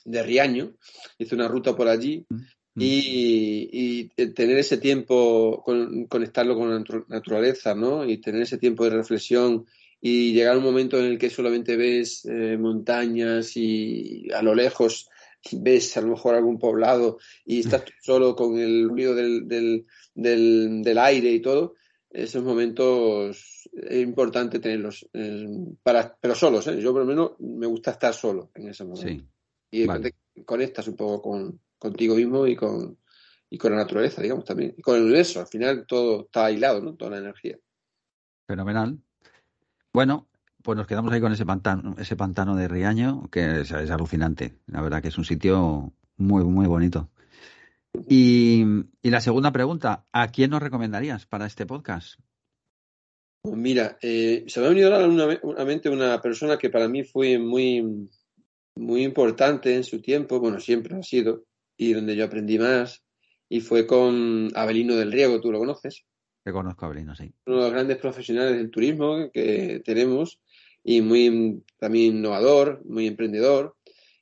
de 0.04 0.22
Riaño, 0.22 0.76
hice 1.18 1.34
una 1.34 1.48
ruta 1.48 1.76
por 1.76 1.88
allí 1.88 2.26
mm. 2.28 2.36
Mm. 2.74 2.80
y, 2.80 4.08
tener 4.34 4.58
ese 4.58 4.78
tiempo, 4.78 5.62
conectarlo 6.08 6.56
con 6.56 6.70
la 6.70 6.84
naturaleza, 7.08 7.74
¿no? 7.74 8.08
Y 8.08 8.18
tener 8.18 8.42
ese 8.42 8.58
tiempo 8.58 8.84
de 8.84 8.90
reflexión 8.90 9.66
y 10.00 10.32
llegar 10.32 10.54
a 10.54 10.58
un 10.58 10.64
momento 10.64 10.98
en 10.98 11.04
el 11.04 11.18
que 11.18 11.30
solamente 11.30 11.76
ves 11.76 12.24
eh, 12.24 12.56
montañas 12.58 13.56
y 13.56 14.26
a 14.34 14.42
lo 14.42 14.54
lejos 14.54 15.08
ves 15.52 15.96
a 15.96 16.00
lo 16.00 16.08
mejor 16.08 16.34
algún 16.34 16.58
poblado 16.58 17.18
y 17.44 17.60
estás 17.60 17.84
solo 18.00 18.34
con 18.36 18.58
el 18.58 18.88
ruido 18.88 19.14
del, 19.14 19.48
del, 19.48 19.86
del, 20.14 20.98
aire 20.98 21.30
y 21.30 21.40
todo, 21.40 21.74
esos 22.10 22.42
momentos 22.42 23.68
es 23.72 24.02
importante 24.02 24.58
tenerlos, 24.58 25.08
eh, 25.12 25.46
para, 25.82 26.16
pero 26.20 26.34
solos, 26.34 26.66
¿eh? 26.68 26.80
yo 26.80 26.92
por 26.92 27.02
lo 27.02 27.06
menos 27.06 27.32
me 27.40 27.66
gusta 27.66 27.92
estar 27.92 28.14
solo 28.14 28.50
en 28.54 28.68
ese 28.68 28.84
momento. 28.84 29.24
y 29.70 29.86
conectas 30.44 30.88
un 30.88 30.96
poco 30.96 31.22
con, 31.22 31.60
contigo 31.78 32.14
mismo 32.14 32.46
y 32.46 32.54
con, 32.54 32.98
y 33.52 33.58
con 33.58 33.72
la 33.72 33.78
naturaleza, 33.78 34.22
digamos, 34.22 34.46
también. 34.46 34.74
Y 34.78 34.80
con 34.80 34.96
el 34.96 35.02
universo. 35.02 35.40
Al 35.40 35.46
final 35.46 35.84
todo 35.86 36.22
está 36.22 36.46
aislado, 36.46 36.80
¿no? 36.80 36.94
Toda 36.94 37.10
la 37.10 37.18
energía. 37.18 37.58
Fenomenal. 38.46 38.98
Bueno, 39.92 40.26
pues 40.62 40.76
nos 40.76 40.86
quedamos 40.86 41.12
ahí 41.12 41.20
con 41.20 41.32
ese 41.32 41.44
pantano, 41.44 41.94
ese 41.98 42.16
pantano 42.16 42.56
de 42.56 42.68
Riaño, 42.68 43.28
que 43.30 43.62
es, 43.62 43.72
alucinante. 43.72 44.54
La 44.66 44.80
verdad 44.80 45.02
que 45.02 45.08
es 45.08 45.18
un 45.18 45.24
sitio 45.24 45.92
muy, 46.16 46.44
muy 46.44 46.66
bonito. 46.66 47.10
Y, 48.08 48.64
la 49.02 49.20
segunda 49.20 49.52
pregunta, 49.52 50.06
¿a 50.12 50.28
quién 50.28 50.50
nos 50.50 50.62
recomendarías 50.62 51.26
para 51.26 51.46
este 51.46 51.66
podcast? 51.66 52.18
Pues 53.42 53.56
mira, 53.56 53.98
eh, 54.00 54.44
se 54.46 54.60
me 54.60 54.66
ha 54.66 54.68
venido 54.70 54.94
a 54.94 55.00
la 55.00 55.64
mente 55.64 55.90
una 55.90 56.20
persona 56.20 56.56
que 56.56 56.70
para 56.70 56.88
mí 56.88 57.02
fue 57.02 57.38
muy, 57.38 58.08
muy 58.76 59.02
importante 59.02 59.74
en 59.74 59.84
su 59.84 60.00
tiempo, 60.00 60.40
bueno, 60.40 60.60
siempre 60.60 60.96
ha 60.96 61.02
sido, 61.02 61.44
y 61.76 61.92
donde 61.92 62.16
yo 62.16 62.24
aprendí 62.24 62.58
más, 62.58 63.02
y 63.48 63.60
fue 63.60 63.86
con 63.86 64.50
Abelino 64.54 64.94
del 64.94 65.12
Riego, 65.12 65.40
tú 65.40 65.50
lo 65.50 65.58
conoces. 65.58 66.04
Que 66.44 66.52
conozco 66.52 66.86
Abelino, 66.86 67.14
sí. 67.14 67.32
Uno 67.46 67.56
de 67.56 67.62
los 67.62 67.72
grandes 67.72 67.98
profesionales 67.98 68.56
del 68.56 68.70
turismo 68.70 69.30
que 69.32 69.82
tenemos 69.84 70.40
y 70.84 71.00
muy 71.00 71.62
también 71.78 72.16
innovador, 72.16 72.82
muy 72.84 73.06
emprendedor 73.06 73.76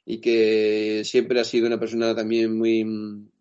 y 0.05 0.21
que 0.21 1.03
siempre 1.05 1.41
ha 1.41 1.45
sido 1.45 1.67
una 1.67 1.79
persona 1.79 2.15
también 2.15 2.57
muy 2.57 2.85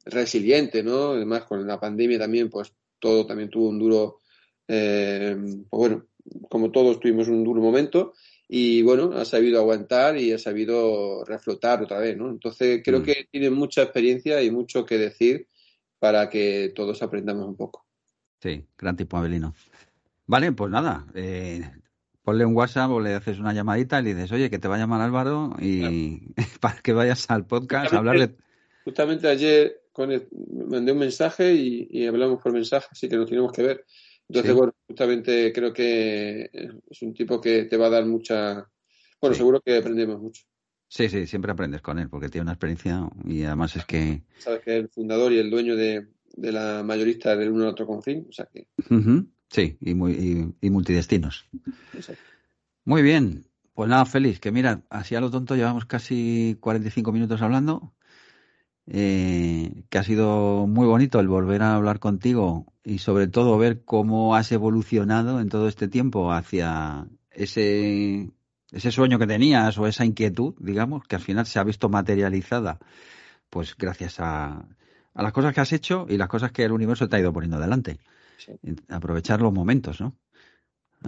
resiliente, 0.06 0.84
¿no? 0.84 1.12
Además, 1.12 1.44
con 1.44 1.66
la 1.66 1.80
pandemia 1.80 2.20
también, 2.20 2.50
pues 2.50 2.74
todo 3.00 3.26
también 3.26 3.50
tuvo 3.50 3.70
un 3.70 3.80
duro, 3.80 4.20
eh, 4.68 5.36
pues 5.70 5.80
bueno, 5.80 6.06
como 6.50 6.72
todos 6.72 7.00
tuvimos 7.00 7.28
un 7.28 7.44
duro 7.44 7.62
momento 7.62 8.14
y 8.48 8.82
bueno, 8.82 9.12
ha 9.14 9.26
sabido 9.26 9.60
aguantar 9.60 10.18
y 10.18 10.32
ha 10.32 10.38
sabido 10.38 11.24
reflotar 11.24 11.82
otra 11.82 12.00
vez, 12.00 12.18
¿no? 12.18 12.30
Entonces 12.30 12.82
creo 12.84 13.00
mm. 13.00 13.04
que 13.04 13.28
tiene 13.32 13.50
mucha 13.50 13.84
experiencia 13.84 14.42
y 14.42 14.52
mucho 14.52 14.86
que 14.86 14.98
decir 14.98 15.48
para 15.98 16.30
que 16.30 16.72
todos 16.76 17.02
aprendamos 17.02 17.48
un 17.48 17.56
poco. 17.56 17.86
Sí, 18.42 18.66
gran 18.78 18.96
tipo 18.96 19.18
Abelino. 19.18 19.54
Vale, 20.26 20.52
pues 20.52 20.72
nada, 20.72 21.06
eh, 21.14 21.62
ponle 22.30 22.46
un 22.46 22.56
WhatsApp 22.56 22.92
o 22.92 23.00
le 23.00 23.16
haces 23.16 23.40
una 23.40 23.54
llamadita 23.54 24.00
y 24.00 24.04
le 24.04 24.14
dices, 24.14 24.32
oye, 24.32 24.52
que 24.52 24.60
te 24.60 24.68
va 24.68 24.76
a 24.76 24.78
llamar 24.78 25.02
Álvaro 25.02 25.56
y 25.60 26.20
para 26.62 26.80
que 26.80 26.94
vayas 26.94 27.28
al 27.32 27.48
podcast 27.48 27.92
a 27.92 27.98
hablarle. 27.98 28.36
Justamente 28.86 29.28
ayer 29.28 29.82
con 29.92 30.12
mandé 30.68 30.92
un 30.92 31.00
mensaje 31.00 31.56
y, 31.56 32.06
hablamos 32.06 32.40
por 32.40 32.54
mensaje, 32.54 32.88
así 32.92 33.10
que 33.10 33.18
nos 33.18 33.28
tenemos 33.28 33.52
que 33.52 33.64
ver. 33.64 33.84
Entonces, 34.28 34.54
bueno, 34.54 34.76
justamente 34.88 35.52
creo 35.52 35.74
que 35.74 36.52
es 36.88 37.02
un 37.02 37.16
tipo 37.16 37.42
que 37.42 37.64
te 37.64 37.78
va 37.78 37.88
a 37.88 37.90
dar 37.90 38.06
mucha. 38.06 38.70
Bueno, 39.20 39.36
seguro 39.36 39.60
que 39.60 39.78
aprendemos 39.78 40.22
mucho. 40.22 40.44
Sí, 40.88 41.10
sí, 41.10 41.26
siempre 41.26 41.52
aprendes 41.52 41.82
con 41.82 41.98
él 41.98 42.10
porque 42.10 42.30
tiene 42.30 42.44
una 42.44 42.54
experiencia 42.54 43.10
y 43.26 43.42
además 43.42 43.76
es 43.76 43.86
que. 43.86 44.22
Sabes 44.38 44.62
que 44.62 44.78
es 44.78 44.84
el 44.84 44.90
fundador 44.90 45.34
y 45.34 45.40
el 45.40 45.50
dueño 45.50 45.76
de, 45.76 46.06
la 46.38 46.84
mayorista 46.84 47.36
del 47.36 47.50
uno 47.50 47.70
otro 47.70 47.88
confín, 47.88 48.28
o 48.30 48.32
sea 48.32 48.48
que. 48.54 48.68
Sí, 49.50 49.78
y, 49.82 49.93
muy, 49.93 50.54
y, 50.62 50.70
multidestinos. 50.70 51.47
Muy 52.86 53.02
bien. 53.02 53.45
Pues 53.74 53.89
nada, 53.89 54.06
Félix, 54.06 54.39
que 54.39 54.52
mira, 54.52 54.84
así 54.89 55.16
a 55.16 55.22
lo 55.22 55.32
tonto 55.32 55.56
llevamos 55.56 55.86
casi 55.86 56.58
45 56.60 57.12
minutos 57.12 57.41
hablando. 57.41 57.93
Eh, 58.91 59.84
que 59.89 60.00
ha 60.00 60.04
sido 60.04 60.66
muy 60.66 60.88
bonito 60.88 61.20
el 61.20 61.28
volver 61.28 61.62
a 61.62 61.76
hablar 61.76 62.00
contigo 62.00 62.74
y 62.84 62.97
sobre 62.97 63.28
todo 63.28 63.58
ver 63.60 63.84
cómo 63.86 64.36
has 64.36 64.52
evolucionado 64.52 65.39
en 65.39 65.50
todo 65.50 65.68
este 65.68 65.88
tiempo 65.88 66.32
hacia 66.34 67.08
ese, 67.30 68.32
ese 68.72 68.91
sueño 68.91 69.20
que 69.20 69.28
tenías 69.28 69.78
o 69.78 69.86
esa 69.86 70.06
inquietud, 70.06 70.56
digamos, 70.60 71.06
que 71.08 71.16
al 71.16 71.22
final 71.22 71.45
se 71.45 71.60
ha 71.60 71.64
visto 71.64 71.88
materializada, 71.88 72.80
pues 73.52 73.76
gracias 73.78 74.20
a, 74.20 74.66
a 75.14 75.24
las 75.24 75.34
cosas 75.34 75.54
que 75.54 75.62
has 75.62 75.74
hecho 75.74 76.08
y 76.10 76.18
las 76.18 76.28
cosas 76.28 76.52
que 76.52 76.64
el 76.64 76.72
universo 76.72 77.08
te 77.08 77.16
ha 77.16 77.20
ido 77.20 77.32
poniendo 77.32 77.60
delante. 77.60 78.00
Aprovechar 78.88 79.42
los 79.42 79.54
momentos, 79.54 80.00
¿no? 80.02 80.18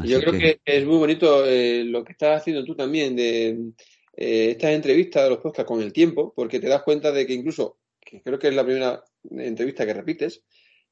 Yo 0.03 0.21
creo 0.21 0.33
que... 0.33 0.59
es 0.63 0.85
muy 0.85 0.97
bonito 0.97 1.45
eh, 1.45 1.83
lo 1.83 2.03
que 2.03 2.13
estás 2.13 2.41
haciendo 2.41 2.63
tú 2.63 2.75
también 2.75 3.15
de 3.15 3.71
eh, 4.15 4.51
estas 4.51 4.71
entrevistas 4.71 5.23
de 5.23 5.29
los 5.29 5.39
podcasts 5.39 5.67
con 5.67 5.81
el 5.81 5.91
tiempo, 5.91 6.33
porque 6.35 6.59
te 6.59 6.67
das 6.67 6.83
cuenta 6.83 7.11
de 7.11 7.25
que 7.25 7.33
incluso, 7.33 7.77
que 7.99 8.21
creo 8.21 8.39
que 8.39 8.47
es 8.47 8.55
la 8.55 8.63
primera 8.63 9.03
entrevista 9.29 9.85
que 9.85 9.93
repites, 9.93 10.43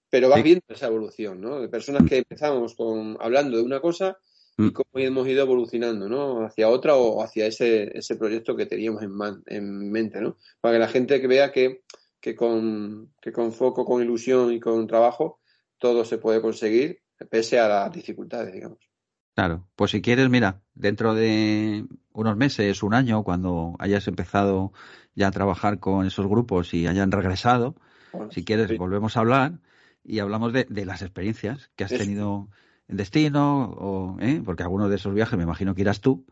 pero 0.09 0.27
vas 0.29 0.43
viendo 0.43 0.65
esa 0.67 0.87
evolución, 0.87 1.39
¿no? 1.39 1.61
De 1.61 1.69
personas 1.69 2.07
que 2.09 2.17
empezamos 2.17 2.75
con, 2.75 3.17
hablando 3.19 3.57
de 3.57 3.63
una 3.63 3.79
cosa 3.79 4.17
y 4.57 4.63
mm. 4.63 4.71
cómo 4.71 4.89
hemos 4.95 5.27
ido 5.27 5.43
evolucionando, 5.43 6.09
¿no? 6.09 6.45
Hacia 6.45 6.67
otra 6.67 6.95
o 6.95 7.21
hacia 7.23 7.45
ese, 7.45 7.97
ese 7.97 8.15
proyecto 8.15 8.55
que 8.55 8.65
teníamos 8.65 9.03
en, 9.03 9.11
en 9.45 9.91
mente, 9.91 10.19
¿no? 10.19 10.37
Para 10.59 10.75
que 10.75 10.79
la 10.79 10.87
gente 10.87 11.21
que 11.21 11.27
vea 11.27 11.51
que, 11.51 11.83
que, 12.19 12.35
con, 12.35 13.13
que 13.21 13.31
con 13.31 13.53
foco, 13.53 13.85
con 13.85 14.01
ilusión 14.01 14.51
y 14.51 14.59
con 14.59 14.87
trabajo 14.87 15.39
todo 15.79 16.05
se 16.05 16.17
puede 16.17 16.41
conseguir 16.41 17.01
pese 17.29 17.59
a 17.59 17.67
las 17.67 17.91
dificultades, 17.91 18.53
digamos. 18.53 18.79
Claro, 19.35 19.67
pues 19.75 19.91
si 19.91 20.01
quieres, 20.01 20.29
mira, 20.29 20.61
dentro 20.73 21.13
de 21.13 21.85
unos 22.11 22.35
meses, 22.35 22.83
un 22.83 22.93
año, 22.93 23.23
cuando 23.23 23.75
hayas 23.79 24.07
empezado 24.07 24.73
ya 25.15 25.27
a 25.27 25.31
trabajar 25.31 25.79
con 25.79 26.05
esos 26.05 26.27
grupos 26.27 26.73
y 26.73 26.87
hayan 26.87 27.11
regresado, 27.11 27.75
si 28.31 28.43
quieres, 28.43 28.77
volvemos 28.77 29.15
a 29.15 29.21
hablar 29.21 29.59
y 30.03 30.19
hablamos 30.19 30.51
de, 30.51 30.67
las 30.85 31.01
experiencias 31.01 31.71
que 31.75 31.83
has 31.83 31.91
tenido 31.91 32.49
en 32.87 32.97
destino, 32.97 33.69
o, 33.77 34.17
¿eh? 34.19 34.41
porque 34.43 34.63
algunos 34.63 34.89
de 34.89 34.95
esos 34.95 35.13
viajes 35.13 35.37
me 35.37 35.43
imagino 35.43 35.75
que 35.75 35.81
irás 35.81 36.01
tú 36.01 36.25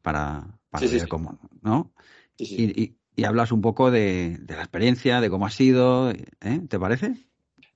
para, 0.00 0.58
para 0.70 0.86
ver 0.86 1.08
cómo, 1.08 1.38
¿no? 1.60 1.92
Y, 2.38 2.96
y, 3.16 3.24
hablas 3.24 3.52
un 3.52 3.60
poco 3.60 3.90
de, 3.90 4.38
de, 4.40 4.54
la 4.56 4.62
experiencia, 4.62 5.20
de 5.20 5.30
cómo 5.30 5.46
ha 5.46 5.50
sido, 5.50 6.10
¿eh? 6.10 6.60
¿te 6.68 6.78
parece? 6.78 7.28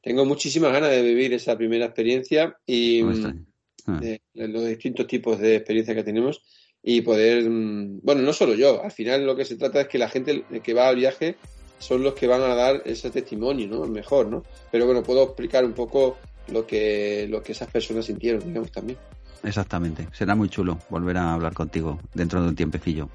Tengo 0.03 0.25
muchísimas 0.25 0.73
ganas 0.73 0.91
de 0.91 1.03
vivir 1.03 1.33
esa 1.33 1.57
primera 1.57 1.87
experiencia 1.87 2.57
y 2.67 3.03
mm, 3.03 3.47
ah. 3.87 4.01
de, 4.01 4.21
los 4.35 4.67
distintos 4.67 5.07
tipos 5.07 5.39
de 5.39 5.57
experiencia 5.57 5.95
que 5.95 6.05
tenemos 6.05 6.43
y 6.83 7.03
poder, 7.03 7.49
mm, 7.49 8.01
bueno, 8.03 8.23
no 8.23 8.33
solo 8.33 8.55
yo, 8.55 8.83
al 8.83 8.93
final 8.93 9.27
lo 9.27 9.37
que 9.37 9.45
se 9.45 9.57
trata 9.57 9.83
es 9.83 9.89
que 9.89 9.99
la 9.99 10.09
gente 10.09 10.45
que 10.63 10.75
va 10.75 10.89
al 10.89 10.97
viaje 10.97 11.37
son 11.79 12.03
los 12.03 12.15
que 12.15 12.27
van 12.27 12.43
a 12.43 12.55
dar 12.55 12.83
ese 12.85 13.11
testimonio, 13.11 13.69
¿no? 13.69 13.87
Mejor, 13.87 14.27
¿no? 14.27 14.43
Pero 14.71 14.87
bueno, 14.87 15.03
puedo 15.03 15.23
explicar 15.23 15.65
un 15.65 15.73
poco 15.73 16.17
lo 16.53 16.67
que, 16.67 17.27
lo 17.29 17.43
que 17.43 17.53
esas 17.53 17.71
personas 17.71 18.07
sintieron, 18.07 18.45
digamos, 18.45 18.73
también. 18.73 18.99
Exactamente, 19.45 20.09
será 20.13 20.35
muy 20.35 20.49
chulo 20.49 20.79
volver 20.91 21.17
a 21.17 21.35
hablar 21.35 21.55
contigo 21.55 22.01
dentro 22.15 22.43
de 22.43 22.49
un 22.49 22.57
tiempecillo. 22.57 23.09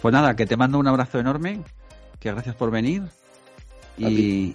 Pues 0.00 0.12
nada, 0.12 0.34
que 0.34 0.46
te 0.46 0.56
mando 0.56 0.78
un 0.78 0.86
abrazo 0.86 1.18
enorme, 1.18 1.60
que 2.18 2.32
gracias 2.32 2.54
por 2.54 2.70
venir 2.70 3.02
y, 3.98 4.54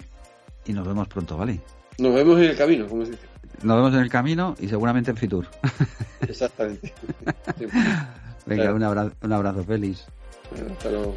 y 0.66 0.72
nos 0.72 0.86
vemos 0.86 1.08
pronto, 1.08 1.36
¿vale? 1.36 1.60
Nos 1.98 2.14
vemos 2.14 2.38
en 2.38 2.44
el 2.44 2.56
camino, 2.56 2.88
como 2.88 3.04
se 3.04 3.12
dice. 3.12 3.26
Nos 3.62 3.76
vemos 3.76 3.94
en 3.94 4.00
el 4.00 4.10
camino 4.10 4.54
y 4.58 4.68
seguramente 4.68 5.10
en 5.10 5.16
Fitur. 5.16 5.46
Exactamente. 6.20 6.92
Venga, 8.46 8.74
un 8.74 8.82
abrazo, 8.82 9.12
un 9.22 9.32
abrazo, 9.32 9.64
feliz. 9.64 10.04
hasta 10.70 10.90
luego. 10.90 11.14